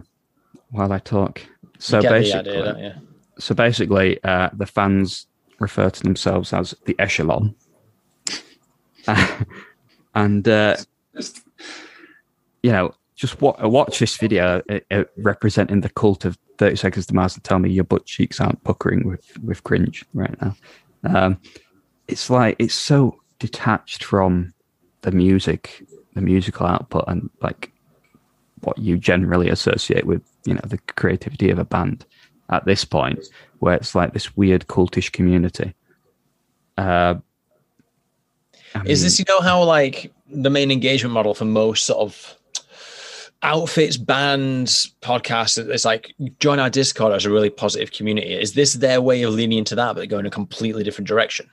while 0.69 0.91
I 0.93 0.99
talk. 0.99 1.41
So 1.79 1.97
You 1.97 2.01
get 2.03 2.09
the 2.09 2.19
basically, 2.19 2.51
idea, 2.51 2.63
don't 2.63 2.79
you? 2.83 2.91
so 3.39 3.55
basically, 3.55 4.23
uh, 4.23 4.49
the 4.53 4.65
fans 4.65 5.27
refer 5.59 5.89
to 5.89 6.03
themselves 6.03 6.53
as 6.53 6.75
the 6.85 6.95
echelon, 6.99 7.55
and 10.15 10.47
uh, 10.47 10.77
you 12.63 12.71
know, 12.71 12.93
just 13.15 13.41
wa- 13.41 13.55
watch 13.61 13.99
this 13.99 14.17
video 14.17 14.61
uh, 14.69 14.79
uh, 14.91 15.03
representing 15.17 15.81
the 15.81 15.89
cult 15.89 16.25
of 16.25 16.37
30 16.57 16.75
Seconds 16.75 17.05
to 17.07 17.15
Mars 17.15 17.35
and 17.35 17.43
tell 17.43 17.59
me 17.59 17.69
your 17.69 17.83
butt 17.83 18.05
cheeks 18.05 18.39
aren't 18.39 18.63
puckering 18.63 19.07
with, 19.07 19.37
with 19.43 19.63
cringe 19.63 20.05
right 20.13 20.35
now. 20.41 20.55
Um, 21.03 21.39
it's 22.07 22.29
like, 22.29 22.55
it's 22.59 22.73
so 22.73 23.19
detached 23.39 24.03
from 24.03 24.53
the 25.01 25.11
music, 25.11 25.85
the 26.13 26.21
musical 26.21 26.65
output, 26.65 27.05
and 27.07 27.29
like 27.41 27.71
what 28.61 28.77
you 28.77 28.97
generally 28.97 29.49
associate 29.49 30.05
with, 30.05 30.21
you 30.45 30.53
know, 30.53 30.61
the 30.65 30.77
creativity 30.95 31.49
of 31.49 31.59
a 31.59 31.65
band 31.65 32.05
at 32.49 32.65
this 32.65 32.83
point, 32.83 33.19
where 33.59 33.75
it's 33.75 33.95
like 33.95 34.13
this 34.13 34.35
weird 34.35 34.67
cultish 34.67 35.11
community. 35.11 35.73
Uh, 36.77 37.15
I 38.73 38.83
Is 38.85 39.03
this, 39.03 39.19
you 39.19 39.25
know, 39.29 39.39
how 39.39 39.63
like 39.63 40.11
the 40.27 40.49
main 40.49 40.69
engagement 40.69 41.13
model 41.13 41.33
for 41.33 41.45
most 41.45 41.85
sort 41.85 41.99
of 41.99 42.37
outfits, 43.43 43.97
bands, 43.97 44.93
podcasts. 45.01 45.57
It's 45.69 45.85
like 45.85 46.13
join 46.39 46.59
our 46.59 46.69
Discord 46.69 47.13
as 47.13 47.25
a 47.25 47.29
really 47.29 47.49
positive 47.49 47.91
community? 47.91 48.33
Is 48.33 48.53
this 48.53 48.73
their 48.73 49.01
way 49.01 49.23
of 49.23 49.33
leaning 49.33 49.59
into 49.59 49.75
that, 49.75 49.95
but 49.95 50.09
going 50.09 50.25
a 50.25 50.31
completely 50.31 50.83
different 50.83 51.07
direction? 51.07 51.49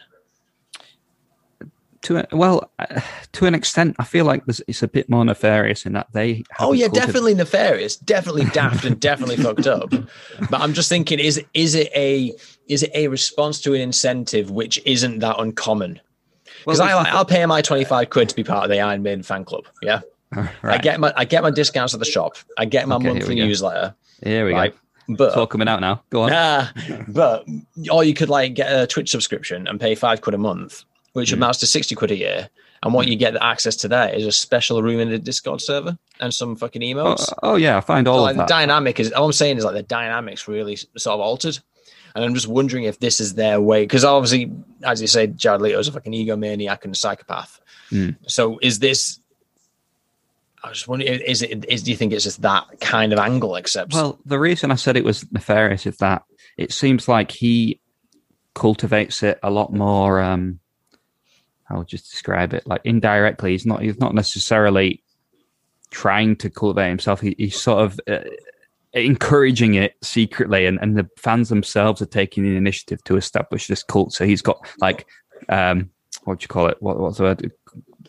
to 2.03 2.27
well, 2.33 2.71
uh, 2.79 3.01
to 3.33 3.47
an 3.47 3.55
extent, 3.55 3.97
I 3.99 4.05
feel 4.05 4.25
like 4.25 4.45
there's, 4.45 4.61
it's 4.66 4.83
a 4.83 4.88
bit 4.88 5.09
more 5.09 5.25
nefarious 5.25 5.87
in 5.87 5.92
that 5.95 6.09
they. 6.12 6.42
Oh 6.59 6.73
yeah, 6.73 6.88
definitely 6.88 7.35
nefarious, 7.35 7.97
definitely 7.97 8.45
daft, 8.47 8.85
and 8.85 9.01
definitely 9.01 9.37
fucked 9.42 9.66
up. 9.66 9.90
But 9.90 10.61
I'm 10.61 10.75
just 10.75 10.88
thinking, 10.88 11.18
is 11.18 11.42
is 11.55 11.75
it 11.75 11.90
a 11.95 12.35
is 12.66 12.83
it 12.83 12.90
a 12.95 13.09
response 13.09 13.61
to 13.62 13.75
an 13.75 13.81
incentive 13.81 14.51
which 14.51 14.81
isn't 14.85 15.21
that 15.21 15.37
uncommon? 15.38 16.01
Because 16.64 16.81
Well, 16.81 16.99
I, 16.99 17.11
I'll 17.11 17.25
pay 17.25 17.45
my 17.47 17.61
25 17.61 18.11
quid 18.11 18.29
to 18.29 18.37
be 18.37 18.45
part 18.45 18.64
of 18.64 18.71
the 18.71 18.81
Iron 18.81 19.03
Maiden 19.03 19.23
fan 19.23 19.45
club. 19.45 19.64
Yeah, 19.81 20.01
I 20.62 20.79
get 20.79 21.01
my 21.01 21.12
I 21.16 21.25
get 21.25 21.42
my 21.42 21.51
discounts 21.51 21.95
at 21.95 22.01
the 22.01 22.07
shop. 22.07 22.37
I 22.59 22.64
get 22.64 22.88
my 22.88 22.97
Okay, 22.97 23.09
monthly 23.09 23.35
newsletter. 23.35 23.95
Here 24.23 24.47
we 24.47 24.53
Right, 24.53 24.73
go. 25.09 25.14
but 25.16 25.29
It's 25.29 25.37
all 25.37 25.47
coming 25.47 25.68
out 25.68 25.81
now. 25.81 26.03
Go 26.11 26.23
on. 26.23 26.31
Nah, 26.31 26.68
but 27.09 27.47
or 27.90 28.05
you 28.05 28.14
could 28.14 28.29
like 28.29 28.55
get 28.55 28.68
a 28.73 28.87
Twitch 28.87 29.11
subscription 29.11 29.66
and 29.66 29.81
pay 29.81 29.95
five 29.95 30.21
quid 30.21 30.35
a 30.35 30.38
month, 30.38 30.85
which 31.12 31.31
Hmm. 31.31 31.37
amounts 31.37 31.59
to 31.61 31.66
sixty 31.66 31.95
quid 31.95 32.11
a 32.11 32.16
year. 32.16 32.49
And 32.85 32.92
what 32.92 33.07
you 33.07 33.14
get 33.14 33.37
access 33.37 33.77
to 33.77 33.88
that 33.88 34.16
is 34.16 34.27
a 34.27 34.33
special 34.33 34.83
room 34.83 34.99
in 34.99 35.09
the 35.11 35.18
Discord 35.18 35.61
server 35.61 35.97
and 36.18 36.35
some 36.35 36.57
fucking 36.57 36.83
Oh, 36.83 37.14
emotes. 37.14 37.33
oh, 37.45 37.55
yeah, 37.55 37.77
I 37.77 37.81
find 37.81 38.09
So, 38.09 38.12
all 38.12 38.23
like 38.23 38.33
of 38.33 38.37
the 38.38 38.42
that. 38.42 38.49
dynamic 38.49 38.99
is 38.99 39.12
all 39.12 39.27
I'm 39.27 39.33
saying 39.33 39.59
is 39.59 39.64
like 39.64 39.75
the 39.77 39.85
dynamics 39.85 40.49
really 40.49 40.75
sort 40.75 41.14
of 41.14 41.21
altered. 41.21 41.59
And 42.16 42.25
I'm 42.25 42.35
just 42.35 42.49
wondering 42.49 42.83
if 42.85 42.99
this 42.99 43.21
is 43.21 43.35
their 43.35 43.61
way 43.61 43.85
because 43.85 44.05
obviously, 44.05 44.51
as 44.83 45.01
you 45.01 45.07
say, 45.07 45.29
Jared 45.29 45.62
Leto 45.62 45.79
is 45.79 45.87
a 45.88 45.92
fucking 45.92 46.12
egomaniac 46.12 46.83
and 46.85 46.92
a 46.92 46.99
psychopath. 46.99 47.61
Mm. 47.92 48.16
So 48.27 48.59
is 48.61 48.81
this? 48.81 49.21
I 50.64 50.68
was 50.68 50.87
wondering, 50.87 51.20
is 51.20 51.42
it? 51.42 51.64
Is 51.68 51.83
do 51.83 51.90
you 51.90 51.96
think 51.96 52.12
it's 52.12 52.25
just 52.25 52.42
that 52.42 52.64
kind 52.81 53.12
of 53.12 53.18
angle? 53.18 53.57
Except 53.57 53.92
well, 53.92 54.18
the 54.25 54.38
reason 54.38 54.70
I 54.70 54.77
said 54.77 54.96
it 54.96 55.05
was 55.05 55.31
nefarious 55.33 55.87
is 55.87 55.96
that 55.98 56.22
it 56.57 56.72
seems 56.72 57.09
like 57.09 57.31
he 57.31 57.81
cultivates 58.55 59.22
it 59.22 59.38
a 59.42 59.51
lot 59.51 59.72
more. 59.72 60.20
Um, 60.20 60.61
I'll 61.68 61.85
just 61.85 62.11
describe 62.11 62.55
it 62.55 62.66
like 62.66 62.83
indirectly. 62.85 63.53
He's 63.53 63.66
not. 63.66 63.83
He's 63.83 63.98
not 63.98 64.14
necessarily 64.14 65.03
trying 65.90 66.37
to 66.37 66.51
cultivate 66.51 66.88
himself. 66.88 67.20
He, 67.20 67.35
he's 67.38 67.61
sort 67.61 67.85
of 67.85 68.01
uh, 68.09 68.29
encouraging 68.92 69.75
it 69.75 69.94
secretly, 70.03 70.66
and, 70.66 70.79
and 70.81 70.96
the 70.96 71.09
fans 71.16 71.48
themselves 71.48 72.01
are 72.03 72.07
taking 72.07 72.44
the 72.44 72.56
initiative 72.56 73.02
to 73.04 73.17
establish 73.17 73.67
this 73.67 73.83
cult. 73.83 74.13
So 74.13 74.27
he's 74.27 74.42
got 74.42 74.65
like, 74.79 75.06
um, 75.48 75.90
what 76.25 76.38
do 76.38 76.44
you 76.44 76.48
call 76.48 76.69
it? 76.69 76.77
What, 76.81 77.00
what's 77.00 77.19
the 77.19 77.25
word? 77.25 77.52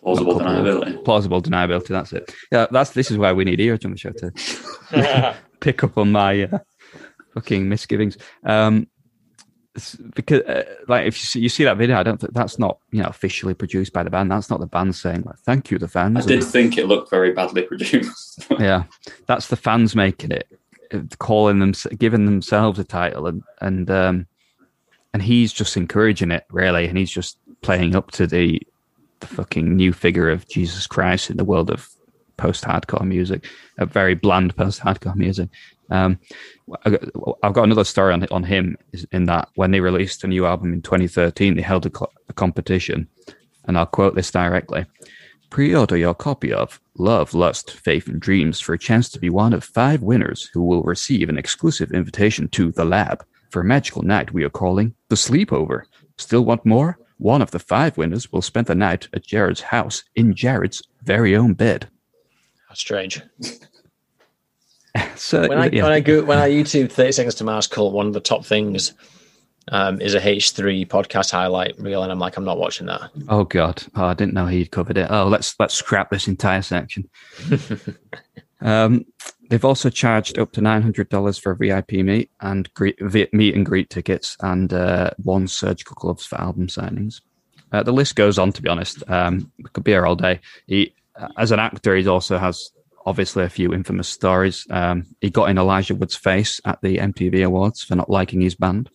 Plausible 0.03 0.37
Not 0.37 0.43
culpable. 0.43 0.81
deniability. 0.81 1.05
Plausible 1.05 1.41
deniability. 1.41 1.87
That's 1.87 2.13
it. 2.13 2.33
Yeah, 2.51 2.67
that's 2.71 2.91
this 2.91 3.09
is 3.09 3.17
why 3.17 3.31
we 3.33 3.45
need 3.45 3.59
Neeraj 3.59 3.85
on 3.85 3.91
the 3.91 3.97
show 3.97 4.11
to 4.11 5.35
pick 5.59 5.83
up 5.83 5.97
on 5.97 6.11
my 6.11 6.43
uh, 6.43 6.59
fucking 7.33 7.69
misgivings. 7.69 8.17
Um, 8.43 8.87
because 10.13 10.41
uh, 10.41 10.63
like 10.87 11.07
if 11.07 11.15
you 11.15 11.25
see, 11.25 11.39
you 11.39 11.49
see 11.49 11.63
that 11.63 11.77
video, 11.77 11.97
I 11.97 12.03
don't 12.03 12.19
think 12.19 12.33
that's 12.33 12.59
not 12.59 12.77
you 12.91 13.01
know 13.01 13.07
officially 13.07 13.53
produced 13.53 13.93
by 13.93 14.03
the 14.03 14.09
band. 14.09 14.29
That's 14.29 14.49
not 14.49 14.59
the 14.59 14.67
band 14.67 14.95
saying 14.95 15.23
like 15.25 15.39
thank 15.39 15.71
you 15.71 15.79
the 15.79 15.87
fans. 15.87 16.25
I 16.25 16.27
did 16.27 16.43
think 16.43 16.77
it 16.77 16.87
looked 16.87 17.09
very 17.09 17.31
badly 17.31 17.63
produced. 17.63 18.45
yeah, 18.59 18.83
that's 19.25 19.47
the 19.47 19.55
fans 19.55 19.95
making 19.95 20.31
it, 20.31 20.47
calling 21.17 21.59
them, 21.59 21.73
giving 21.97 22.25
themselves 22.25 22.77
a 22.77 22.83
title, 22.83 23.25
and 23.25 23.41
and 23.61 23.89
um, 23.89 24.27
and 25.13 25.23
he's 25.23 25.51
just 25.51 25.75
encouraging 25.75 26.29
it 26.29 26.45
really, 26.51 26.85
and 26.85 26.97
he's 26.97 27.11
just 27.11 27.39
playing 27.61 27.95
up 27.95 28.11
to 28.11 28.27
the 28.27 28.61
the 29.23 29.35
fucking 29.35 29.75
new 29.75 29.93
figure 29.93 30.29
of 30.29 30.47
Jesus 30.47 30.85
Christ 30.85 31.29
in 31.29 31.37
the 31.37 31.45
world 31.45 31.69
of 31.69 31.89
post-hardcore 32.37 33.07
music, 33.07 33.45
a 33.77 33.85
very 33.85 34.15
bland 34.15 34.55
post-hardcore 34.55 35.15
music. 35.15 35.49
Um, 35.89 36.19
I've 36.85 37.53
got 37.53 37.63
another 37.63 37.83
story 37.83 38.13
on 38.13 38.25
on 38.31 38.43
him 38.43 38.77
in 39.11 39.25
that 39.25 39.49
when 39.55 39.71
they 39.71 39.79
released 39.79 40.23
a 40.23 40.27
new 40.27 40.45
album 40.45 40.73
in 40.73 40.81
2013, 40.81 41.55
they 41.55 41.61
held 41.61 41.85
a, 41.85 41.91
a 42.29 42.33
competition, 42.33 43.07
and 43.65 43.77
I'll 43.77 43.85
quote 43.85 44.15
this 44.15 44.31
directly: 44.31 44.85
"Pre-order 45.49 45.97
your 45.97 46.15
copy 46.15 46.51
of 46.51 46.79
Love, 46.97 47.33
Lust, 47.33 47.71
Faith, 47.71 48.07
and 48.07 48.19
Dreams 48.19 48.59
for 48.59 48.73
a 48.73 48.79
chance 48.79 49.09
to 49.09 49.19
be 49.19 49.29
one 49.29 49.53
of 49.53 49.63
five 49.63 50.01
winners 50.01 50.49
who 50.53 50.63
will 50.63 50.83
receive 50.83 51.29
an 51.29 51.37
exclusive 51.37 51.91
invitation 51.91 52.47
to 52.49 52.71
the 52.71 52.85
lab 52.85 53.23
for 53.51 53.61
a 53.61 53.65
magical 53.65 54.01
night 54.01 54.33
we 54.33 54.43
are 54.43 54.49
calling 54.49 54.95
the 55.09 55.15
Sleepover. 55.15 55.83
Still 56.17 56.43
want 56.43 56.65
more? 56.65 56.97
One 57.23 57.41
of 57.41 57.51
the 57.51 57.59
five 57.59 57.97
winners 57.97 58.33
will 58.33 58.41
spend 58.41 58.67
the 58.67 58.75
night 58.75 59.07
at 59.13 59.25
Jared's 59.25 59.61
house 59.61 60.03
in 60.13 60.35
Jared's 60.35 60.83
very 61.03 61.37
own 61.37 61.53
bed." 61.53 61.87
How 62.67 62.75
strange. 62.75 63.21
so 65.15 65.47
when 65.47 65.57
I 65.57 65.69
yeah. 65.71 65.83
when 65.83 65.93
I 65.93 66.01
go 66.01 66.21
when 66.25 66.37
I 66.37 66.49
YouTube 66.49 66.91
Thirty 66.91 67.13
Seconds 67.13 67.35
to 67.35 67.45
Mars 67.45 67.65
cult, 67.65 67.93
one 67.93 68.07
of 68.07 68.13
the 68.13 68.19
top 68.19 68.43
things 68.43 68.91
um, 69.69 70.01
is 70.01 70.15
a 70.15 70.19
H3 70.19 70.85
podcast 70.89 71.31
highlight 71.31 71.79
reel, 71.79 72.03
and 72.03 72.11
I'm 72.11 72.19
like, 72.19 72.35
I'm 72.35 72.43
not 72.43 72.57
watching 72.57 72.87
that. 72.87 73.09
Oh 73.29 73.45
god, 73.45 73.81
oh, 73.95 74.03
I 74.03 74.13
didn't 74.13 74.33
know 74.33 74.47
he'd 74.47 74.71
covered 74.71 74.97
it. 74.97 75.07
Oh, 75.09 75.27
let's 75.27 75.57
let's 75.61 75.75
scrap 75.75 76.09
this 76.09 76.27
entire 76.27 76.61
section. 76.61 77.09
um, 78.61 79.05
they've 79.53 79.63
also 79.63 79.87
charged 79.87 80.39
up 80.39 80.51
to 80.51 80.61
nine 80.61 80.81
hundred 80.81 81.09
dollars 81.09 81.37
for 81.37 81.51
a 81.51 81.55
VIP 81.55 81.91
meet 81.91 82.31
and 82.41 82.73
greet, 82.73 82.99
meet 83.31 83.53
and 83.53 83.63
greet 83.63 83.87
tickets, 83.91 84.35
and 84.39 84.73
uh, 84.73 85.11
one 85.17 85.47
surgical 85.47 85.95
gloves 85.99 86.25
for 86.25 86.41
album 86.41 86.65
signings. 86.65 87.21
Uh, 87.71 87.83
the 87.83 87.93
list 87.93 88.15
goes 88.15 88.39
on. 88.39 88.51
To 88.51 88.63
be 88.63 88.69
honest, 88.69 89.03
um, 89.07 89.51
we 89.59 89.69
could 89.71 89.83
be 89.83 89.91
here 89.91 90.07
all 90.07 90.15
day. 90.15 90.39
He, 90.65 90.95
as 91.37 91.51
an 91.51 91.59
actor, 91.59 91.95
he 91.95 92.07
also 92.07 92.39
has 92.39 92.71
obviously 93.05 93.43
a 93.43 93.49
few 93.49 93.71
infamous 93.75 94.09
stories. 94.09 94.65
Um, 94.71 95.05
he 95.21 95.29
got 95.29 95.51
in 95.51 95.59
Elijah 95.59 95.93
Wood's 95.93 96.15
face 96.15 96.59
at 96.65 96.81
the 96.81 96.97
MTV 96.97 97.45
Awards 97.45 97.83
for 97.83 97.95
not 97.95 98.09
liking 98.09 98.41
his 98.41 98.55
band. 98.55 98.89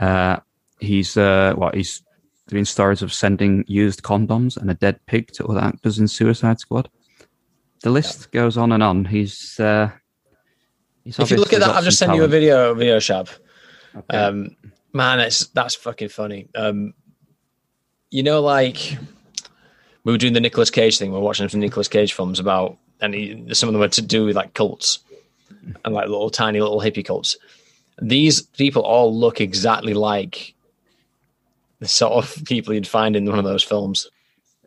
Uh, 0.00 0.36
he's 0.78 1.16
uh, 1.16 1.56
he's 1.74 2.04
doing 2.46 2.64
stories 2.64 3.02
of 3.02 3.12
sending 3.12 3.64
used 3.66 4.04
condoms 4.04 4.56
and 4.56 4.70
a 4.70 4.74
dead 4.74 5.00
pig 5.06 5.32
to 5.32 5.46
other 5.46 5.62
actors 5.62 5.98
in 5.98 6.06
Suicide 6.06 6.60
Squad. 6.60 6.88
The 7.82 7.90
list 7.90 8.30
goes 8.32 8.56
on 8.56 8.72
and 8.72 8.82
on. 8.82 9.04
He's 9.04 9.58
uh, 9.60 9.90
he's 11.04 11.18
If 11.18 11.30
you 11.30 11.36
look 11.36 11.52
at 11.52 11.60
that, 11.60 11.70
I've 11.70 11.84
just 11.84 11.98
sent 11.98 12.14
you 12.14 12.24
a 12.24 12.28
video, 12.28 12.74
video 12.74 12.98
shab. 12.98 13.30
Okay. 13.96 14.16
Um, 14.16 14.56
man, 14.92 15.20
it's 15.20 15.46
that's 15.48 15.74
fucking 15.74 16.08
funny. 16.08 16.48
Um, 16.54 16.94
you 18.10 18.22
know, 18.22 18.40
like 18.40 18.96
we 20.04 20.12
were 20.12 20.18
doing 20.18 20.32
the 20.32 20.40
Nicolas 20.40 20.70
Cage 20.70 20.98
thing. 20.98 21.12
We 21.12 21.18
are 21.18 21.22
watching 21.22 21.48
some 21.48 21.60
Nicolas 21.60 21.88
Cage 21.88 22.12
films 22.12 22.40
about, 22.40 22.78
and 23.00 23.14
he, 23.14 23.54
some 23.54 23.68
of 23.68 23.72
them 23.72 23.80
were 23.80 23.88
to 23.88 24.02
do 24.02 24.24
with 24.24 24.36
like 24.36 24.54
cults 24.54 25.00
and 25.84 25.94
like 25.94 26.08
little 26.08 26.30
tiny 26.30 26.60
little 26.60 26.80
hippie 26.80 27.04
cults. 27.04 27.36
These 28.00 28.42
people 28.42 28.82
all 28.82 29.14
look 29.14 29.40
exactly 29.40 29.94
like 29.94 30.54
the 31.80 31.88
sort 31.88 32.12
of 32.12 32.44
people 32.44 32.74
you'd 32.74 32.86
find 32.86 33.16
in 33.16 33.26
one 33.26 33.38
of 33.38 33.44
those 33.44 33.62
films. 33.62 34.08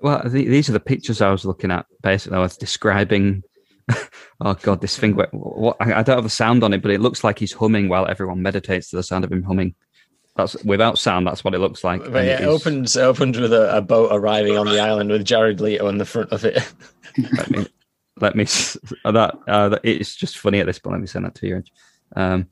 Well, 0.02 0.22
th- 0.24 0.48
these 0.48 0.70
are 0.70 0.74
the 0.74 0.80
pictures 0.80 1.22
I 1.22 1.32
was 1.32 1.46
looking 1.46 1.72
at. 1.72 1.86
Basically, 2.02 2.38
I 2.38 2.42
was 2.42 2.58
describing. 2.58 3.44
oh 4.42 4.54
god, 4.62 4.82
this 4.82 4.98
thing. 4.98 5.16
Where, 5.16 5.28
what, 5.32 5.78
I 5.80 6.00
I 6.00 6.04
don't 6.04 6.18
have 6.18 6.26
a 6.26 6.30
sound 6.30 6.64
on 6.64 6.74
it, 6.74 6.82
but 6.82 6.92
it 6.92 7.02
looks 7.02 7.24
like 7.24 7.40
he's 7.40 7.54
humming 7.54 7.90
while 7.90 8.08
everyone 8.08 8.42
meditates 8.42 8.90
to 8.90 8.96
the 8.96 9.04
sound 9.04 9.24
of 9.24 9.32
him 9.32 9.44
humming. 9.44 9.76
That's 10.36 10.62
without 10.64 10.98
sound. 10.98 11.28
That's 11.28 11.44
what 11.44 11.54
it 11.54 11.60
looks 11.60 11.84
like. 11.84 12.04
But 12.12 12.26
yeah, 12.26 12.42
it 12.42 12.46
opens 12.46 12.96
opens 12.96 13.38
with 13.38 13.52
a, 13.54 13.78
a 13.78 13.82
boat 13.82 14.10
arriving 14.14 14.58
on 14.58 14.66
the 14.66 14.80
island 14.80 15.10
with 15.10 15.26
Jared 15.26 15.60
Leto 15.60 15.88
in 15.88 15.98
the 15.98 16.06
front 16.06 16.32
of 16.32 16.46
it. 16.46 16.58
let 17.34 17.52
me 17.52 17.68
let 18.20 18.36
me 18.36 18.44
that 19.04 19.38
uh, 19.48 19.70
that- 19.70 19.82
it's 19.84 20.16
just 20.16 20.38
funny 20.38 20.60
at 20.60 20.68
this 20.68 20.80
point. 20.80 20.94
Let 20.94 21.02
me 21.02 21.08
send 21.08 21.26
that 21.26 21.36
to 21.36 21.48
you. 21.48 21.64
Um, 22.16 22.48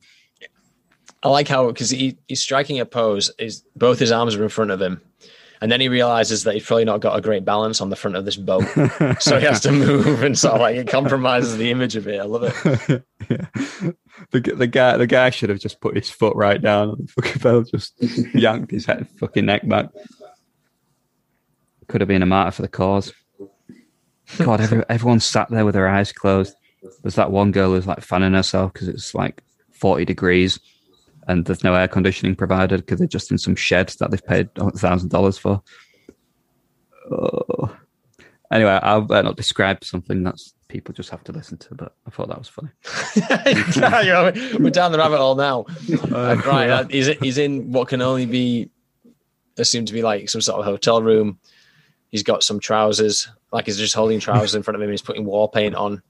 I 1.22 1.28
like 1.28 1.48
how 1.48 1.66
because 1.68 1.90
he, 1.90 2.16
he's 2.28 2.40
striking 2.40 2.80
a 2.80 2.86
pose, 2.86 3.30
is 3.38 3.62
both 3.76 3.98
his 3.98 4.12
arms 4.12 4.34
are 4.34 4.42
in 4.42 4.48
front 4.48 4.70
of 4.70 4.80
him, 4.80 5.00
and 5.60 5.70
then 5.70 5.80
he 5.80 5.88
realizes 5.88 6.44
that 6.44 6.54
he's 6.54 6.64
probably 6.64 6.84
not 6.84 7.00
got 7.00 7.18
a 7.18 7.20
great 7.20 7.44
balance 7.44 7.80
on 7.80 7.90
the 7.90 7.96
front 7.96 8.16
of 8.16 8.24
this 8.24 8.36
boat, 8.36 8.64
so 9.20 9.38
he 9.38 9.44
has 9.44 9.60
to 9.60 9.72
move 9.72 10.22
and 10.22 10.38
sort 10.38 10.54
of 10.54 10.60
like 10.60 10.76
it 10.76 10.88
compromises 10.88 11.56
the 11.56 11.70
image 11.70 11.96
of 11.96 12.08
it. 12.08 12.20
I 12.20 12.24
love 12.24 12.44
it. 12.44 13.04
yeah. 13.28 13.90
The, 14.30 14.40
the 14.40 14.66
guy 14.66 14.96
the 14.96 15.06
guy 15.06 15.30
should 15.30 15.50
have 15.50 15.60
just 15.60 15.80
put 15.80 15.96
his 15.96 16.08
foot 16.08 16.34
right 16.36 16.60
down 16.60 16.90
on 16.90 16.98
the 17.00 17.08
fucking 17.08 17.42
bell, 17.42 17.62
just 17.62 17.94
yanked 18.34 18.70
his 18.70 18.86
head 18.86 19.08
fucking 19.18 19.46
neck 19.46 19.68
back. 19.68 19.88
Could 21.88 22.00
have 22.00 22.08
been 22.08 22.22
a 22.22 22.26
martyr 22.26 22.52
for 22.52 22.62
the 22.62 22.68
cause. 22.68 23.12
God, 24.38 24.60
every, 24.60 24.84
everyone 24.88 25.20
sat 25.20 25.50
there 25.50 25.64
with 25.64 25.74
their 25.74 25.88
eyes 25.88 26.12
closed. 26.12 26.54
There's 27.02 27.16
that 27.16 27.32
one 27.32 27.50
girl 27.50 27.72
who's 27.72 27.86
like 27.86 28.00
fanning 28.00 28.32
herself 28.32 28.72
because 28.72 28.88
it's 28.88 29.14
like 29.14 29.42
40 29.72 30.04
degrees 30.04 30.60
and 31.30 31.44
there's 31.44 31.62
no 31.62 31.74
air 31.74 31.86
conditioning 31.86 32.34
provided 32.34 32.80
because 32.80 32.98
they're 32.98 33.06
just 33.06 33.30
in 33.30 33.38
some 33.38 33.54
shed 33.54 33.88
that 34.00 34.10
they've 34.10 34.26
paid 34.26 34.52
$1,000 34.54 35.38
for. 35.38 35.62
Oh. 37.12 37.76
Anyway, 38.50 38.80
I'll 38.82 39.06
not 39.06 39.36
describe 39.36 39.84
something 39.84 40.24
that's 40.24 40.54
people 40.66 40.92
just 40.92 41.10
have 41.10 41.22
to 41.24 41.32
listen 41.32 41.56
to, 41.58 41.74
but 41.76 41.94
I 42.04 42.10
thought 42.10 42.28
that 42.28 42.38
was 42.38 42.48
funny. 42.48 42.70
We're 44.58 44.70
down 44.70 44.90
the 44.90 44.98
rabbit 44.98 45.18
hole 45.18 45.36
now. 45.36 45.66
Uh, 46.12 46.36
right, 46.44 46.66
yeah. 46.66 46.84
he's 46.90 47.06
he's 47.18 47.38
in 47.38 47.70
what 47.70 47.86
can 47.86 48.02
only 48.02 48.26
be 48.26 48.70
assumed 49.56 49.86
to 49.86 49.92
be 49.92 50.02
like 50.02 50.28
some 50.28 50.40
sort 50.40 50.58
of 50.58 50.64
hotel 50.64 51.00
room. 51.00 51.38
He's 52.08 52.24
got 52.24 52.42
some 52.42 52.58
trousers, 52.58 53.28
like 53.52 53.66
he's 53.66 53.78
just 53.78 53.94
holding 53.94 54.18
trousers 54.18 54.56
in 54.56 54.64
front 54.64 54.74
of 54.74 54.82
him. 54.82 54.90
He's 54.90 55.02
putting 55.02 55.24
wall 55.24 55.46
paint 55.46 55.76
on. 55.76 56.02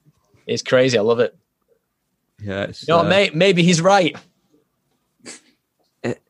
It's 0.47 0.63
crazy. 0.63 0.97
I 0.97 1.01
love 1.01 1.19
it. 1.19 1.37
Yeah, 2.39 2.63
it's, 2.63 2.87
You 2.87 2.95
know, 2.95 3.01
uh, 3.01 3.03
may, 3.03 3.29
maybe 3.35 3.61
he's 3.61 3.81
right. 3.81 4.17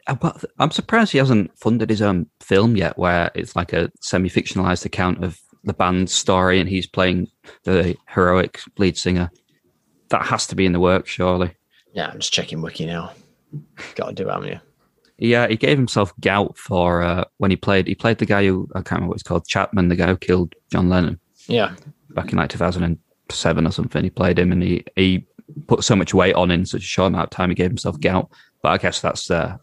Uh, 0.08 0.32
I'm 0.60 0.72
surprised 0.72 1.12
he 1.12 1.18
hasn't 1.18 1.58
funded 1.58 1.90
his 1.90 2.02
own 2.02 2.28
film 2.40 2.76
yet, 2.76 2.98
where 2.98 3.32
it's 3.36 3.56
like 3.56 3.74
a 3.74 3.92
semi-fictionalized 4.02 4.86
account 4.86 5.24
of 5.24 5.40
the 5.64 5.74
band's 5.74 6.14
story, 6.14 6.60
and 6.60 6.68
he's 6.70 6.88
playing 6.88 7.28
the 7.64 7.96
heroic 8.10 8.60
lead 8.78 8.98
singer. 8.98 9.30
That 10.10 10.26
has 10.26 10.48
to 10.48 10.56
be 10.56 10.66
in 10.66 10.72
the 10.74 10.80
works, 10.80 11.10
surely. 11.12 11.56
Yeah, 11.94 12.08
I'm 12.08 12.20
just 12.20 12.34
checking 12.34 12.62
wiki 12.62 12.86
now. 12.86 13.14
Got 13.96 14.08
to 14.08 14.14
do 14.14 14.30
it, 14.30 14.32
haven't 14.34 14.50
you? 14.50 14.60
Yeah, 15.18 15.48
he 15.48 15.56
gave 15.56 15.78
himself 15.78 16.14
gout 16.20 16.58
for 16.58 17.02
uh, 17.04 17.26
when 17.38 17.52
he 17.52 17.58
played. 17.58 17.86
He 17.88 17.94
played 17.96 18.18
the 18.18 18.26
guy 18.26 18.46
who 18.46 18.68
I 18.74 18.80
can't 18.80 18.92
remember 18.92 19.10
what 19.10 19.18
he's 19.18 19.24
called, 19.24 19.48
Chapman, 19.48 19.90
the 19.90 19.96
guy 19.96 20.08
who 20.08 20.18
killed 20.18 20.56
John 20.72 20.90
Lennon 20.90 21.20
Yeah. 21.48 21.76
back 22.10 22.32
in 22.32 22.38
like 22.40 22.50
2007 22.50 23.68
or 23.68 23.72
something. 23.72 24.04
He 24.04 24.10
played 24.10 24.40
him, 24.40 24.52
and 24.52 24.64
he 24.64 24.84
he 24.96 25.28
put 25.68 25.84
so 25.84 25.96
much 25.96 26.14
weight 26.14 26.34
on 26.36 26.50
in 26.50 26.66
such 26.66 26.82
a 26.82 26.86
short 26.86 27.08
amount 27.10 27.26
of 27.26 27.30
time. 27.30 27.50
He 27.50 27.56
gave 27.56 27.70
himself 27.70 28.00
gout. 28.00 28.32
But 28.64 28.70
I 28.70 28.78
guess 28.78 29.00
that's 29.02 29.30
uh, 29.30 29.58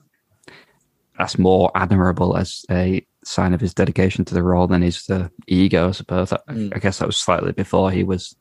that's 1.19 1.39
more 1.39 1.71
admirable 1.75 2.37
as 2.37 2.65
a 2.71 3.05
sign 3.25 3.53
of 3.53 3.61
his 3.61 3.75
dedication 3.75 4.25
to 4.25 4.35
the 4.35 4.43
role 4.43 4.67
than 4.67 4.83
his 4.83 5.09
uh, 5.11 5.29
ego, 5.47 5.89
I 5.89 5.93
suppose. 5.93 6.33
I, 6.33 6.39
Mm. 6.49 6.75
I 6.75 6.79
guess 6.79 6.99
that 6.99 7.07
was 7.07 7.17
slightly 7.17 7.53
before 7.53 7.91
he 7.91 8.05
was 8.05 8.37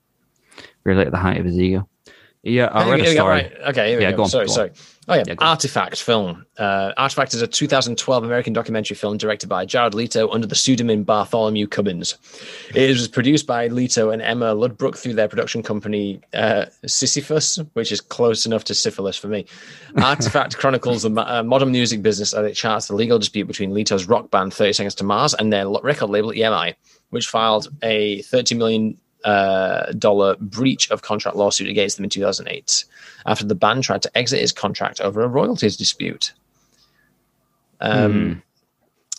really 0.83 1.05
at 1.05 1.11
the 1.11 1.17
height 1.17 1.39
of 1.39 1.45
his 1.45 1.59
ego. 1.59 1.89
Yeah, 2.47 2.65
I 2.67 2.89
read 2.89 3.01
a 3.01 3.11
story. 3.11 3.29
right. 3.29 3.51
Okay, 3.69 3.89
here 3.89 3.97
we 3.97 4.03
Yeah, 4.03 4.11
go. 4.11 4.17
go 4.17 4.23
on, 4.23 4.29
sorry, 4.29 4.45
go 4.47 4.53
sorry. 4.53 4.71
Oh 5.09 5.15
yeah, 5.15 5.23
Yeah. 5.27 5.35
Artifact 5.39 6.01
film. 6.01 6.45
Uh, 6.57 6.91
Artifact 6.97 7.33
is 7.33 7.41
a 7.41 7.47
2012 7.47 8.23
American 8.23 8.51
documentary 8.53 8.95
film 8.95 9.17
directed 9.17 9.47
by 9.47 9.65
Jared 9.65 9.93
Leto 9.93 10.29
under 10.29 10.47
the 10.47 10.55
pseudonym 10.55 11.03
Bartholomew 11.03 11.67
Cubbins. 11.67 12.15
It 12.75 12.89
was 12.89 13.07
produced 13.07 13.47
by 13.47 13.67
Leto 13.67 14.09
and 14.09 14.21
Emma 14.21 14.53
Ludbrook 14.53 14.97
through 14.97 15.13
their 15.13 15.27
production 15.29 15.63
company 15.63 16.19
uh, 16.33 16.65
Sisyphus, 16.85 17.59
which 17.73 17.91
is 17.91 18.01
close 18.01 18.45
enough 18.45 18.63
to 18.65 18.73
syphilis 18.73 19.17
for 19.17 19.27
me. 19.27 19.45
Artifact 19.97 20.57
chronicles 20.59 21.03
the 21.03 21.11
uh, 21.11 21.43
modern 21.43 21.71
music 21.71 22.01
business 22.01 22.33
as 22.33 22.45
it 22.45 22.53
charts 22.53 22.87
the 22.87 22.95
legal 22.95 23.19
dispute 23.19 23.47
between 23.47 23.73
Leto's 23.73 24.07
rock 24.07 24.29
band 24.29 24.53
30 24.53 24.73
Seconds 24.73 24.95
to 24.95 25.03
Mars 25.05 25.33
and 25.33 25.53
their 25.53 25.67
record 25.83 26.09
label 26.09 26.31
EMI, 26.31 26.75
which 27.11 27.27
filed 27.27 27.69
a 27.81 28.21
30 28.23 28.55
million 28.55 28.97
dollar 29.23 30.35
breach 30.37 30.89
of 30.91 31.01
contract 31.01 31.37
lawsuit 31.37 31.69
against 31.69 31.97
them 31.97 32.03
in 32.03 32.09
2008 32.09 32.85
after 33.25 33.45
the 33.45 33.55
band 33.55 33.83
tried 33.83 34.01
to 34.01 34.17
exit 34.17 34.41
its 34.41 34.51
contract 34.51 35.01
over 35.01 35.21
a 35.21 35.27
royalties 35.27 35.77
dispute. 35.77 36.33
Um, 37.79 38.41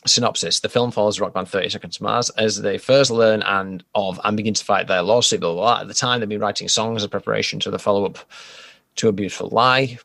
Synopsis: 0.06 0.60
The 0.60 0.68
film 0.68 0.90
follows 0.90 1.20
rock 1.20 1.34
band 1.34 1.48
30 1.48 1.68
Seconds 1.68 1.96
to 1.96 2.02
Mars 2.02 2.30
as 2.30 2.60
they 2.60 2.78
first 2.78 3.10
learn 3.10 3.42
and 3.42 3.84
of 3.94 4.20
and 4.24 4.36
begin 4.36 4.54
to 4.54 4.64
fight 4.64 4.86
their 4.86 5.02
lawsuit. 5.02 5.40
Blah, 5.40 5.52
blah, 5.52 5.62
blah. 5.62 5.80
At 5.82 5.88
the 5.88 5.94
time, 5.94 6.20
they've 6.20 6.28
been 6.28 6.40
writing 6.40 6.68
songs 6.68 7.02
in 7.02 7.10
preparation 7.10 7.60
to 7.60 7.70
the 7.70 7.78
follow 7.78 8.04
up 8.06 8.18
to 8.96 9.08
A 9.08 9.12
Beautiful 9.12 9.48
Lie. 9.50 9.98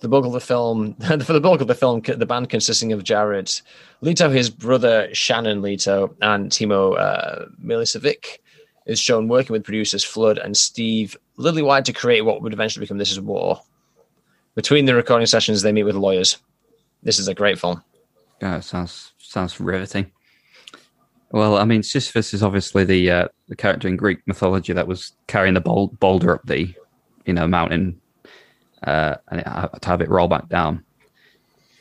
The 0.00 0.08
bulk 0.08 0.24
of 0.24 0.32
the 0.32 0.40
film, 0.40 0.94
for 1.00 1.32
the 1.32 1.40
bulk 1.40 1.60
of 1.60 1.68
the 1.68 1.74
film, 1.74 2.00
the 2.00 2.26
band 2.26 2.48
consisting 2.48 2.92
of 2.92 3.04
Jared 3.04 3.52
Leto, 4.00 4.30
his 4.30 4.50
brother 4.50 5.14
Shannon 5.14 5.62
Leto, 5.62 6.14
and 6.22 6.50
Tomo 6.50 6.94
uh, 6.94 7.46
Milicevic 7.62 8.38
is 8.86 8.98
shown 8.98 9.28
working 9.28 9.52
with 9.52 9.64
producers 9.64 10.04
Flood 10.04 10.38
and 10.38 10.56
Steve 10.56 11.16
Lillywhite 11.38 11.84
to 11.84 11.92
create 11.92 12.22
what 12.22 12.42
would 12.42 12.52
eventually 12.52 12.84
become 12.84 12.98
This 12.98 13.12
Is 13.12 13.20
War. 13.20 13.60
Between 14.54 14.84
the 14.84 14.94
recording 14.94 15.26
sessions, 15.26 15.62
they 15.62 15.72
meet 15.72 15.84
with 15.84 15.96
lawyers. 15.96 16.38
this 17.02 17.18
is 17.18 17.28
a 17.28 17.34
great 17.34 17.58
film. 17.58 17.82
Yeah, 18.42 18.56
it 18.56 18.64
sounds 18.64 19.12
sounds 19.18 19.60
riveting. 19.60 20.10
Well, 21.30 21.56
I 21.58 21.64
mean, 21.64 21.82
Sisyphus 21.82 22.34
is 22.34 22.42
obviously 22.42 22.84
the 22.84 23.10
uh, 23.10 23.28
the 23.48 23.56
character 23.56 23.86
in 23.86 23.96
Greek 23.96 24.18
mythology 24.26 24.72
that 24.72 24.88
was 24.88 25.12
carrying 25.28 25.54
the 25.54 25.60
bol- 25.60 25.94
boulder 26.00 26.34
up 26.34 26.42
the, 26.46 26.74
you 27.26 27.32
know, 27.32 27.46
mountain, 27.46 28.00
uh, 28.82 29.16
and 29.28 29.40
it, 29.40 29.46
uh, 29.46 29.68
to 29.68 29.88
have 29.88 30.00
it 30.00 30.08
roll 30.08 30.26
back 30.26 30.48
down. 30.48 30.82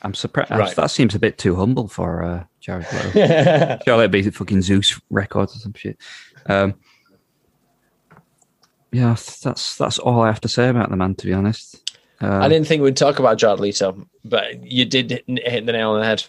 I'm 0.02 0.14
surprised. 0.14 0.52
Right. 0.52 0.76
That 0.76 0.92
seems 0.92 1.16
a 1.16 1.20
bit 1.20 1.38
too 1.38 1.56
humble 1.56 1.88
for 1.88 2.24
uh, 2.24 2.44
Jared 2.60 2.86
Leto. 2.94 3.80
Surely 3.86 4.04
it'd 4.04 4.12
be 4.12 4.30
fucking 4.30 4.62
Zeus 4.62 5.00
records 5.10 5.56
or 5.56 5.60
some 5.60 5.74
shit. 5.74 5.98
Um, 6.46 6.76
yeah, 8.92 9.16
that's 9.44 9.76
that's 9.78 10.00
all 10.00 10.22
I 10.22 10.28
have 10.28 10.42
to 10.42 10.48
say 10.48 10.70
about 10.70 10.90
the 10.90 10.96
man. 10.98 11.16
To 11.16 11.26
be 11.26 11.34
honest, 11.34 11.92
uh, 12.22 12.40
I 12.40 12.48
didn't 12.50 12.68
think 12.68 12.82
we'd 12.82 12.98
talk 12.98 13.20
about 13.20 13.38
Jared 13.38 13.60
Leto, 13.60 14.06
but 14.26 14.64
you 14.64 14.86
did 14.86 15.10
hit, 15.12 15.24
hit 15.28 15.66
the 15.66 15.72
nail 15.74 15.92
on 15.92 16.00
the 16.00 16.06
head. 16.06 16.24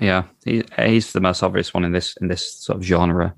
Yeah, 0.00 0.24
he, 0.44 0.64
he's 0.78 1.12
the 1.12 1.20
most 1.20 1.42
obvious 1.42 1.74
one 1.74 1.84
in 1.84 1.92
this 1.92 2.16
in 2.20 2.28
this 2.28 2.54
sort 2.54 2.78
of 2.78 2.84
genre. 2.84 3.34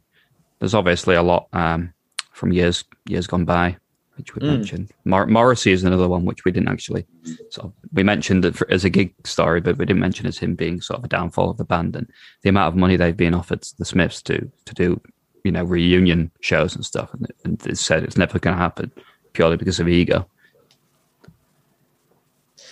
There's 0.60 0.74
obviously 0.74 1.16
a 1.16 1.22
lot 1.22 1.48
um, 1.52 1.92
from 2.30 2.52
years 2.52 2.84
years 3.06 3.26
gone 3.26 3.44
by, 3.44 3.76
which 4.16 4.34
we 4.36 4.42
Mm. 4.42 4.46
mentioned. 4.58 4.90
Mor- 5.04 5.26
Morrissey 5.26 5.72
is 5.72 5.82
another 5.82 6.08
one 6.08 6.24
which 6.24 6.44
we 6.44 6.52
didn't 6.52 6.68
actually. 6.68 7.04
Sort 7.50 7.66
of, 7.66 7.72
we 7.92 8.04
mentioned 8.04 8.44
it 8.44 8.54
for, 8.54 8.70
as 8.70 8.84
a 8.84 8.90
gig 8.90 9.12
story, 9.26 9.60
but 9.60 9.76
we 9.76 9.84
didn't 9.86 9.98
mention 10.00 10.26
as 10.26 10.38
him 10.38 10.54
being 10.54 10.80
sort 10.80 10.98
of 10.98 11.04
a 11.04 11.08
downfall 11.08 11.50
of 11.50 11.56
the 11.56 11.64
band 11.64 11.96
and 11.96 12.08
the 12.42 12.48
amount 12.48 12.68
of 12.68 12.76
money 12.78 12.94
they've 12.96 13.16
been 13.16 13.34
offered 13.34 13.64
the 13.78 13.84
Smiths 13.84 14.22
to 14.22 14.48
to 14.66 14.74
do, 14.74 15.00
you 15.44 15.52
know, 15.52 15.64
reunion 15.64 16.30
shows 16.40 16.74
and 16.76 16.84
stuff, 16.84 17.12
and, 17.14 17.26
and 17.44 17.58
they 17.60 17.74
said 17.74 18.02
it's 18.04 18.16
never 18.16 18.38
going 18.38 18.56
to 18.56 18.62
happen 18.62 18.90
purely 19.32 19.56
because 19.56 19.80
of 19.80 19.88
ego. 19.88 20.26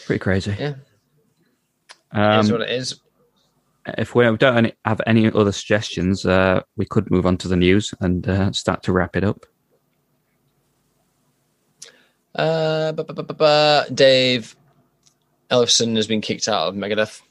Pretty 0.07 0.19
crazy. 0.21 0.57
Yeah, 0.59 0.75
Um, 2.13 2.39
it 2.39 2.45
is 2.45 2.53
what 2.53 2.61
it 2.63 2.71
is. 2.71 3.01
if 3.99 4.15
we 4.15 4.25
don't 4.37 4.57
any, 4.57 4.73
have 4.85 5.01
any 5.07 5.31
other 5.31 5.53
suggestions, 5.53 6.27
uh, 6.27 6.63
we 6.77 6.85
could 6.85 7.11
move 7.11 7.27
on 7.27 7.37
to 7.39 7.49
the 7.49 7.57
news 7.57 7.95
and 8.01 8.29
uh, 8.29 8.53
start 8.53 8.83
to 8.85 8.93
wrap 8.93 9.17
it 9.17 9.25
up. 9.25 9.47
Uh, 12.35 12.93
bu- 12.93 13.05
bu- 13.05 13.23
bu- 13.23 13.95
Dave 13.95 14.57
Ellefson 15.51 15.97
has 15.97 16.07
been 16.07 16.21
kicked 16.21 16.49
out 16.49 16.69
of 16.69 16.75
Megadeth. 16.75 17.23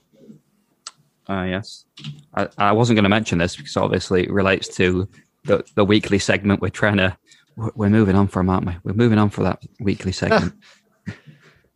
Uh, 1.30 1.44
yes, 1.44 1.86
I, 2.34 2.48
I 2.58 2.72
wasn't 2.72 2.96
going 2.98 3.04
to 3.04 3.10
mention 3.10 3.38
this 3.38 3.56
because 3.56 3.78
obviously 3.78 4.24
it 4.24 4.32
relates 4.32 4.68
to 4.78 5.08
the, 5.46 5.64
the 5.76 5.86
weekly 5.86 6.20
segment 6.20 6.62
we're 6.62 6.70
trying 6.70 6.98
to. 6.98 7.18
we're- 7.56 7.90
moving 7.90 8.16
on 8.16 8.28
from, 8.28 8.50
aren't 8.50 8.66
we? 8.66 8.76
We're 8.84 8.94
moving 8.94 9.18
on 9.18 9.30
for 9.30 9.44
that 9.44 9.62
weekly 9.80 10.12
segment. 10.22 10.54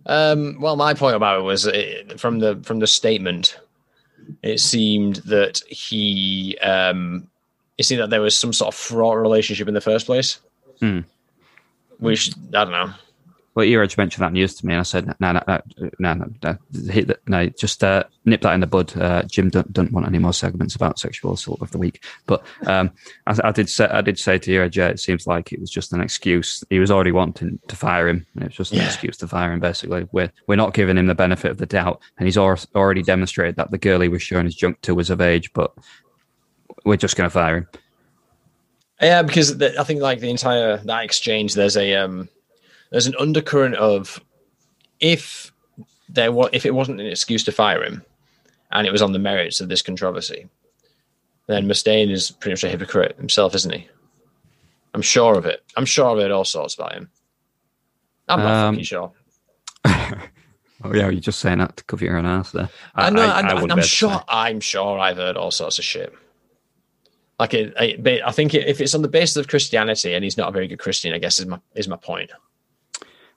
Um, 0.06 0.60
well, 0.60 0.76
my 0.76 0.94
point 0.94 1.16
about 1.16 1.40
it 1.40 1.44
was 1.44 1.66
uh, 1.68 2.16
from 2.18 2.40
the 2.40 2.60
from 2.64 2.80
the 2.80 2.88
statement. 2.88 3.58
It 4.42 4.60
seemed 4.60 5.18
that 5.26 5.62
he, 5.68 6.58
um, 6.62 7.28
it 7.78 7.84
seemed 7.86 8.02
that 8.02 8.10
there 8.10 8.22
was 8.22 8.38
some 8.38 8.54
sort 8.54 8.74
of 8.74 8.76
fraught 8.80 9.18
relationship 9.18 9.68
in 9.68 9.74
the 9.74 9.82
first 9.82 10.06
place. 10.06 10.40
Hmm. 10.80 11.02
Which 12.00 12.32
I 12.54 12.64
don't 12.66 12.72
know. 12.72 12.92
Well, 13.56 13.72
already 13.72 13.94
mentioned 13.98 14.24
that 14.24 14.34
news 14.34 14.56
to 14.56 14.66
me, 14.66 14.74
and 14.74 14.80
I 14.80 14.84
said, 14.84 15.06
no, 15.20 15.32
no, 15.32 15.42
no, 15.48 15.62
no, 16.00 16.14
no, 16.14 16.26
no, 16.42 16.58
hit 16.92 17.08
that, 17.08 17.20
no 17.28 17.48
just 17.50 17.84
uh, 17.84 18.04
nip 18.26 18.42
that 18.42 18.54
in 18.54 18.62
the 18.62 18.68
bud. 18.68 18.98
Uh, 18.98 19.22
Jim 19.24 19.50
don't, 19.50 19.72
don't 19.72 19.92
want 19.92 20.08
any 20.08 20.18
more 20.18 20.34
segments 20.34 20.76
about 20.76 20.98
sexual 20.98 21.34
assault 21.34 21.62
of 21.62 21.70
the 21.70 21.78
week. 21.78 22.04
But 22.26 22.44
um, 22.66 22.92
I, 23.28 23.38
I 23.44 23.52
did 23.52 23.70
say, 23.70 23.86
I 23.86 24.02
did 24.02 24.18
say 24.18 24.40
to 24.40 24.52
you, 24.52 24.68
Jay, 24.70 24.88
it 24.88 25.00
seems 25.00 25.28
like 25.28 25.54
it 25.54 25.60
was 25.60 25.70
just 25.70 25.94
an 25.94 26.02
excuse. 26.02 26.64
He 26.72 26.80
was 26.80 26.90
already 26.90 27.12
wanting 27.12 27.60
to 27.68 27.76
fire 27.76 28.08
him. 28.08 28.26
and 28.34 28.44
It 28.44 28.48
was 28.48 28.56
just 28.58 28.72
an 28.72 28.80
Yeah. 28.80 28.88
excuse 28.88 29.18
to 29.18 29.28
fire 29.28 29.54
him. 29.54 29.60
Basically, 29.60 30.08
we're 30.12 30.32
we're 30.48 30.56
not 30.56 30.74
giving 30.74 30.98
him 30.98 31.06
the 31.06 31.16
benefit 31.16 31.52
of 31.52 31.58
the 31.58 31.68
doubt, 31.68 32.02
and 32.18 32.28
he's 32.28 32.38
already 32.38 33.04
demonstrated 33.04 33.56
that 33.58 33.70
the 33.70 33.78
girl 33.78 34.02
he 34.02 34.10
was 34.10 34.24
showing 34.24 34.46
his 34.46 34.56
junk 34.56 34.82
to 34.82 34.96
was 34.96 35.12
of 35.12 35.22
age. 35.22 35.54
But 35.54 35.72
we're 36.86 36.98
just 36.98 37.16
going 37.16 37.28
to 37.28 37.34
fire 37.34 37.58
him. 37.58 37.68
Yeah, 39.02 39.22
because 39.22 39.58
the, 39.58 39.80
I 39.80 39.84
think 39.84 40.02
like 40.02 40.22
the 40.22 40.30
entire 40.30 40.78
that 40.78 41.04
exchange, 41.04 41.54
there's 41.54 41.78
a 41.78 41.96
um, 41.96 42.30
there's 42.94 43.08
an 43.08 43.16
undercurrent 43.20 43.74
of 43.76 44.24
if 45.00 45.52
there 46.10 46.32
was 46.32 46.52
if 46.54 46.64
it 46.64 46.76
wasn't 46.76 47.02
an 47.02 47.08
excuse 47.08 47.44
to 47.46 47.52
fire 47.52 47.84
him, 47.84 48.06
and 48.72 48.86
it 48.86 48.92
was 48.92 49.02
on 49.02 49.14
the 49.14 49.20
merits 49.20 49.60
of 49.60 49.68
this 49.68 49.82
controversy, 49.82 50.48
then 51.48 51.68
Mustaine 51.68 52.12
is 52.12 52.30
pretty 52.30 52.54
much 52.54 52.64
a 52.64 52.70
hypocrite 52.70 53.18
himself, 53.18 53.56
isn't 53.56 53.74
he? 53.74 53.88
I'm 54.94 55.02
sure 55.02 55.36
of 55.40 55.48
it. 55.48 55.64
I'm 55.76 55.86
sure 55.86 56.10
of 56.10 56.20
it. 56.20 56.32
All 56.32 56.46
sorts 56.46 56.76
about 56.76 56.94
him. 56.94 57.10
I'm 58.30 58.40
not 58.40 58.52
Um, 58.52 58.74
fucking 58.76 58.86
sure. 58.86 59.12
Oh 60.86 60.94
yeah, 60.94 61.10
you're 61.10 61.22
just 61.22 61.40
saying 61.40 61.60
that 61.60 61.78
to 61.78 61.84
cover 61.86 62.04
your 62.04 62.18
own 62.18 62.26
ass 62.26 62.52
there. 62.52 62.70
I 62.94 63.10
know. 63.10 63.22
I, 63.22 63.54
wouldn't 63.54 63.62
am 63.64 63.68
be 63.68 63.72
able 63.72 63.82
to 63.84 63.88
sure. 63.88 64.22
I'm 64.28 64.60
sure 64.60 65.00
I've 65.00 65.16
heard 65.16 65.38
all 65.38 65.50
sorts 65.50 65.80
of 65.80 65.86
shit. 65.86 66.14
Like 67.40 67.54
it, 67.54 67.74
I, 67.80 68.22
I 68.26 68.34
think 68.34 68.54
if 68.54 68.82
it's 68.82 68.94
on 68.94 69.02
the 69.02 69.08
basis 69.08 69.38
of 69.38 69.48
Christianity, 69.48 70.14
and 70.14 70.26
he's 70.26 70.38
not 70.38 70.50
a 70.50 70.52
very 70.52 70.68
good 70.68 70.80
Christian, 70.80 71.14
I 71.14 71.20
guess 71.20 71.40
is 71.40 71.46
my 71.46 71.60
is 71.74 71.88
my 71.88 71.96
point. 71.96 72.32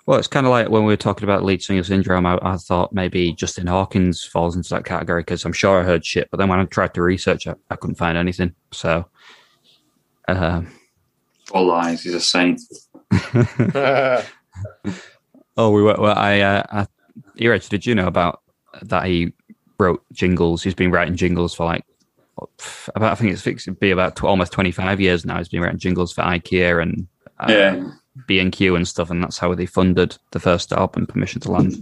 Well, 0.07 0.18
it's 0.20 0.28
kind 0.28 0.46
of 0.46 0.50
like 0.50 0.68
when 0.68 0.84
we 0.84 0.92
were 0.92 0.96
talking 0.96 1.24
about 1.24 1.42
lead 1.42 1.62
singer 1.62 1.82
syndrome. 1.82 2.26
I, 2.26 2.38
I 2.40 2.57
thought 2.57 2.92
maybe 2.92 3.32
Justin 3.32 3.66
Hawkins 3.66 4.22
falls 4.22 4.54
into 4.54 4.68
that 4.70 4.84
category 4.84 5.22
because 5.22 5.44
I'm 5.44 5.52
sure 5.52 5.80
I 5.80 5.82
heard 5.82 6.07
shit, 6.07 6.30
but 6.30 6.38
then 6.38 6.48
when 6.48 6.61
I 6.61 6.64
tried 6.64 6.94
to 6.94 7.02
research 7.02 7.48
it, 7.48 7.59
I 7.70 7.76
couldn't 7.76 7.96
find 7.96 8.16
anything. 8.16 8.54
So, 8.70 9.04
um, 10.28 10.68
All 11.50 11.66
lies. 11.66 12.04
He's 12.04 12.14
a 12.14 12.20
saint. 12.20 12.61
oh, 15.57 15.70
we 15.70 15.82
were. 15.82 15.96
Well, 15.98 16.16
I, 16.16 16.40
uh, 16.40 16.62
I, 16.70 16.86
Neeraj, 17.36 17.68
did 17.68 17.84
you 17.84 17.96
know 17.96 18.07
about 18.07 18.42
that? 18.82 19.07
He 19.07 19.32
wrote 19.78 20.04
jingles. 20.12 20.62
He's 20.62 20.74
been 20.74 20.92
writing 20.92 21.16
jingles 21.16 21.52
for 21.52 21.66
like 21.66 21.84
about. 22.94 23.12
I 23.12 23.14
think 23.16 23.32
it's 23.32 23.42
fixed 23.42 23.64
to 23.64 23.72
be 23.72 23.90
about 23.90 24.14
tw- 24.14 24.24
almost 24.24 24.52
25 24.52 25.00
years 25.00 25.26
now. 25.26 25.38
He's 25.38 25.48
been 25.48 25.62
writing 25.62 25.80
jingles 25.80 26.12
for 26.12 26.22
IKEA 26.22 26.80
and 26.80 27.09
uh, 27.40 27.46
Yeah. 27.48 27.90
B 28.27 28.39
and 28.39 28.53
Q 28.53 28.77
and 28.77 28.87
stuff, 28.87 29.11
and 29.11 29.23
that's 29.23 29.39
how 29.39 29.55
they 29.55 29.67
funded 29.67 30.17
the 30.33 30.41
first 30.41 30.73
album, 30.73 31.07
Permission 31.07 31.41
to 31.43 31.53
Land. 31.53 31.77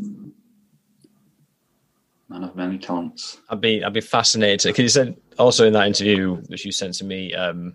Man 2.28 2.44
of 2.44 2.56
many 2.56 2.78
talents. 2.78 3.38
I'd 3.50 3.60
be 3.60 3.84
I'd 3.84 3.92
be 3.92 4.00
fascinated 4.00 4.70
because 4.72 4.82
he 4.82 4.88
said 4.88 5.16
also 5.38 5.66
in 5.66 5.72
that 5.74 5.86
interview 5.86 6.36
which 6.48 6.64
you 6.64 6.72
sent 6.72 6.94
to 6.94 7.04
me, 7.04 7.34
um, 7.34 7.74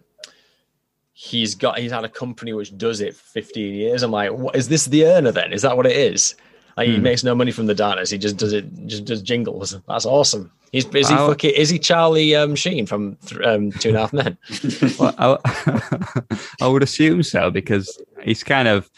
he's 1.14 1.53
got 1.55 1.78
he's 1.78 1.91
had 1.91 2.03
a 2.03 2.10
company 2.10 2.53
which 2.53 2.76
does 2.78 2.99
it 2.99 3.16
for 3.16 3.24
15 3.34 3.76
years. 3.76 4.01
I'm 4.03 4.12
like, 4.12 4.32
what 4.32 4.55
is 4.55 4.68
this 4.68 4.86
the 4.86 5.05
earner 5.05 5.32
then? 5.32 5.53
Is 5.53 5.62
that 5.62 5.78
what 5.78 5.86
it 5.86 5.95
is? 5.95 6.36
Like 6.78 6.88
he 6.88 6.95
Hmm. 6.95 7.03
makes 7.03 7.24
no 7.24 7.36
money 7.36 7.51
from 7.51 7.68
the 7.68 7.76
datas. 7.76 8.12
He 8.12 8.18
just 8.18 8.38
does 8.38 8.53
it, 8.53 8.66
just 8.88 9.05
does 9.05 9.22
jingles. 9.22 9.78
That's 9.88 10.05
awesome. 10.05 10.51
He's 10.72 10.86
is 10.95 11.10
he 11.10 11.16
I'll- 11.16 11.28
fucking 11.30 11.51
is 11.55 11.70
he 11.70 11.78
Charlie 11.78 12.36
um, 12.36 12.55
Sheen 12.55 12.86
from 12.88 13.18
th- 13.28 13.41
um, 13.41 13.72
Two 13.72 13.89
and 13.89 13.97
a 13.97 14.01
Half 14.01 14.14
Men? 14.14 14.38
Well, 14.99 15.14
I, 15.18 16.38
I 16.62 16.68
would 16.68 16.84
assume 16.84 17.22
so 17.24 17.51
because 17.51 18.01
he's 18.24 18.43
kind 18.43 18.67
of. 18.67 18.89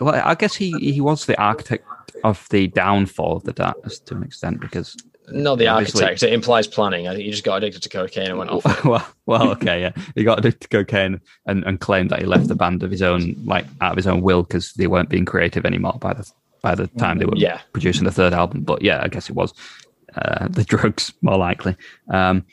Well, 0.00 0.14
I 0.24 0.34
guess 0.34 0.54
he, 0.54 0.72
he 0.78 1.00
was 1.00 1.26
the 1.26 1.40
architect 1.40 1.84
of 2.24 2.46
the 2.50 2.68
downfall 2.68 3.36
of 3.36 3.44
the 3.44 3.52
darkness 3.52 3.98
to 4.00 4.14
an 4.16 4.22
extent 4.22 4.60
because. 4.60 4.96
Not 5.30 5.56
the 5.58 5.68
architect. 5.68 6.22
It 6.22 6.32
implies 6.32 6.66
planning. 6.66 7.06
I 7.06 7.12
think 7.12 7.24
he 7.26 7.30
just 7.30 7.44
got 7.44 7.56
addicted 7.56 7.82
to 7.82 7.90
cocaine 7.90 8.28
and 8.28 8.38
went 8.38 8.50
off. 8.50 8.64
Well, 8.84 9.06
well, 9.26 9.50
okay, 9.50 9.80
yeah, 9.82 9.92
he 10.14 10.24
got 10.24 10.38
addicted 10.38 10.62
to 10.62 10.68
cocaine 10.68 11.20
and, 11.44 11.64
and 11.64 11.78
claimed 11.80 12.08
that 12.10 12.20
he 12.20 12.24
left 12.26 12.48
the 12.48 12.54
band 12.54 12.82
of 12.82 12.90
his 12.90 13.02
own, 13.02 13.34
like 13.44 13.66
out 13.82 13.90
of 13.90 13.96
his 13.96 14.06
own 14.06 14.22
will, 14.22 14.42
because 14.42 14.72
they 14.72 14.86
weren't 14.86 15.10
being 15.10 15.26
creative 15.26 15.66
anymore 15.66 15.98
by 16.00 16.14
the 16.14 16.30
by 16.62 16.74
the 16.74 16.86
time 16.86 17.18
they 17.18 17.26
were 17.26 17.36
Yeah. 17.36 17.60
producing 17.72 18.04
the 18.04 18.10
third 18.10 18.32
album. 18.32 18.62
But 18.62 18.80
yeah, 18.80 19.00
I 19.02 19.08
guess 19.08 19.28
it 19.28 19.36
was 19.36 19.52
uh, 20.14 20.48
the 20.48 20.64
drugs 20.72 21.12
more 21.20 21.36
likely. 21.36 21.76
Um, 22.10 22.46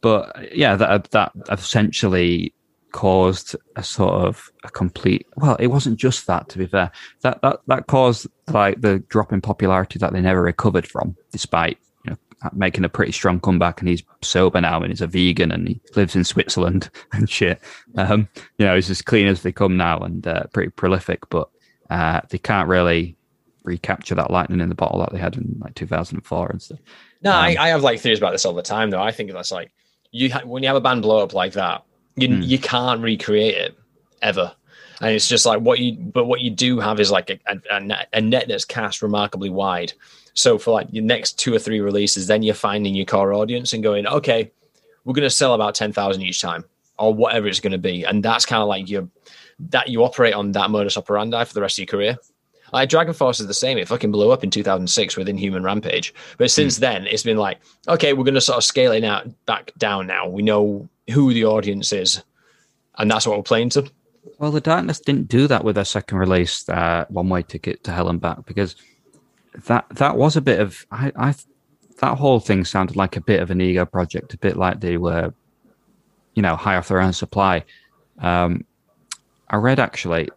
but 0.00 0.56
yeah, 0.56 0.76
that 0.76 1.10
that 1.10 1.32
essentially 1.50 2.54
caused 2.96 3.54
a 3.76 3.82
sort 3.82 4.14
of 4.14 4.50
a 4.64 4.70
complete. 4.70 5.26
Well, 5.36 5.54
it 5.56 5.66
wasn't 5.66 5.98
just 5.98 6.26
that. 6.28 6.48
To 6.48 6.58
be 6.58 6.66
fair, 6.66 6.90
that 7.20 7.42
that 7.42 7.60
that 7.66 7.86
caused 7.88 8.26
like 8.48 8.80
the 8.80 9.00
drop 9.10 9.34
in 9.34 9.42
popularity 9.42 9.98
that 9.98 10.14
they 10.14 10.22
never 10.22 10.40
recovered 10.40 10.86
from, 10.86 11.14
despite 11.30 11.76
you 12.06 12.12
know 12.12 12.16
making 12.54 12.86
a 12.86 12.88
pretty 12.88 13.12
strong 13.12 13.38
comeback. 13.38 13.80
And 13.80 13.88
he's 13.90 14.02
sober 14.22 14.62
now, 14.62 14.80
and 14.80 14.90
he's 14.90 15.02
a 15.02 15.06
vegan, 15.06 15.52
and 15.52 15.68
he 15.68 15.80
lives 15.94 16.16
in 16.16 16.24
Switzerland 16.24 16.88
and 17.12 17.28
shit. 17.28 17.60
Um, 17.96 18.28
you 18.56 18.64
know, 18.64 18.74
he's 18.74 18.88
as 18.88 19.02
clean 19.02 19.26
as 19.26 19.42
they 19.42 19.52
come 19.52 19.76
now, 19.76 19.98
and 19.98 20.26
uh, 20.26 20.44
pretty 20.54 20.70
prolific. 20.70 21.28
But 21.28 21.50
uh, 21.90 22.22
they 22.30 22.38
can't 22.38 22.66
really 22.66 23.18
recapture 23.62 24.14
that 24.14 24.30
lightning 24.30 24.60
in 24.60 24.70
the 24.70 24.74
bottle 24.74 25.00
that 25.00 25.12
they 25.12 25.18
had 25.18 25.36
in 25.36 25.58
like 25.60 25.74
2004 25.74 26.48
and 26.48 26.62
stuff. 26.62 26.78
No, 27.20 27.32
Um, 27.32 27.36
I, 27.36 27.56
I 27.58 27.68
have 27.68 27.82
like 27.82 28.00
theories 28.00 28.18
about 28.20 28.32
this 28.32 28.46
all 28.46 28.54
the 28.54 28.62
time. 28.62 28.88
Though 28.88 29.02
I 29.02 29.12
think 29.12 29.32
that's 29.32 29.52
like 29.52 29.70
you 30.12 30.32
ha- 30.32 30.46
when 30.46 30.62
you 30.62 30.68
have 30.68 30.76
a 30.76 30.80
band 30.80 31.02
blow 31.02 31.22
up 31.22 31.34
like 31.34 31.52
that, 31.52 31.82
you 32.16 32.28
Hmm. 32.28 32.42
you 32.42 32.58
can't 32.58 33.00
recreate 33.02 33.54
it 33.54 33.78
ever, 34.22 34.52
and 35.00 35.10
it's 35.14 35.28
just 35.28 35.46
like 35.46 35.60
what 35.60 35.78
you. 35.78 35.92
But 35.96 36.26
what 36.26 36.40
you 36.40 36.50
do 36.50 36.80
have 36.80 37.00
is 37.00 37.10
like 37.10 37.30
a, 37.30 37.38
a, 37.46 37.76
a, 37.76 37.80
net, 37.80 38.08
a 38.12 38.20
net 38.20 38.46
that's 38.48 38.64
cast 38.64 39.02
remarkably 39.02 39.50
wide. 39.50 39.92
So 40.34 40.58
for 40.58 40.72
like 40.72 40.88
your 40.90 41.04
next 41.04 41.38
two 41.38 41.54
or 41.54 41.58
three 41.58 41.80
releases, 41.80 42.26
then 42.26 42.42
you're 42.42 42.54
finding 42.54 42.94
your 42.94 43.06
core 43.06 43.32
audience 43.32 43.72
and 43.72 43.82
going, 43.82 44.06
okay, 44.06 44.50
we're 45.04 45.14
going 45.14 45.22
to 45.22 45.30
sell 45.30 45.54
about 45.54 45.74
ten 45.74 45.92
thousand 45.92 46.22
each 46.22 46.40
time, 46.40 46.64
or 46.98 47.12
whatever 47.14 47.46
it's 47.46 47.60
going 47.60 47.72
to 47.72 47.78
be, 47.78 48.04
and 48.04 48.22
that's 48.22 48.46
kind 48.46 48.62
of 48.62 48.68
like 48.68 48.88
your 48.88 49.08
that 49.58 49.88
you 49.88 50.04
operate 50.04 50.34
on 50.34 50.52
that 50.52 50.70
modus 50.70 50.96
operandi 50.96 51.42
for 51.44 51.54
the 51.54 51.60
rest 51.62 51.76
of 51.76 51.80
your 51.80 51.86
career. 51.86 52.18
Like 52.72 52.88
Dragon 52.88 53.14
Force 53.14 53.38
is 53.40 53.46
the 53.46 53.54
same. 53.54 53.78
It 53.78 53.86
fucking 53.88 54.10
blew 54.10 54.32
up 54.32 54.42
in 54.42 54.50
2006 54.50 55.16
with 55.16 55.28
Inhuman 55.28 55.62
Rampage. 55.62 56.12
But 56.36 56.50
since 56.50 56.78
then, 56.78 57.06
it's 57.06 57.22
been 57.22 57.36
like, 57.36 57.58
okay, 57.86 58.12
we're 58.12 58.24
going 58.24 58.34
to 58.34 58.40
sort 58.40 58.58
of 58.58 58.64
scale 58.64 58.90
it 58.90 59.04
out 59.04 59.28
back 59.46 59.70
down 59.78 60.08
now. 60.08 60.28
We 60.28 60.42
know 60.42 60.88
who 61.10 61.32
the 61.32 61.44
audience 61.44 61.92
is, 61.92 62.22
and 62.98 63.10
that's 63.10 63.26
what 63.26 63.36
we're 63.36 63.42
playing 63.42 63.70
to. 63.70 63.90
Well, 64.38 64.50
the 64.50 64.60
Darkness 64.60 65.00
didn't 65.00 65.28
do 65.28 65.46
that 65.46 65.64
with 65.64 65.76
their 65.76 65.84
second 65.84 66.18
release, 66.18 66.68
uh, 66.68 67.06
One 67.08 67.28
Way 67.28 67.42
Ticket 67.42 67.84
to 67.84 67.92
Hell 67.92 68.08
and 68.08 68.20
Back, 68.20 68.44
because 68.44 68.76
that 69.66 69.86
that 69.90 70.16
was 70.16 70.36
a 70.36 70.40
bit 70.40 70.60
of 70.60 70.84
I, 70.90 71.12
I 71.16 71.34
that 72.00 72.18
whole 72.18 72.40
thing 72.40 72.64
sounded 72.64 72.96
like 72.96 73.16
a 73.16 73.22
bit 73.22 73.40
of 73.40 73.50
an 73.50 73.60
ego 73.60 73.86
project, 73.86 74.34
a 74.34 74.38
bit 74.38 74.56
like 74.56 74.80
they 74.80 74.96
were, 74.96 75.32
you 76.34 76.42
know, 76.42 76.56
high 76.56 76.76
off 76.76 76.88
their 76.88 77.00
own 77.00 77.12
supply. 77.12 77.64
Um, 78.18 78.64
I 79.48 79.56
read 79.56 79.78
actually, 79.78 80.28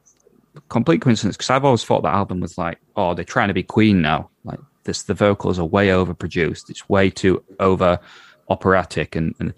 complete 0.70 1.02
coincidence, 1.02 1.36
because 1.36 1.50
I've 1.50 1.66
always 1.66 1.84
thought 1.84 2.04
that 2.04 2.14
album 2.14 2.40
was 2.40 2.58
like, 2.58 2.80
oh, 2.96 3.14
they're 3.14 3.26
trying 3.26 3.50
to 3.50 3.54
be 3.54 3.64
Queen 3.64 4.02
now. 4.02 4.30
Like 4.46 4.60
this, 4.84 5.04
the 5.04 5.14
vocals 5.14 5.60
are 5.60 5.66
way 5.66 5.88
overproduced. 5.88 6.70
It's 6.70 6.88
way 6.88 7.10
too 7.10 7.44
over 7.60 8.00
operatic 8.48 9.16
and 9.16 9.36
and 9.40 9.54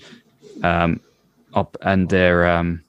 um, 0.63 0.99
up 1.53 1.77
and 1.81 2.09
they're 2.09 2.47
um, 2.47 2.83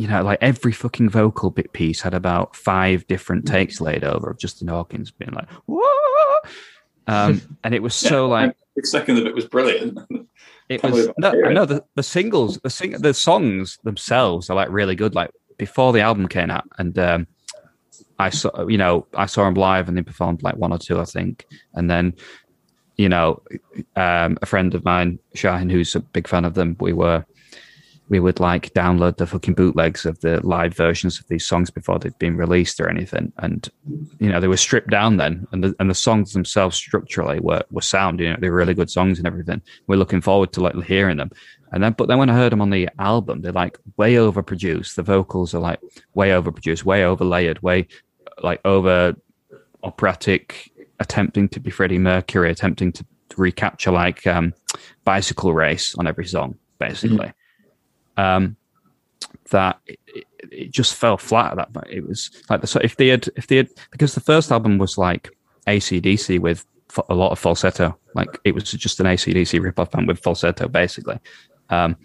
you 0.00 0.08
know, 0.08 0.22
like 0.22 0.38
every 0.40 0.72
fucking 0.72 1.10
vocal 1.10 1.50
bit 1.50 1.72
piece 1.72 2.00
had 2.00 2.14
about 2.14 2.56
five 2.56 3.06
different 3.06 3.46
takes 3.46 3.82
laid 3.82 4.02
over 4.02 4.30
of 4.30 4.38
Justin 4.38 4.68
Hawkins 4.68 5.10
being 5.10 5.32
like, 5.32 5.48
"Whoa," 5.66 6.40
um, 7.06 7.42
and 7.64 7.74
it 7.74 7.82
was 7.82 7.94
so 7.94 8.26
Yeah, 8.26 8.32
like 8.32 8.56
every 8.76 8.86
second 8.86 9.18
of 9.18 9.26
it 9.26 9.34
was 9.34 9.46
brilliant. 9.46 9.98
it 10.70 10.80
Can't 10.80 10.94
was. 10.94 11.10
No, 11.18 11.30
I 11.44 11.52
know 11.52 11.66
the 11.66 11.84
the 11.96 12.02
singles, 12.02 12.58
the 12.62 12.70
sing, 12.70 12.92
the 12.92 13.12
songs 13.12 13.78
themselves 13.84 14.48
are 14.48 14.56
like 14.56 14.70
really 14.70 14.94
good. 14.94 15.14
Like 15.14 15.32
before 15.58 15.92
the 15.92 16.00
album 16.00 16.28
came 16.28 16.50
out, 16.50 16.64
and 16.78 16.98
um, 16.98 17.26
I 18.18 18.30
saw, 18.30 18.66
you 18.68 18.78
know, 18.78 19.06
I 19.14 19.26
saw 19.26 19.44
them 19.44 19.54
live, 19.54 19.88
and 19.88 19.98
they 19.98 20.02
performed 20.02 20.42
like 20.42 20.56
one 20.56 20.72
or 20.72 20.78
two, 20.78 20.98
I 20.98 21.04
think, 21.04 21.46
and 21.74 21.90
then. 21.90 22.14
You 23.00 23.08
know, 23.08 23.42
um, 23.96 24.36
a 24.42 24.46
friend 24.46 24.74
of 24.74 24.84
mine, 24.84 25.18
Shahin, 25.34 25.70
who's 25.70 25.94
a 25.94 26.00
big 26.00 26.28
fan 26.28 26.44
of 26.44 26.52
them, 26.52 26.76
we 26.80 26.92
were 26.92 27.24
we 28.10 28.20
would 28.20 28.40
like 28.40 28.74
download 28.74 29.16
the 29.16 29.26
fucking 29.26 29.54
bootlegs 29.54 30.04
of 30.04 30.20
the 30.20 30.44
live 30.44 30.74
versions 30.74 31.20
of 31.20 31.28
these 31.28 31.46
songs 31.46 31.70
before 31.70 31.98
they'd 31.98 32.18
been 32.18 32.36
released 32.36 32.80
or 32.80 32.90
anything. 32.90 33.32
And 33.38 33.66
you 34.18 34.28
know, 34.28 34.40
they 34.40 34.48
were 34.48 34.56
stripped 34.56 34.90
down 34.90 35.16
then, 35.16 35.46
and 35.52 35.64
the 35.64 35.74
and 35.80 35.88
the 35.88 35.94
songs 35.94 36.34
themselves 36.34 36.76
structurally 36.76 37.40
were 37.40 37.62
were 37.70 37.80
sound. 37.80 38.20
You 38.20 38.30
know, 38.30 38.36
they 38.38 38.50
were 38.50 38.56
really 38.56 38.74
good 38.74 38.90
songs 38.90 39.16
and 39.18 39.26
everything. 39.26 39.62
We're 39.86 39.96
looking 39.96 40.20
forward 40.20 40.52
to 40.52 40.60
like 40.60 40.74
hearing 40.84 41.16
them. 41.16 41.30
And 41.72 41.82
then, 41.82 41.92
but 41.92 42.08
then 42.08 42.18
when 42.18 42.28
I 42.28 42.34
heard 42.34 42.52
them 42.52 42.60
on 42.60 42.70
the 42.70 42.90
album, 42.98 43.40
they're 43.40 43.52
like 43.64 43.78
way 43.96 44.14
overproduced. 44.14 44.96
The 44.96 45.04
vocals 45.04 45.54
are 45.54 45.60
like 45.60 45.80
way 46.12 46.30
overproduced, 46.30 46.84
way 46.84 47.00
overlayered, 47.00 47.62
way 47.62 47.86
like 48.42 48.60
over 48.64 49.14
operatic, 49.82 50.69
attempting 51.00 51.48
to 51.48 51.60
be 51.60 51.70
Freddie 51.70 51.98
Mercury, 51.98 52.50
attempting 52.50 52.92
to 52.92 53.04
recapture 53.36 53.90
like 53.90 54.26
um, 54.26 54.54
bicycle 55.04 55.52
race 55.52 55.94
on 55.96 56.06
every 56.06 56.26
song, 56.26 56.56
basically. 56.78 57.32
Um, 58.16 58.56
that 59.50 59.80
it, 59.86 59.98
it, 60.06 60.26
it 60.50 60.70
just 60.70 60.94
fell 60.94 61.16
flat 61.16 61.52
at 61.52 61.56
that 61.56 61.72
point. 61.72 61.88
It 61.90 62.06
was 62.06 62.30
like 62.48 62.60
the, 62.60 62.66
so 62.66 62.80
if 62.82 62.96
they 62.96 63.08
had 63.08 63.28
if 63.36 63.46
they 63.46 63.56
had 63.56 63.68
because 63.90 64.14
the 64.14 64.20
first 64.20 64.52
album 64.52 64.78
was 64.78 64.96
like 64.96 65.30
ACDC 65.66 66.38
with 66.38 66.66
a 67.08 67.14
lot 67.14 67.32
of 67.32 67.38
falsetto, 67.38 67.96
like 68.14 68.38
it 68.44 68.54
was 68.54 68.64
just 68.64 69.00
an 69.00 69.06
ACDC 69.06 69.60
ripoff 69.60 69.90
band 69.90 70.08
with 70.08 70.20
falsetto, 70.20 70.68
basically. 70.68 71.18
Um, 71.68 71.96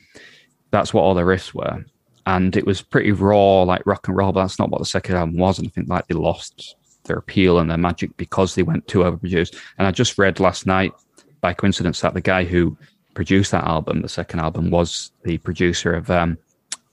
that's 0.72 0.94
what 0.94 1.02
all 1.02 1.14
the 1.14 1.22
riffs 1.22 1.54
were, 1.54 1.86
and 2.26 2.56
it 2.56 2.66
was 2.66 2.82
pretty 2.82 3.12
raw, 3.12 3.64
like 3.64 3.86
rock 3.86 4.08
and 4.08 4.18
roll. 4.18 4.32
But 4.32 4.44
that's 4.44 4.60
not 4.60 4.70
what 4.70 4.80
the 4.80 4.86
second 4.86 5.16
album 5.16 5.38
was, 5.38 5.60
and 5.60 5.68
I 5.68 5.72
think 5.72 5.90
like 5.90 6.08
they 6.08 6.16
lost 6.16 6.76
their 7.06 7.18
appeal 7.18 7.60
and 7.60 7.70
their 7.70 7.78
magic 7.78 8.16
because 8.18 8.56
they 8.56 8.64
went 8.64 8.88
too 8.88 9.00
overproduced. 9.00 9.56
And 9.78 9.88
I 9.88 9.92
just 9.92 10.18
read 10.18 10.40
last 10.40 10.66
night 10.66 10.94
by 11.42 11.54
coincidence 11.54 12.02
that 12.02 12.14
the 12.14 12.22
guy 12.22 12.44
who 12.44 12.78
produced 13.14 13.52
that 13.52 13.64
album, 13.64 14.02
the 14.02 14.10
second 14.10 14.40
album, 14.40 14.72
was 14.72 15.12
the 15.24 15.38
producer 15.40 15.94
of 15.94 16.10
um, 16.10 16.38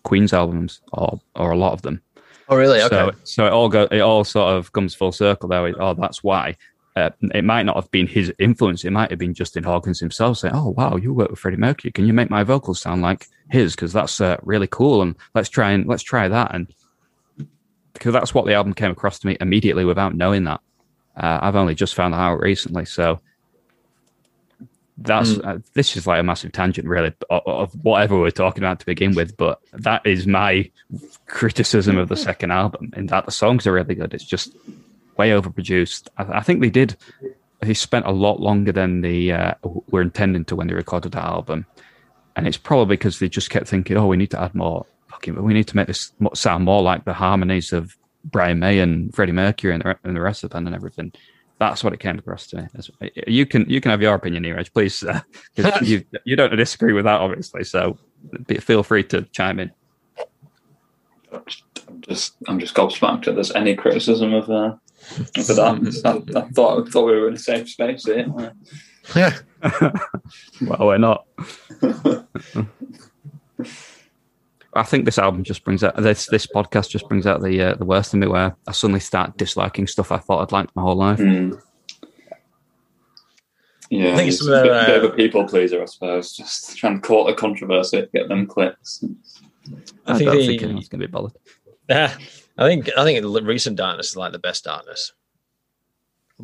Queen's 0.05 0.33
albums, 0.33 0.81
or 0.93 1.21
or 1.37 1.53
a 1.53 1.57
lot 1.57 1.73
of 1.73 1.83
them. 1.83 2.03
Oh, 2.49 2.57
really? 2.57 2.83
Okay. 2.83 2.89
So, 2.89 3.13
so 3.25 3.47
it 3.47 3.53
all 3.53 3.69
go, 3.69 3.85
it 3.91 4.01
all 4.01 4.25
sort 4.25 4.55
of 4.55 4.73
comes 4.73 4.95
full 4.95 5.13
circle 5.13 5.49
there. 5.49 5.75
Oh, 5.81 5.95
that's 5.95 6.23
why. 6.23 6.57
Uh, 6.95 7.09
it 7.35 7.45
might 7.45 7.63
not 7.63 7.77
have 7.77 7.91
been 7.91 8.07
his 8.07 8.31
influence. 8.39 8.85
It 8.85 8.91
might 8.91 9.09
have 9.09 9.19
been 9.19 9.33
Justin 9.33 9.65
Hawkins 9.65 9.99
himself 9.99 10.39
saying, 10.39 10.55
"Oh, 10.55 10.75
wow, 10.77 10.97
you 10.97 11.15
work 11.15 11.31
with 11.31 11.39
Freddie 11.39 11.57
Mercury. 11.57 11.91
Can 11.91 12.07
you 12.07 12.13
make 12.13 12.29
my 12.29 12.43
vocals 12.43 12.81
sound 12.81 13.01
like 13.01 13.29
his? 13.51 13.75
Because 13.75 13.95
that's 13.95 14.21
uh, 14.21 14.37
really 14.43 14.67
cool. 14.67 15.01
And 15.01 15.17
let's 15.35 15.49
try 15.49 15.71
and 15.71 15.87
let's 15.87 16.03
try 16.03 16.29
that." 16.29 16.55
And 16.55 16.71
because 17.93 18.13
that's 18.13 18.35
what 18.35 18.47
the 18.47 18.55
album 18.55 18.75
came 18.75 18.91
across 18.91 19.19
to 19.21 19.27
me 19.27 19.37
immediately 19.41 19.85
without 19.85 20.15
knowing 20.15 20.45
that. 20.45 20.61
Uh, 21.17 21.39
I've 21.43 21.57
only 21.57 21.75
just 21.75 21.95
found 21.95 22.15
that 22.15 22.21
out 22.21 22.41
recently, 22.41 22.87
so 22.87 23.21
that's 24.99 25.39
uh, 25.39 25.59
this 25.75 25.97
is 25.97 26.07
like 26.07 26.21
a 26.21 26.23
massive 26.23 26.53
tangent, 26.53 26.87
really, 26.87 27.13
of, 27.31 27.43
of 27.47 27.85
whatever 27.85 28.19
we're 28.19 28.31
talking 28.31 28.63
about 28.63 28.81
to 28.81 28.87
begin 28.87 29.15
with. 29.15 29.37
But 29.37 29.61
that 29.73 30.07
is 30.07 30.27
my 30.27 30.71
criticism 31.27 31.99
of 31.99 32.09
the 32.09 32.17
second 32.17 32.51
album, 32.51 32.93
in 32.97 33.07
that 33.07 33.27
the 33.27 33.33
songs 33.33 33.67
are 33.67 33.73
really 33.73 33.95
good. 33.95 34.15
It's 34.15 34.25
just 34.25 34.57
way 35.17 35.31
overproduced. 35.31 36.09
I, 36.19 36.39
I 36.39 36.41
think 36.41 36.61
they 36.61 36.71
did. 36.71 36.97
They 37.61 37.75
spent 37.75 38.07
a 38.07 38.13
lot 38.13 38.41
longer 38.41 38.73
than 38.73 39.03
they 39.03 39.31
uh, 39.31 39.55
were 39.63 40.03
intending 40.03 40.45
to 40.47 40.57
when 40.57 40.67
they 40.67 40.75
recorded 40.75 41.13
the 41.13 41.23
album, 41.23 41.67
and 42.37 42.47
it's 42.47 42.57
probably 42.57 42.97
because 42.97 43.19
they 43.19 43.29
just 43.29 43.51
kept 43.51 43.69
thinking, 43.69 43.97
"Oh, 43.97 44.07
we 44.07 44.17
need 44.17 44.31
to 44.31 44.41
add 44.41 44.55
more. 44.55 44.87
Fucking, 45.25 45.43
we 45.43 45.55
need 45.55 45.69
to 45.69 45.77
make 45.77 45.87
this 45.87 46.13
sound 46.35 46.65
more 46.65 46.83
like 46.83 47.05
the 47.05 47.13
harmonies 47.13 47.73
of 47.73 47.97
Brian 48.25 48.59
May 48.59 48.81
and 48.81 49.15
Freddie 49.15 49.33
Mercury 49.33 49.73
and 49.75 49.83
the, 49.83 49.97
and 50.05 50.17
the 50.17 50.21
rest 50.21 50.43
of 50.43 50.51
the 50.51 50.55
band 50.55 50.67
and 50.67 50.75
everything." 50.75 51.13
That's 51.61 51.85
what 51.85 51.93
it 51.93 52.01
came 52.01 52.19
across 52.19 52.49
to 52.49 52.69
me. 53.01 53.11
You 53.29 53.47
can 53.47 53.69
you 53.71 53.81
can 53.81 53.93
have 53.93 54.03
your 54.03 54.15
opinion, 54.15 54.43
Neeraj, 54.43 54.73
please. 54.73 55.05
Uh, 55.05 55.21
'cause 55.57 55.81
you 55.89 56.05
you 56.25 56.35
don't 56.35 56.57
disagree 56.57 56.93
with 56.93 57.05
that, 57.05 57.21
obviously. 57.21 57.63
So 57.63 57.99
be- 58.49 58.59
feel 58.59 58.83
free 58.83 59.05
to 59.05 59.23
chime 59.31 59.61
in. 59.61 59.71
I'm 61.33 61.45
just 62.01 62.33
I'm 62.49 62.59
just 62.59 62.75
gobsmacked 62.75 63.27
that 63.27 63.35
there's 63.37 63.53
any 63.53 63.77
criticism 63.77 64.35
of 64.35 64.51
uh, 64.51 64.75
of 65.37 65.47
the 65.47 65.55
darkness. 65.55 66.03
I, 66.05 66.15
I 66.35 66.49
thought 66.49 66.89
I 66.89 66.91
thought 66.91 67.07
we 67.07 67.13
were 67.13 67.29
in 67.29 67.35
a 67.35 67.39
safe 67.39 67.69
space 67.71 68.05
here. 68.07 68.27
yeah. 69.15 69.39
well, 70.63 70.79
we're 70.81 70.99
not. 70.99 71.27
I 74.75 74.83
think 74.85 75.05
this 75.05 75.19
album 75.19 75.45
just 75.45 75.65
brings 75.65 75.85
out 75.85 75.97
this 75.97 76.27
this 76.27 76.47
podcast 76.47 76.89
just 76.91 77.09
brings 77.09 77.27
out 77.27 77.43
the 77.43 77.61
uh, 77.61 77.75
the 77.75 77.85
worst 77.85 78.15
in 78.15 78.21
me, 78.21 78.27
where 78.27 78.57
I 78.67 78.73
suddenly 78.73 79.01
start 79.01 79.37
disliking 79.37 79.87
stuff 79.87 80.11
I 80.13 80.19
thought 80.19 80.43
I'd 80.43 80.53
liked 80.53 80.75
my 80.75 80.83
whole 80.83 80.97
life. 80.97 81.19
Hmm. 81.19 81.53
Yeah, 83.91 84.15
I 84.15 84.17
think 84.17 84.29
it's 84.33 84.47
a 84.47 84.51
bit, 84.63 84.71
uh, 84.73 84.87
bit 84.87 85.05
of 85.05 85.13
a 85.13 85.15
people 85.15 85.47
pleaser, 85.47 85.83
I 85.83 85.85
suppose. 85.85 86.35
Just 86.35 86.79
trying 86.79 87.01
to 87.03 87.07
court 87.07 87.31
a 87.31 87.35
controversy, 87.35 88.09
get 88.15 88.27
them 88.29 88.47
clicks. 88.47 89.05
I, 90.07 90.15
I 90.15 90.17
think 90.19 90.31
don't 90.31 90.39
the- 90.39 90.47
think 90.47 90.63
anyone's 90.63 90.89
going 90.89 91.01
to 91.01 91.07
be 91.07 91.11
bothered. 91.13 91.33
Yeah, 91.91 92.17
I 92.59 92.69
think 92.69 92.89
I 92.97 93.05
think 93.05 93.21
the 93.21 93.43
recent 93.43 93.77
darkness 93.77 94.11
is 94.11 94.17
like 94.17 94.33
the 94.33 94.39
best 94.39 94.65
darkness. 94.65 95.13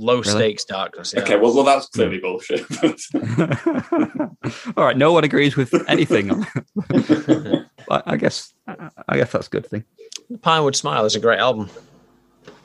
Low 0.01 0.23
stakes 0.23 0.65
darkness. 0.65 1.13
Yeah. 1.13 1.23
Okay, 1.23 1.37
well, 1.37 1.53
well, 1.53 1.65
that's 1.65 1.89
clearly 1.89 2.19
bullshit. 2.19 2.65
All 4.77 4.85
right, 4.85 4.97
no 4.97 5.13
one 5.13 5.25
agrees 5.25 5.57
with 5.57 5.75
anything. 5.89 6.31
I 7.91 8.03
I 8.07 8.17
guess 8.17 8.53
I 9.09 9.17
guess 9.17 9.33
that's 9.33 9.49
a 9.49 9.51
good 9.51 9.67
thing. 9.67 9.83
Pinewood 10.41 10.77
Smile 10.77 11.05
is 11.05 11.17
a 11.17 11.21
great 11.21 11.41
album. 11.41 11.69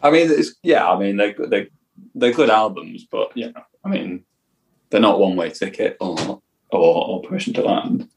I 0.04 0.12
mean, 0.12 0.30
it's, 0.30 0.54
yeah, 0.62 0.88
I 0.88 1.00
mean, 1.00 1.18
they're, 1.18 1.34
they 1.34 1.70
they're 2.14 2.34
good 2.34 2.52
albums, 2.52 3.08
but 3.10 3.32
yeah, 3.36 3.50
I 3.84 3.90
mean, 3.90 4.26
they're 4.92 5.02
not 5.02 5.20
one 5.20 5.36
way 5.36 5.50
ticket 5.50 5.98
or 6.00 6.40
or, 6.70 7.08
or 7.08 7.22
Permission 7.24 7.54
to 7.56 7.64
Land. 7.64 8.10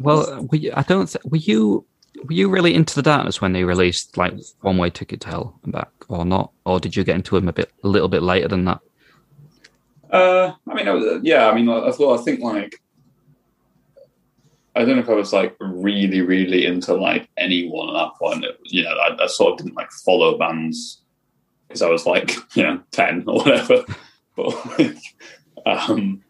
Well, 0.00 0.28
uh, 0.28 0.42
were 0.42 0.58
you, 0.58 0.72
I 0.74 0.82
don't. 0.82 1.08
th- 1.08 1.24
Were 1.24 1.36
you 1.36 1.86
were 2.26 2.34
you 2.34 2.48
really 2.48 2.74
into 2.74 2.94
the 2.94 3.02
darkness 3.02 3.40
when 3.40 3.52
they 3.52 3.64
released 3.64 4.16
like 4.16 4.34
One 4.60 4.78
Way 4.78 4.90
Ticket 4.90 5.20
to 5.22 5.28
Hell 5.28 5.60
and 5.64 5.72
Back, 5.72 5.90
or 6.08 6.24
not? 6.24 6.52
Or 6.64 6.80
did 6.80 6.96
you 6.96 7.04
get 7.04 7.16
into 7.16 7.34
them 7.34 7.48
a 7.48 7.52
bit 7.52 7.72
a 7.82 7.88
little 7.88 8.08
bit 8.08 8.22
later 8.22 8.48
than 8.48 8.64
that? 8.64 8.80
Uh, 10.10 10.52
I 10.68 10.74
mean, 10.74 11.20
yeah, 11.24 11.48
I 11.48 11.54
mean, 11.54 11.68
I 11.68 11.90
thought 11.90 12.20
I 12.20 12.22
think 12.22 12.40
like 12.40 12.80
I 14.76 14.84
don't 14.84 14.96
know 14.96 15.02
if 15.02 15.08
I 15.08 15.14
was 15.14 15.32
like 15.32 15.56
really, 15.58 16.20
really 16.20 16.66
into 16.66 16.94
like 16.94 17.30
anyone 17.38 17.88
at 17.88 17.94
that 17.94 18.14
point. 18.18 18.44
It, 18.44 18.58
you 18.64 18.82
know, 18.82 18.90
I, 18.90 19.24
I 19.24 19.26
sort 19.26 19.52
of 19.52 19.58
didn't 19.58 19.74
like 19.74 19.90
follow 20.04 20.36
bands 20.36 21.02
because 21.66 21.80
I 21.80 21.88
was 21.88 22.04
like, 22.04 22.32
you 22.54 22.62
know, 22.62 22.82
ten 22.92 23.24
or 23.26 23.38
whatever. 23.38 23.84
But 24.36 24.78
like, 24.78 24.98
um, 25.64 26.22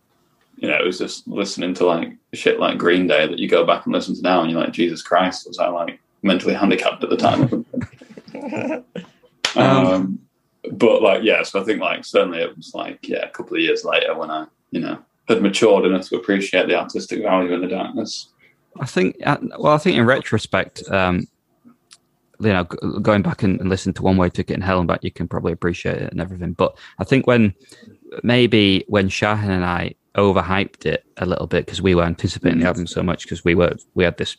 you 0.56 0.68
know, 0.68 0.78
it 0.78 0.86
was 0.86 0.98
just 0.98 1.26
listening 1.28 1.74
to 1.74 1.84
like 1.84 2.12
shit 2.32 2.58
like 2.58 2.78
Green 2.78 3.06
Day 3.06 3.26
that 3.26 3.38
you 3.38 3.48
go 3.48 3.64
back 3.64 3.84
and 3.84 3.94
listen 3.94 4.14
to 4.14 4.22
now, 4.22 4.42
and 4.42 4.50
you're 4.50 4.60
like, 4.60 4.72
Jesus 4.72 5.02
Christ, 5.02 5.46
was 5.46 5.58
I 5.58 5.68
like 5.68 6.00
mentally 6.22 6.54
handicapped 6.54 7.04
at 7.04 7.10
the 7.10 7.16
time? 7.16 7.64
um, 9.56 10.18
but 10.72 11.02
like, 11.02 11.22
yeah, 11.22 11.42
so 11.42 11.60
I 11.60 11.64
think 11.64 11.80
like 11.80 12.04
certainly 12.04 12.40
it 12.40 12.56
was 12.56 12.74
like 12.74 13.06
yeah, 13.08 13.24
a 13.24 13.30
couple 13.30 13.56
of 13.56 13.62
years 13.62 13.84
later 13.84 14.14
when 14.16 14.30
I, 14.30 14.46
you 14.70 14.80
know, 14.80 14.98
had 15.28 15.42
matured 15.42 15.84
enough 15.84 16.08
to 16.08 16.16
appreciate 16.16 16.68
the 16.68 16.78
artistic 16.78 17.22
value 17.22 17.52
in 17.52 17.60
the 17.60 17.68
darkness. 17.68 18.28
I 18.80 18.86
think. 18.86 19.16
uh, 19.24 19.38
Well, 19.58 19.74
I 19.74 19.78
think 19.78 19.96
in 19.96 20.06
retrospect, 20.06 20.82
um, 20.90 21.26
you 22.40 22.48
know, 22.48 22.64
going 22.64 23.22
back 23.22 23.42
and, 23.42 23.60
and 23.60 23.70
listen 23.70 23.92
to 23.94 24.02
One 24.02 24.16
Way 24.16 24.28
Ticket 24.30 24.54
and 24.54 24.64
Hell 24.64 24.78
and 24.78 24.88
Back, 24.88 25.02
you 25.02 25.10
can 25.10 25.28
probably 25.28 25.52
appreciate 25.52 25.96
it 25.96 26.12
and 26.12 26.20
everything. 26.20 26.52
But 26.52 26.76
I 26.98 27.04
think 27.04 27.26
when 27.26 27.54
maybe 28.22 28.84
when 28.88 29.08
Shahin 29.08 29.50
and 29.50 29.64
I 29.64 29.94
overhyped 30.16 30.86
it 30.86 31.04
a 31.18 31.26
little 31.26 31.46
bit 31.46 31.66
because 31.66 31.82
we 31.82 31.94
were 31.94 32.04
anticipating 32.04 32.60
the 32.60 32.66
album 32.66 32.86
so 32.86 33.02
much 33.02 33.22
because 33.22 33.44
we 33.44 33.54
were 33.54 33.74
we 33.94 34.04
had 34.04 34.16
this 34.16 34.36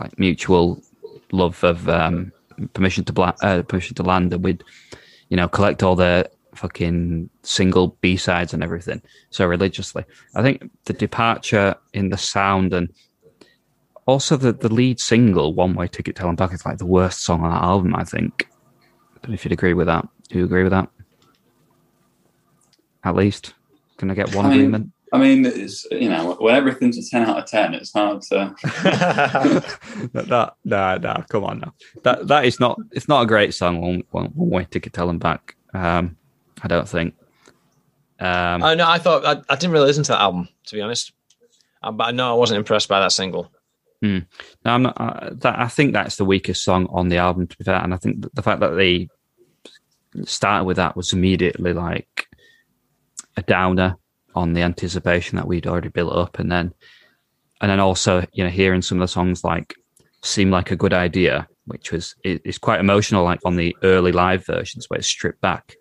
like 0.00 0.18
mutual 0.18 0.82
love 1.32 1.62
of 1.64 1.88
um, 1.88 2.32
permission 2.72 3.04
to 3.04 3.12
Bla- 3.12 3.36
uh, 3.42 3.62
permission 3.62 3.94
to 3.96 4.02
land 4.02 4.32
and 4.32 4.42
we'd 4.42 4.64
you 5.28 5.36
know 5.36 5.48
collect 5.48 5.82
all 5.82 5.94
the 5.96 6.30
fucking 6.54 7.28
single 7.42 7.96
B 8.00 8.16
sides 8.16 8.52
and 8.52 8.64
everything 8.64 9.00
so 9.30 9.46
religiously. 9.46 10.04
I 10.34 10.42
think 10.42 10.70
the 10.84 10.92
departure 10.92 11.76
in 11.92 12.08
the 12.10 12.18
sound 12.18 12.72
and 12.72 12.92
also 14.06 14.36
the, 14.36 14.52
the 14.52 14.72
lead 14.72 14.98
single, 14.98 15.52
One 15.54 15.74
Way 15.74 15.86
Ticket 15.86 16.16
to 16.16 16.32
Back, 16.32 16.52
is 16.54 16.64
like 16.64 16.78
the 16.78 16.86
worst 16.86 17.22
song 17.22 17.42
on 17.42 17.50
that 17.50 17.62
album, 17.62 17.94
I 17.94 18.04
think. 18.04 18.48
I 19.14 19.18
don't 19.20 19.30
know 19.30 19.34
if 19.34 19.44
you'd 19.44 19.52
agree 19.52 19.74
with 19.74 19.86
that. 19.86 20.08
Do 20.30 20.38
you 20.38 20.44
agree 20.46 20.62
with 20.62 20.72
that? 20.72 20.88
At 23.04 23.14
least. 23.14 23.54
Can 23.98 24.10
I 24.10 24.14
get 24.14 24.34
one 24.34 24.46
I 24.46 24.48
mean- 24.48 24.58
agreement? 24.60 24.92
I 25.12 25.18
mean, 25.18 25.46
it's 25.46 25.86
you 25.90 26.08
know, 26.08 26.36
when 26.38 26.54
everything's 26.54 26.98
a 26.98 27.08
ten 27.08 27.28
out 27.28 27.38
of 27.38 27.46
ten, 27.46 27.74
it's 27.74 27.92
hard 27.92 28.22
to. 28.22 28.54
that, 28.62 30.26
that 30.28 30.54
no, 30.64 30.96
no, 30.98 31.24
come 31.28 31.44
on 31.44 31.60
now. 31.60 31.74
That 32.02 32.28
that 32.28 32.44
is 32.44 32.60
not 32.60 32.78
it's 32.92 33.08
not 33.08 33.22
a 33.22 33.26
great 33.26 33.54
song, 33.54 33.80
One, 33.80 34.04
one, 34.10 34.26
one 34.34 34.50
Way 34.50 34.66
Ticket 34.70 34.92
to 34.94 35.00
Hell 35.00 35.10
and 35.10 35.20
Back. 35.20 35.56
Um, 35.72 36.16
I 36.62 36.68
don't 36.68 36.88
think. 36.88 37.14
Um, 38.20 38.62
I 38.62 38.74
know. 38.74 38.88
I 38.88 38.98
thought 38.98 39.24
I, 39.24 39.40
I 39.48 39.56
didn't 39.56 39.72
really 39.72 39.86
listen 39.86 40.04
to 40.04 40.12
that 40.12 40.20
album 40.20 40.48
to 40.66 40.74
be 40.74 40.82
honest, 40.82 41.12
uh, 41.82 41.92
but 41.92 42.04
I 42.04 42.10
know 42.10 42.30
I 42.30 42.34
wasn't 42.34 42.58
impressed 42.58 42.88
by 42.88 43.00
that 43.00 43.12
single. 43.12 43.50
No, 44.64 44.72
I'm 44.72 44.82
not. 44.82 45.00
Uh, 45.00 45.30
that, 45.34 45.58
I 45.58 45.68
think 45.68 45.92
that's 45.92 46.16
the 46.16 46.24
weakest 46.24 46.62
song 46.62 46.86
on 46.90 47.08
the 47.08 47.16
album, 47.16 47.46
to 47.46 47.58
be 47.58 47.64
fair. 47.64 47.82
And 47.82 47.94
I 47.94 47.96
think 47.96 48.32
the 48.32 48.42
fact 48.42 48.60
that 48.60 48.76
they 48.76 49.08
started 50.24 50.64
with 50.64 50.76
that 50.76 50.96
was 50.96 51.12
immediately 51.12 51.72
like 51.72 52.28
a 53.36 53.42
downer 53.42 53.96
on 54.38 54.52
the 54.52 54.62
anticipation 54.62 55.36
that 55.36 55.46
we'd 55.46 55.66
already 55.66 55.88
built 55.88 56.12
up, 56.12 56.38
and 56.38 56.50
then, 56.50 56.72
and 57.60 57.70
then 57.70 57.80
also, 57.80 58.24
you 58.32 58.44
know, 58.44 58.50
hearing 58.50 58.82
some 58.82 58.98
of 58.98 59.02
the 59.02 59.12
songs 59.12 59.42
like 59.42 59.74
"Seem 60.22 60.50
Like 60.50 60.70
a 60.70 60.76
Good 60.76 60.94
Idea," 60.94 61.48
which 61.66 61.90
was 61.92 62.14
it's 62.22 62.58
quite 62.58 62.80
emotional, 62.80 63.24
like 63.24 63.40
on 63.44 63.56
the 63.56 63.76
early 63.82 64.12
live 64.12 64.46
versions 64.46 64.88
where 64.88 64.98
it's 64.98 65.08
stripped 65.08 65.40
back, 65.40 65.74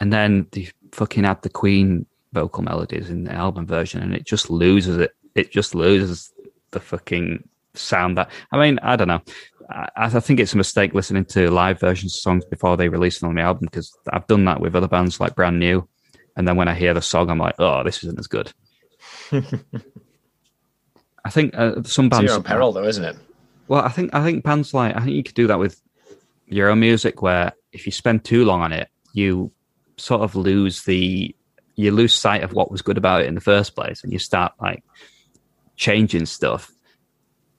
and 0.00 0.12
then 0.12 0.46
they 0.52 0.68
fucking 0.92 1.24
add 1.24 1.42
the 1.42 1.50
Queen 1.50 2.06
vocal 2.32 2.62
melodies 2.62 3.10
in 3.10 3.24
the 3.24 3.32
album 3.32 3.66
version, 3.66 4.00
and 4.00 4.14
it 4.14 4.24
just 4.24 4.48
loses 4.48 4.96
it. 4.98 5.10
It 5.34 5.50
just 5.50 5.74
loses 5.74 6.32
the 6.70 6.80
fucking 6.80 7.48
sound 7.74 8.16
that 8.16 8.30
I 8.52 8.58
mean, 8.58 8.78
I 8.82 8.94
don't 8.96 9.08
know. 9.08 9.22
I, 9.70 9.88
I 9.96 10.08
think 10.08 10.38
it's 10.38 10.54
a 10.54 10.56
mistake 10.56 10.94
listening 10.94 11.24
to 11.26 11.50
live 11.50 11.80
versions 11.80 12.14
of 12.14 12.20
songs 12.20 12.44
before 12.44 12.76
they 12.76 12.88
release 12.88 13.18
them 13.18 13.30
on 13.30 13.34
the 13.34 13.42
album 13.42 13.66
because 13.66 13.92
I've 14.12 14.26
done 14.28 14.44
that 14.44 14.60
with 14.60 14.76
other 14.76 14.88
bands 14.88 15.20
like 15.20 15.34
Brand 15.34 15.58
New, 15.58 15.88
and 16.38 16.48
then 16.48 16.56
when 16.56 16.68
I 16.68 16.74
hear 16.74 16.94
the 16.94 17.02
song, 17.02 17.28
I'm 17.30 17.38
like, 17.38 17.56
oh, 17.58 17.82
this 17.82 18.02
isn't 18.04 18.18
as 18.18 18.28
good. 18.28 18.52
I 21.24 21.30
think 21.30 21.54
uh, 21.54 21.82
some 21.82 22.06
It's 22.06 22.16
bands. 22.16 22.22
your 22.22 22.36
own 22.36 22.42
peril, 22.44 22.72
though, 22.72 22.84
isn't 22.84 23.04
it? 23.04 23.16
Well, 23.66 23.82
I 23.82 23.88
think 23.88 24.14
I 24.14 24.24
think 24.24 24.44
bands 24.44 24.72
like 24.72 24.96
I 24.96 25.00
think 25.00 25.14
you 25.16 25.22
could 25.22 25.34
do 25.34 25.48
that 25.48 25.58
with 25.58 25.80
your 26.46 26.70
own 26.70 26.80
music, 26.80 27.20
where 27.20 27.52
if 27.72 27.84
you 27.84 27.92
spend 27.92 28.24
too 28.24 28.44
long 28.44 28.62
on 28.62 28.72
it, 28.72 28.88
you 29.12 29.52
sort 29.98 30.22
of 30.22 30.34
lose 30.36 30.84
the 30.84 31.34
you 31.74 31.90
lose 31.90 32.14
sight 32.14 32.42
of 32.42 32.52
what 32.54 32.70
was 32.70 32.80
good 32.82 32.96
about 32.96 33.20
it 33.22 33.26
in 33.26 33.34
the 33.34 33.40
first 33.40 33.74
place, 33.74 34.02
and 34.02 34.12
you 34.12 34.18
start 34.18 34.52
like 34.60 34.82
changing 35.76 36.24
stuff, 36.24 36.70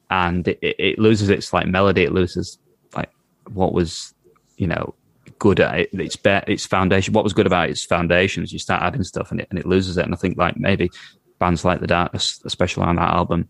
and 0.10 0.48
it, 0.48 0.60
it 0.62 0.98
loses 1.00 1.30
its 1.30 1.54
like 1.54 1.68
melody. 1.68 2.04
It 2.04 2.12
loses 2.14 2.58
like 2.96 3.12
what 3.52 3.74
was 3.74 4.14
you 4.58 4.66
know 4.68 4.96
good 5.40 5.60
at 5.60 5.80
it, 5.80 5.90
its 5.94 6.16
be- 6.16 6.42
its 6.48 6.66
foundation. 6.66 7.14
What 7.14 7.24
was 7.24 7.34
good 7.34 7.48
about 7.48 7.70
its 7.70 7.84
foundations? 7.84 8.54
You 8.54 8.60
start 8.60 8.84
adding 8.84 9.04
stuff, 9.04 9.32
and 9.32 9.42
it 9.42 9.48
and 9.50 9.58
it 9.58 9.66
loses 9.66 9.98
it. 9.98 10.06
And 10.06 10.14
I 10.14 10.18
think 10.18 10.38
like 10.38 10.58
maybe 10.58 10.92
bands 11.40 11.66
like 11.66 11.80
the 11.80 11.88
Darkness, 11.88 12.42
especially 12.46 12.84
on 12.84 12.98
that 12.98 13.14
album, 13.14 13.50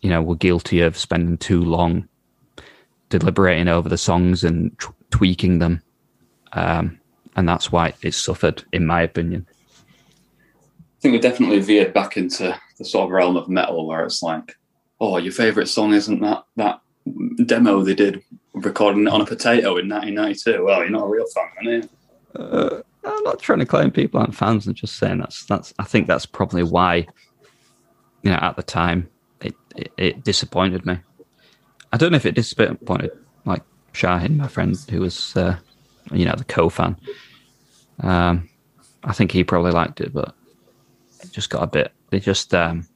you 0.00 0.10
know, 0.10 0.22
were 0.22 0.36
guilty 0.36 0.80
of 0.80 0.96
spending 0.96 1.36
too 1.36 1.62
long 1.62 2.08
deliberating 3.08 3.68
over 3.68 3.88
the 3.88 3.98
songs 3.98 4.42
and 4.42 4.78
t- 4.78 4.88
tweaking 5.10 5.58
them. 5.58 5.82
Um, 6.52 6.98
and 7.36 7.48
that's 7.48 7.70
why 7.70 7.94
it 8.02 8.14
suffered, 8.14 8.62
in 8.72 8.86
my 8.86 9.02
opinion. 9.02 9.46
I 10.58 11.00
think 11.00 11.12
we 11.12 11.18
definitely 11.18 11.60
veered 11.60 11.92
back 11.92 12.16
into 12.16 12.58
the 12.78 12.84
sort 12.84 13.06
of 13.06 13.10
realm 13.10 13.36
of 13.36 13.48
metal 13.48 13.86
where 13.86 14.04
it's 14.04 14.22
like, 14.22 14.56
oh, 15.00 15.16
your 15.18 15.32
favorite 15.32 15.66
song 15.66 15.92
isn't 15.92 16.20
that 16.20 16.44
that 16.56 16.80
demo 17.46 17.82
they 17.82 17.94
did 17.94 18.22
recording 18.54 19.06
it 19.06 19.12
on 19.12 19.20
a 19.20 19.26
potato 19.26 19.78
in 19.78 19.88
1992. 19.88 20.64
Well, 20.64 20.80
you're 20.80 20.90
not 20.90 21.04
a 21.04 21.08
real 21.08 21.26
fan, 21.26 21.44
are 21.58 21.72
you? 21.72 21.88
Uh, 22.34 22.82
I'm 23.04 23.24
not 23.24 23.40
trying 23.40 23.58
to 23.58 23.66
claim 23.66 23.90
people 23.90 24.20
aren't 24.20 24.34
fans. 24.34 24.66
I'm 24.66 24.74
just 24.74 24.96
saying 24.96 25.18
that's 25.18 25.44
that's. 25.46 25.74
I 25.78 25.84
think 25.84 26.06
that's 26.06 26.26
probably 26.26 26.62
why, 26.62 27.06
you 28.22 28.30
know, 28.30 28.38
at 28.40 28.56
the 28.56 28.62
time 28.62 29.08
it 29.40 29.54
it, 29.76 29.92
it 29.96 30.24
disappointed 30.24 30.86
me. 30.86 30.98
I 31.92 31.96
don't 31.96 32.12
know 32.12 32.16
if 32.16 32.26
it 32.26 32.34
disappointed 32.34 33.10
like 33.44 33.62
Shahin, 33.92 34.36
my 34.36 34.48
friend, 34.48 34.76
who 34.90 35.00
was 35.00 35.36
uh, 35.36 35.58
you 36.12 36.24
know 36.24 36.34
the 36.36 36.44
co-fan. 36.44 36.96
Um, 38.00 38.48
I 39.04 39.12
think 39.12 39.32
he 39.32 39.44
probably 39.44 39.72
liked 39.72 40.00
it, 40.00 40.12
but 40.12 40.34
it 41.22 41.32
just 41.32 41.50
got 41.50 41.62
a 41.62 41.66
bit. 41.66 41.92
It 42.12 42.20
just 42.20 42.54
um, 42.54 42.86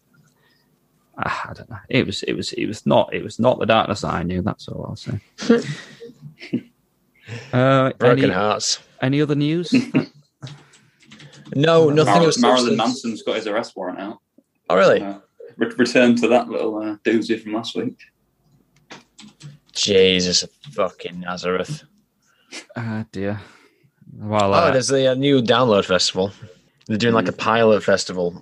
I 1.19 1.53
don't 1.55 1.71
know. 1.71 1.79
It 1.89 2.05
was 2.07 2.23
it 2.25 2.35
was 2.35 2.53
it 2.53 2.67
was 2.67 2.85
not 2.87 3.15
it 3.15 3.23
was 3.25 3.39
not 3.39 3.59
the 3.59 3.67
darkness 3.67 4.03
that 4.03 4.13
I 4.13 4.23
knew. 4.23 4.43
That's 4.43 4.69
all 4.69 4.85
I'll 4.89 4.97
say. 4.97 5.19
uh, 7.53 7.93
Broken 7.99 8.25
any, 8.25 8.33
hearts. 8.33 8.81
any 9.01 9.21
other 9.23 9.35
news? 9.35 9.75
No, 11.55 11.91
nothing 11.91 12.13
Mar- 12.15 12.29
of 12.29 12.41
Marilyn. 12.41 12.77
Manson's 12.77 13.23
got 13.23 13.37
his 13.37 13.47
arrest 13.47 13.77
warrant 13.77 14.01
out. 14.01 14.19
Oh, 14.69 14.75
really? 14.77 15.01
Uh, 15.01 15.19
re- 15.57 15.71
return 15.79 16.17
to 16.17 16.27
that 16.27 16.49
little 16.49 16.77
uh, 16.79 16.97
doozy 17.05 17.41
from 17.41 17.53
last 17.53 17.77
week. 17.77 17.97
Jesus 19.73 20.45
fucking 20.73 21.21
Nazareth. 21.21 21.85
Ah, 22.77 23.05
dear. 23.13 23.41
Well, 24.13 24.53
Oh, 24.55 24.59
uh, 24.59 24.71
there's 24.73 24.89
the 24.89 25.13
uh, 25.13 25.15
new 25.15 25.41
download 25.41 25.85
festival. 25.85 26.33
They're 26.89 26.97
doing 26.99 27.15
like 27.15 27.29
a 27.29 27.33
pilot 27.33 27.85
festival. 27.85 28.41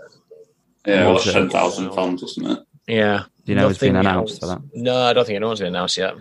Yeah, 0.86 1.04
well, 1.04 1.14
What's 1.14 1.26
it? 1.26 1.32
10,000 1.34 1.92
fans 1.92 2.22
or 2.22 2.28
something. 2.28 2.63
Yeah. 2.86 3.24
do 3.44 3.52
you 3.52 3.56
know 3.58 3.68
it's 3.68 3.78
been 3.78 3.96
announced 3.96 4.40
for 4.40 4.46
that? 4.46 4.60
No, 4.74 4.96
I 5.02 5.12
don't 5.12 5.24
think 5.26 5.36
anyone's 5.36 5.60
been 5.60 5.68
announced 5.68 5.96
yet. 5.96 6.14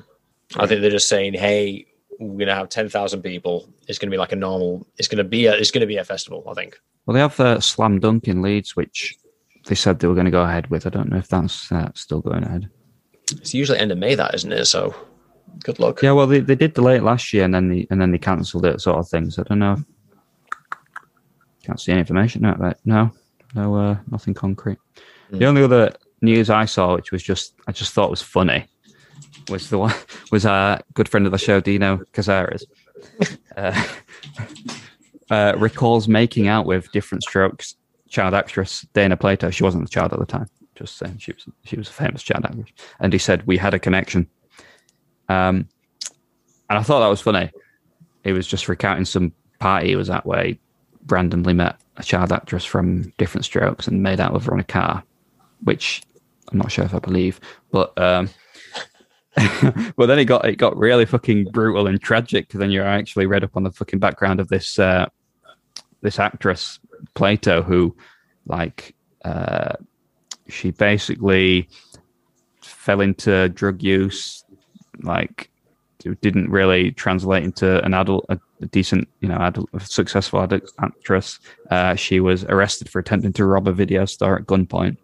I 0.56 0.68
think 0.68 0.82
they're 0.82 0.90
just 0.92 1.10
saying, 1.10 1.34
"Hey, 1.34 1.88
we're 2.20 2.40
gonna 2.46 2.56
have 2.56 2.70
ten 2.70 2.90
thousand 2.90 3.22
people. 3.22 3.68
It's 3.88 3.98
gonna 4.00 4.12
be 4.12 4.18
like 4.18 4.32
a 4.32 4.36
normal. 4.36 4.86
It's 4.98 5.08
gonna 5.08 5.24
be 5.24 5.46
a. 5.48 5.54
It's 5.54 5.72
gonna 5.72 5.86
be 5.88 5.98
a 5.98 6.04
festival. 6.04 6.44
I 6.50 6.54
think. 6.54 6.80
Well, 7.06 7.14
they 7.16 7.20
have 7.20 7.40
uh, 7.40 7.60
Slam 7.60 8.00
Dunk 8.00 8.28
in 8.28 8.42
Leeds, 8.42 8.76
which 8.76 9.16
they 9.66 9.76
said 9.76 10.00
they 10.00 10.08
were 10.08 10.14
going 10.14 10.26
to 10.26 10.32
go 10.32 10.44
ahead 10.44 10.70
with. 10.70 10.86
I 10.88 10.90
don't 10.90 11.10
know 11.10 11.18
if 11.18 11.28
that's 11.28 11.70
uh, 11.72 11.90
still 11.96 12.22
going 12.22 12.44
ahead. 12.44 12.70
It's 13.32 13.54
usually 13.54 13.80
end 13.80 13.92
of 13.92 13.98
May, 13.98 14.16
that 14.16 14.34
isn't 14.36 14.52
it? 14.52 14.66
So, 14.66 14.96
good 15.64 15.80
luck. 15.80 16.02
Yeah, 16.02 16.12
well, 16.14 16.28
they, 16.28 16.40
they 16.40 16.56
did 16.56 16.74
delay 16.74 16.98
it 16.98 17.04
last 17.04 17.34
year, 17.34 17.44
and 17.46 17.54
then 17.54 17.68
they 17.70 17.88
and 17.90 18.00
then 18.00 18.12
they 18.12 18.18
cancelled 18.20 18.66
it, 18.66 18.80
sort 18.80 19.00
of 19.00 19.10
thing. 19.10 19.30
So 19.32 19.42
I 19.42 19.46
don't 19.50 19.60
know. 19.60 19.78
Can't 21.64 21.80
see 21.80 21.92
any 21.92 22.00
information 22.02 22.46
out 22.46 22.60
there. 22.60 22.76
No, 22.86 23.12
no, 23.56 23.76
uh, 23.76 23.98
nothing 24.12 24.34
concrete. 24.34 24.80
The 25.32 25.38
Hmm. 25.38 25.44
only 25.44 25.64
other 25.64 25.92
news 26.24 26.50
I 26.50 26.66
saw, 26.66 26.96
which 26.96 27.12
was 27.12 27.22
just 27.22 27.54
I 27.68 27.72
just 27.72 27.94
thought 27.94 28.10
was 28.10 28.22
funny, 28.22 28.66
was 29.50 29.70
the 29.70 29.78
one 29.78 29.94
was 30.32 30.46
a 30.46 30.82
good 30.94 31.10
friend 31.10 31.26
of 31.26 31.32
the 31.32 31.38
show, 31.38 31.60
Dino 31.60 32.02
Cazares. 32.14 32.64
uh, 33.58 33.88
uh, 35.30 35.54
recalls 35.58 36.08
making 36.08 36.48
out 36.48 36.66
with 36.66 36.92
Diff'rent 36.92 37.24
Strokes 37.24 37.76
child 38.10 38.34
actress 38.34 38.86
Dana 38.94 39.18
Plato. 39.18 39.50
She 39.50 39.64
wasn't 39.64 39.84
the 39.84 39.90
child 39.90 40.14
at 40.14 40.20
the 40.20 40.26
time. 40.26 40.48
Just 40.76 40.98
saying, 40.98 41.18
she 41.20 41.34
was 41.34 41.46
she 41.66 41.76
was 41.76 41.90
a 41.90 41.94
famous 41.94 42.24
child 42.24 42.46
actress, 42.46 42.70
and 43.00 43.14
he 43.14 43.20
said 43.20 43.46
we 43.46 43.58
had 43.58 43.74
a 43.74 43.80
connection. 43.80 44.28
Um, 45.30 45.68
and 46.70 46.80
I 46.80 46.84
thought 46.84 47.02
that 47.02 47.08
was 47.08 47.22
funny. 47.22 47.52
He 48.24 48.32
was 48.32 48.48
just 48.48 48.68
recounting 48.68 49.06
some 49.06 49.34
party 49.60 49.90
he 49.90 49.96
was 49.96 50.10
at 50.10 50.26
where 50.26 50.46
he 50.46 50.60
randomly 51.08 51.54
met 51.54 51.80
a 51.98 52.04
child 52.04 52.32
actress 52.32 52.66
from 52.66 53.14
Diff'rent 53.18 53.46
Strokes 53.46 53.88
and 53.88 54.02
made 54.02 54.20
out 54.20 54.34
with 54.34 54.46
her 54.46 54.54
on 54.54 54.60
a 54.60 54.64
car, 54.64 55.04
which 55.64 56.02
I'm 56.52 56.58
not 56.58 56.72
sure 56.72 56.86
if 56.86 56.94
I 56.94 57.00
believe, 57.00 57.40
but 57.72 57.98
um, 58.00 58.30
but 59.96 60.06
then 60.06 60.20
it 60.20 60.26
got 60.26 60.46
it 60.46 60.58
got 60.58 60.78
really 60.78 61.06
fucking 61.06 61.46
brutal 61.52 61.88
and 61.88 62.02
tragic. 62.02 62.50
Then 62.50 62.72
you 62.72 62.82
actually 62.82 63.26
read 63.26 63.44
up 63.44 63.56
on 63.56 63.64
the 63.64 63.72
fucking 63.72 64.00
background 64.00 64.40
of 64.40 64.50
this 64.50 64.78
uh, 64.78 65.08
this 66.02 66.20
actress 66.20 66.80
Plato, 67.16 67.62
who 67.62 67.96
like 68.46 68.96
uh, 69.26 69.74
she 70.48 70.72
basically 70.72 71.68
fell 72.62 73.02
into 73.02 73.50
drug 73.50 73.82
use, 73.82 74.44
like 75.02 75.50
didn't 76.22 76.50
really 76.50 76.92
translate 76.92 77.44
into 77.44 77.84
an 77.86 77.94
adult, 77.94 78.26
a, 78.30 78.38
a 78.62 78.66
decent, 78.68 79.08
you 79.22 79.30
know, 79.30 79.38
adult, 79.38 79.70
successful 79.82 80.42
adult 80.42 80.70
actress. 80.80 81.40
Uh, 81.72 81.96
she 81.96 82.20
was 82.20 82.44
arrested 82.46 82.90
for 82.90 83.00
attempting 83.00 83.34
to 83.34 83.46
rob 83.46 83.68
a 83.68 83.72
video 83.72 84.06
store 84.06 84.38
at 84.38 84.46
gunpoint, 84.46 84.98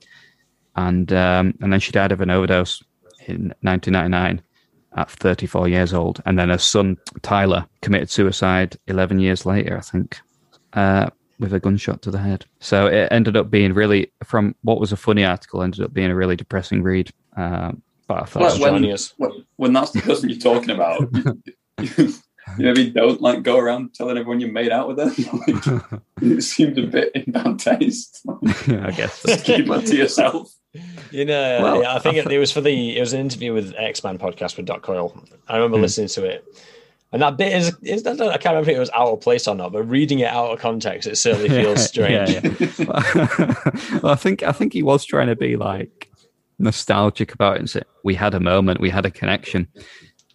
and 0.88 1.12
um, 1.14 1.54
and 1.62 1.72
then 1.72 1.80
she 1.80 1.92
died 1.92 2.12
of 2.12 2.22
an 2.22 2.30
overdose 2.30 2.82
in 3.28 3.54
1999. 3.62 4.42
at 4.96 5.10
34 5.12 5.68
years 5.68 5.94
old, 5.94 6.22
and 6.26 6.40
then 6.40 6.50
her 6.50 6.58
son 6.58 6.98
Tyler 7.22 7.66
committed 7.82 8.10
suicide 8.10 8.78
11 8.88 9.20
years 9.20 9.46
later, 9.46 9.78
I 9.78 9.82
think, 9.82 10.20
uh, 10.74 11.10
with 11.40 11.54
a 11.54 11.60
gunshot 11.60 12.02
to 12.02 12.12
the 12.12 12.18
head. 12.18 12.46
So 12.60 12.88
it 12.88 13.08
ended 13.12 13.38
up 13.38 13.52
being 13.52 13.74
really, 13.74 14.12
from 14.24 14.56
what 14.64 14.80
was 14.80 14.92
a 14.92 14.98
funny 14.98 15.24
article, 15.24 15.62
ended 15.62 15.82
up 15.82 15.94
being 15.94 16.10
a 16.12 16.16
really 16.16 16.36
depressing 16.36 16.82
read. 16.82 17.12
Um, 17.38 17.84
but 18.08 18.24
I 18.24 18.26
thought, 18.26 18.60
Well, 18.60 18.74
when, 18.74 18.96
when, 19.18 19.46
when 19.58 19.74
that's 19.74 19.92
the 19.92 20.02
person 20.02 20.30
you're 20.30 20.40
talking 20.40 20.72
about, 20.72 21.08
you, 22.58 22.68
you 22.68 22.74
maybe 22.74 22.89
don't 22.89 23.22
like 23.22 23.43
go 23.43 23.58
around 23.58 23.93
telling 23.93 24.18
everyone 24.18 24.39
you 24.41 24.47
made 24.52 24.72
out 24.72 24.88
with 24.88 24.97
them. 24.97 25.10
Like, 25.47 26.02
it 26.22 26.41
seemed 26.41 26.78
a 26.78 26.88
bit 26.88 27.12
in 27.16 27.32
bad 27.32 27.60
taste. 27.60 28.22
yeah, 28.68 28.88
I 28.88 28.91
guess. 28.91 29.20
so. 29.20 29.36
Keep 29.38 29.68
that 29.68 29.86
to 29.88 29.95
yourself. 29.95 30.52
You 31.12 31.26
know, 31.26 31.60
Well, 31.62 31.82
yeah, 31.82 31.95
I 31.95 32.00
think 32.00 32.18
it, 32.18 32.32
it 32.32 32.38
was 32.39 32.52
for 32.52 32.62
the 32.62 32.97
it 32.97 33.00
was 33.00 33.14
an 33.14 33.22
interview 33.22 33.54
with 33.54 33.74
Ex 33.78 34.04
Man 34.04 34.18
podcast 34.18 34.58
with 34.58 34.66
Doc 34.66 34.82
Coyle. 34.84 35.18
I 35.47 35.56
remember 35.56 35.78
Hmm. 35.78 35.82
listening 35.84 36.08
to 36.10 36.26
it, 36.26 36.45
and 37.12 37.22
that 37.24 37.38
bit 37.38 37.54
is, 37.54 37.76
is 37.82 38.06
I, 38.06 38.16
can't 38.16 38.45
remember 38.45 38.70
if 38.70 38.76
it 38.76 38.80
was 38.80 38.91
out 38.93 39.08
of 39.08 39.22
place 39.22 39.47
or 39.47 39.56
not, 39.56 39.72
but 39.72 39.84
reading 39.84 40.20
it 40.20 40.28
out 40.28 40.52
of 40.52 40.60
context, 40.60 41.08
it 41.08 41.18
certainly 41.18 41.50
feels 41.62 41.84
strange. 41.84 42.30
Yeah, 42.30 42.41
yeah. 42.78 44.00
well, 44.04 44.12
I 44.14 44.16
think 44.16 44.43
I 44.43 44.52
think 44.52 44.74
he 44.74 44.84
was 44.84 45.04
trying 45.06 45.28
to 45.28 45.36
be 45.36 45.56
like 45.56 46.08
nostalgic 46.60 47.34
about 47.34 47.56
it 47.56 47.60
and 47.60 47.70
say 47.70 47.82
we 48.04 48.14
had 48.14 48.34
a 48.34 48.39
moment, 48.39 48.80
we 48.80 48.89
had 48.89 49.06
a 49.06 49.12
connection. 49.12 49.68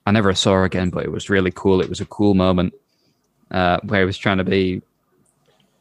I 0.06 0.10
never 0.10 0.34
saw 0.34 0.52
her 0.52 0.64
again, 0.64 0.90
but 0.90 1.04
it 1.04 1.12
was 1.12 1.30
really 1.30 1.50
cool. 1.50 1.80
It 1.80 1.88
was 1.88 2.00
a 2.00 2.06
cool 2.06 2.34
moment 2.34 2.74
uh, 3.50 3.78
where 3.84 4.00
he 4.00 4.06
was 4.06 4.18
trying 4.18 4.38
to 4.38 4.44
be 4.44 4.82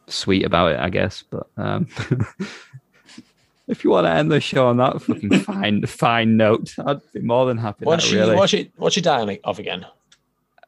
sweet 0.07 0.45
about 0.45 0.71
it, 0.74 0.80
I 0.80 0.89
guess. 0.89 1.24
But 1.30 1.47
um, 1.57 1.88
if 3.67 3.84
you 3.84 3.89
want 3.89 4.07
to 4.07 4.11
end 4.11 4.32
the 4.32 4.39
show 4.39 4.67
on 4.67 4.78
that 4.78 5.01
fucking 5.01 5.39
fine 5.39 5.86
fine 5.86 6.38
note, 6.38 6.74
I'd 6.86 7.01
be 7.11 7.19
more 7.21 7.45
than 7.45 7.57
happy. 7.57 7.86
What's 7.86 8.03
That, 8.03 8.09
she 8.09 8.15
really. 8.17 8.36
what's 8.36 8.51
she 8.51 8.71
what's 8.78 8.95
she 8.95 9.01
dying 9.01 9.39
of 9.43 9.59
again? 9.59 9.86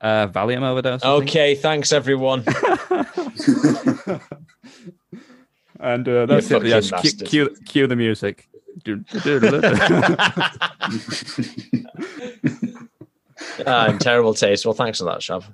uh, 0.01 0.27
Valium 0.27 0.61
overdose. 0.63 1.03
Okay, 1.03 1.55
thanks 1.55 1.91
everyone. 1.93 2.43
And 5.77 6.07
uh, 6.07 6.25
that's 6.25 6.49
You 6.49 6.57
it. 6.57 6.81
Cue, 7.01 7.11
cue, 7.11 7.55
cue 7.65 7.87
the 7.87 7.95
music. 7.95 8.47
Ah, 13.65 13.87
in 13.89 13.97
terrible 13.99 14.33
taste. 14.33 14.65
Well, 14.65 14.73
thanks 14.73 14.99
for 14.99 15.05
that, 15.05 15.19
Shav. 15.19 15.45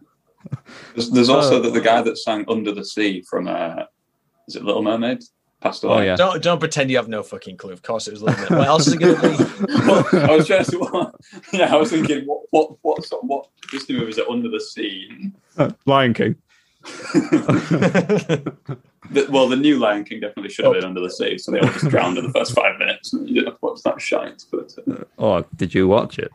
There's, 0.95 1.09
there's 1.11 1.29
also 1.29 1.57
Oh. 1.57 1.61
the, 1.61 1.69
the 1.69 1.81
guy 1.81 2.01
that 2.01 2.17
sang 2.17 2.45
Under 2.47 2.71
the 2.71 2.83
Sea 2.83 3.21
from, 3.29 3.47
uh, 3.47 3.83
is 4.47 4.55
it 4.55 4.63
Little 4.63 4.81
Mermaid? 4.83 5.23
Passed 5.61 5.83
away. 5.83 5.93
Oh, 5.93 6.01
yeah. 6.01 6.15
Don't 6.15 6.41
don't 6.41 6.57
pretend 6.59 6.89
you 6.89 6.97
have 6.97 7.07
no 7.07 7.21
fucking 7.21 7.57
clue. 7.57 7.71
Of 7.71 7.83
course, 7.83 8.07
it 8.07 8.11
was 8.13 8.23
Little 8.23 8.39
Mermaid. 8.41 8.57
What 8.59 8.67
else 8.67 8.87
is 8.87 8.93
it 8.93 8.99
going 8.99 9.15
to 9.15 9.21
be? 9.21 9.37
Well, 9.87 10.05
I 10.13 10.35
was 10.35 10.47
trying 10.47 10.65
to 10.65 10.77
what, 10.79 11.15
yeah, 11.53 11.71
I 11.73 11.77
was 11.77 11.91
thinking 11.91 12.25
what 12.25 12.41
what 12.49 12.77
what 12.81 13.05
sort 13.05 13.23
what 13.25 13.47
Disney 13.69 13.95
movie 13.97 14.09
is 14.09 14.17
it 14.17 14.27
Under 14.27 14.49
the 14.49 14.59
Sea? 14.59 15.31
Lion 15.85 16.13
King. 16.15 16.35
The, 19.09 19.27
well, 19.29 19.49
the 19.49 19.57
new 19.57 19.77
Lion 19.77 20.05
King 20.05 20.21
definitely 20.21 20.49
should 20.51 20.63
have 20.63 20.73
been 20.75 20.85
Under 20.85 21.01
the 21.01 21.09
Sea, 21.09 21.37
so 21.37 21.51
they 21.51 21.59
all 21.59 21.67
just 21.67 21.89
drowned 21.89 22.17
in 22.17 22.25
the 22.27 22.31
first 22.31 22.53
five 22.55 22.77
minutes. 22.79 23.11
And 23.11 23.27
you 23.27 23.35
didn't 23.35 23.47
have 23.49 23.59
to 23.59 23.65
watch 23.65 23.81
that 23.83 23.99
shite. 23.99 24.45
But 24.49 24.73
uh, 24.89 25.03
Oh, 25.17 25.45
did 25.57 25.73
you 25.73 25.87
watch 25.89 26.17
it? 26.17 26.31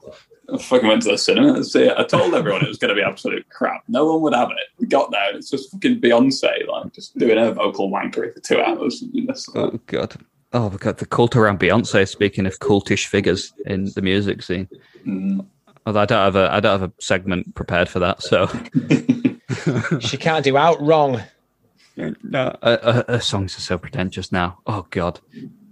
I 0.53 0.59
fucking 0.59 0.89
went 0.89 1.03
to 1.03 1.11
the 1.11 1.19
cinema 1.19 1.55
to 1.55 1.65
see 1.65 1.85
it. 1.85 1.95
I 1.97 2.05
told 2.05 2.35
everyone 2.35 2.63
it 2.63 2.69
was 2.69 2.79
going 2.79 2.91
to 2.91 2.95
be 2.95 3.03
absolute 3.03 3.49
crap. 3.49 3.83
No 3.89 4.07
one 4.07 4.23
would 4.23 4.35
have 4.35 4.51
it. 4.51 4.69
We 4.79 4.87
got 4.87 5.11
there, 5.11 5.29
and 5.29 5.39
it's 5.39 5.51
just 5.51 5.73
fucking 5.73 6.01
Beyonce, 6.01 6.67
like 6.69 6.93
just 6.93 7.17
doing 7.19 7.37
her 7.37 7.53
vocal 7.53 7.91
wankery 7.91 8.33
for 8.33 8.41
two 8.41 8.61
hours. 8.61 9.03
And 9.03 9.29
that's 9.29 9.49
like, 9.49 9.57
Oh 9.57 9.81
god. 9.87 10.17
Oh 10.53 10.71
my 10.71 10.77
god, 10.77 10.99
the 10.99 11.07
cult 11.07 11.37
around 11.37 11.59
Beyonce. 11.59 12.09
Speaking 12.09 12.47
of 12.47 12.59
cultish 12.61 13.07
figures 13.07 13.53
in 13.67 13.91
the 13.95 14.03
music 14.03 14.43
scene, 14.43 14.69
mm. 15.05 15.45
although 15.85 16.01
I 16.01 16.07
don't 16.07 16.19
have 16.19 16.37
a 16.37 16.53
I 16.53 16.61
don't 16.61 16.81
have 16.81 16.91
a 16.91 17.03
segment 17.03 17.55
prepared 17.55 17.89
for 17.89 17.99
that. 17.99 18.23
So 18.23 18.47
she 20.01 20.17
can't 20.17 20.45
do 20.45 20.57
out 20.57 20.81
wrong. 20.81 21.21
no, 21.97 22.57
uh, 22.63 22.79
uh, 22.83 23.03
her 23.09 23.21
songs 23.21 23.59
are 23.59 23.63
so 23.63 23.77
pretentious 23.77 24.31
now. 24.31 24.59
Oh 24.67 24.87
god, 24.91 25.21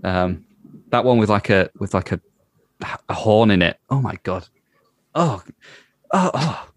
um, 0.02 0.44
that 0.88 1.04
one 1.04 1.18
with 1.18 1.30
like 1.30 1.50
a 1.50 1.70
with 1.78 1.94
like 1.94 2.10
a 2.10 2.20
a 3.08 3.14
horn 3.14 3.50
in 3.50 3.62
it. 3.62 3.78
Oh 3.90 4.00
my 4.00 4.16
god. 4.22 4.48
Oh, 5.14 5.42
oh, 6.12 6.30
oh. 6.34 6.68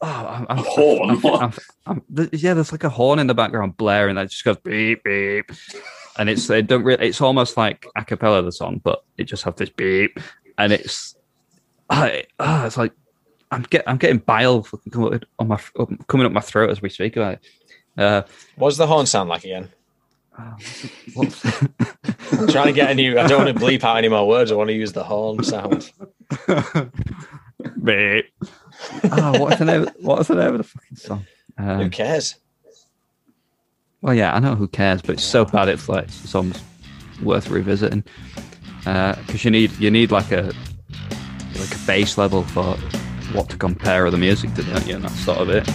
Oh, 0.00 0.06
I'm, 0.06 0.46
I'm, 0.48 0.58
A 0.58 0.62
horn? 0.62 1.10
I'm- 1.10 1.20
What? 1.22 1.42
I'm- 1.42 1.52
I'm- 1.86 2.02
th- 2.14 2.42
yeah, 2.42 2.54
there's 2.54 2.70
like 2.70 2.84
a 2.84 2.88
horn 2.88 3.18
in 3.18 3.26
the 3.26 3.34
background 3.34 3.76
blaring 3.76 4.14
that 4.14 4.30
just 4.30 4.44
goes 4.44 4.56
beep 4.58 5.02
beep, 5.02 5.50
and 6.18 6.28
it's 6.30 6.46
they 6.46 6.62
don't 6.62 6.84
really. 6.84 7.08
It's 7.08 7.20
almost 7.20 7.56
like 7.56 7.84
a 7.96 8.04
cappella 8.04 8.42
the 8.42 8.52
song, 8.52 8.80
but 8.84 9.02
it 9.16 9.24
just 9.24 9.42
has 9.42 9.54
this 9.56 9.70
beep, 9.70 10.20
and 10.56 10.72
it's 10.72 11.16
I, 11.90 12.24
oh, 12.38 12.64
it's 12.66 12.76
like 12.76 12.92
I'm 13.50 13.62
get 13.62 13.82
I'm 13.88 13.96
getting 13.96 14.18
bile 14.18 14.62
coming 14.92 15.20
on 15.40 15.48
my 15.48 15.58
coming 16.06 16.26
up 16.26 16.32
my 16.32 16.42
throat 16.42 16.70
as 16.70 16.80
we 16.80 16.90
speak 16.90 17.16
about 17.16 17.34
it. 17.34 17.40
Uh, 18.00 18.22
What 18.54 18.68
does 18.68 18.78
the 18.78 18.86
horn 18.86 19.06
sound 19.06 19.28
like 19.30 19.42
again? 19.44 19.68
what's, 21.14 21.44
I'm 21.44 22.46
trying 22.46 22.66
to 22.68 22.72
get 22.72 22.92
a 22.92 22.94
new. 22.94 23.18
I 23.18 23.26
don't 23.26 23.44
want 23.44 23.58
to 23.58 23.64
bleep 23.64 23.82
out 23.82 23.96
any 23.96 24.06
more 24.08 24.28
words. 24.28 24.52
I 24.52 24.54
want 24.54 24.68
to 24.68 24.74
use 24.74 24.92
the 24.92 25.02
horn 25.02 25.42
sound. 25.42 25.90
beep. 27.82 28.26
Oh, 29.12 29.40
what's 29.40 29.58
the 29.58 29.64
name? 29.64 29.88
What's 30.00 30.28
the 30.28 30.34
name 30.36 30.52
of 30.52 30.58
the 30.58 30.64
fucking 30.64 30.96
song? 30.96 31.26
Who 31.58 31.64
Um, 31.64 31.90
cares? 31.90 32.36
well, 34.00 34.14
yeah, 34.14 34.34
I 34.34 34.38
know 34.38 34.54
who 34.54 34.68
cares, 34.68 35.02
but 35.02 35.14
it's 35.14 35.24
so 35.24 35.44
bad 35.44 35.68
it's 35.68 35.88
like 35.88 36.04
it's 36.04 36.34
almost 36.34 36.62
worth 37.22 37.48
revisiting 37.50 38.04
because 38.84 39.44
you 39.44 39.50
need 39.50 39.72
you 39.78 39.90
need 39.90 40.12
like 40.12 40.30
a 40.30 40.52
like 41.58 41.74
a 41.74 41.78
base 41.86 42.16
level 42.16 42.44
for 42.44 42.76
what 43.32 43.48
to 43.50 43.56
compare 43.56 44.08
the 44.10 44.16
music 44.18 44.54
to, 44.54 44.62
don't 44.62 44.86
you? 44.86 44.94
And 44.94 45.04
that's 45.04 45.18
sort 45.24 45.38
of 45.38 45.50
it. 45.50 45.68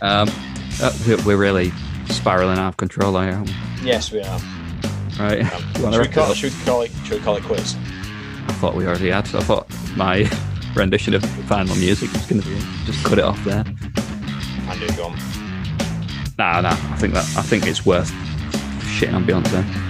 Um, 0.00 0.28
uh, 0.80 0.92
we- 1.06 1.16
we're 1.24 1.36
really 1.36 1.72
spiraling 2.08 2.58
out 2.58 2.68
of 2.68 2.76
control, 2.76 3.18
here, 3.20 3.32
aren't 3.32 3.48
we? 3.48 3.54
Yes, 3.82 4.12
we 4.12 4.20
are. 4.22 4.40
right? 5.18 5.40
Um, 5.52 5.62
should, 5.74 5.82
we 5.82 5.96
wrap 5.98 6.06
it 6.06 6.12
call, 6.12 6.34
should 6.34 6.52
we 6.52 6.64
call 6.64 6.82
it? 6.82 6.90
Should 7.04 7.18
we 7.18 7.24
call 7.24 7.36
it 7.36 7.42
quits? 7.42 7.74
I 8.48 8.52
thought 8.60 8.74
we 8.76 8.86
already 8.86 9.10
had. 9.10 9.26
So 9.26 9.38
I 9.38 9.42
thought 9.42 9.66
my 9.96 10.30
rendition 10.76 11.14
of 11.14 11.24
final 11.48 11.74
music 11.76 12.12
was 12.12 12.26
going 12.26 12.42
to 12.42 12.48
be 12.48 12.58
just 12.84 13.04
cut 13.04 13.18
it 13.18 13.24
off 13.24 13.42
there. 13.44 13.64
And 14.68 14.80
do 14.80 14.96
go 14.96 15.06
on. 15.06 15.18
Nah, 16.38 16.60
nah. 16.60 16.70
I 16.70 16.96
think 16.98 17.14
that 17.14 17.24
I 17.36 17.42
think 17.42 17.66
it's 17.66 17.86
worth 17.86 18.10
shitting 18.98 19.14
on 19.14 19.24
Beyonce. 19.24 19.85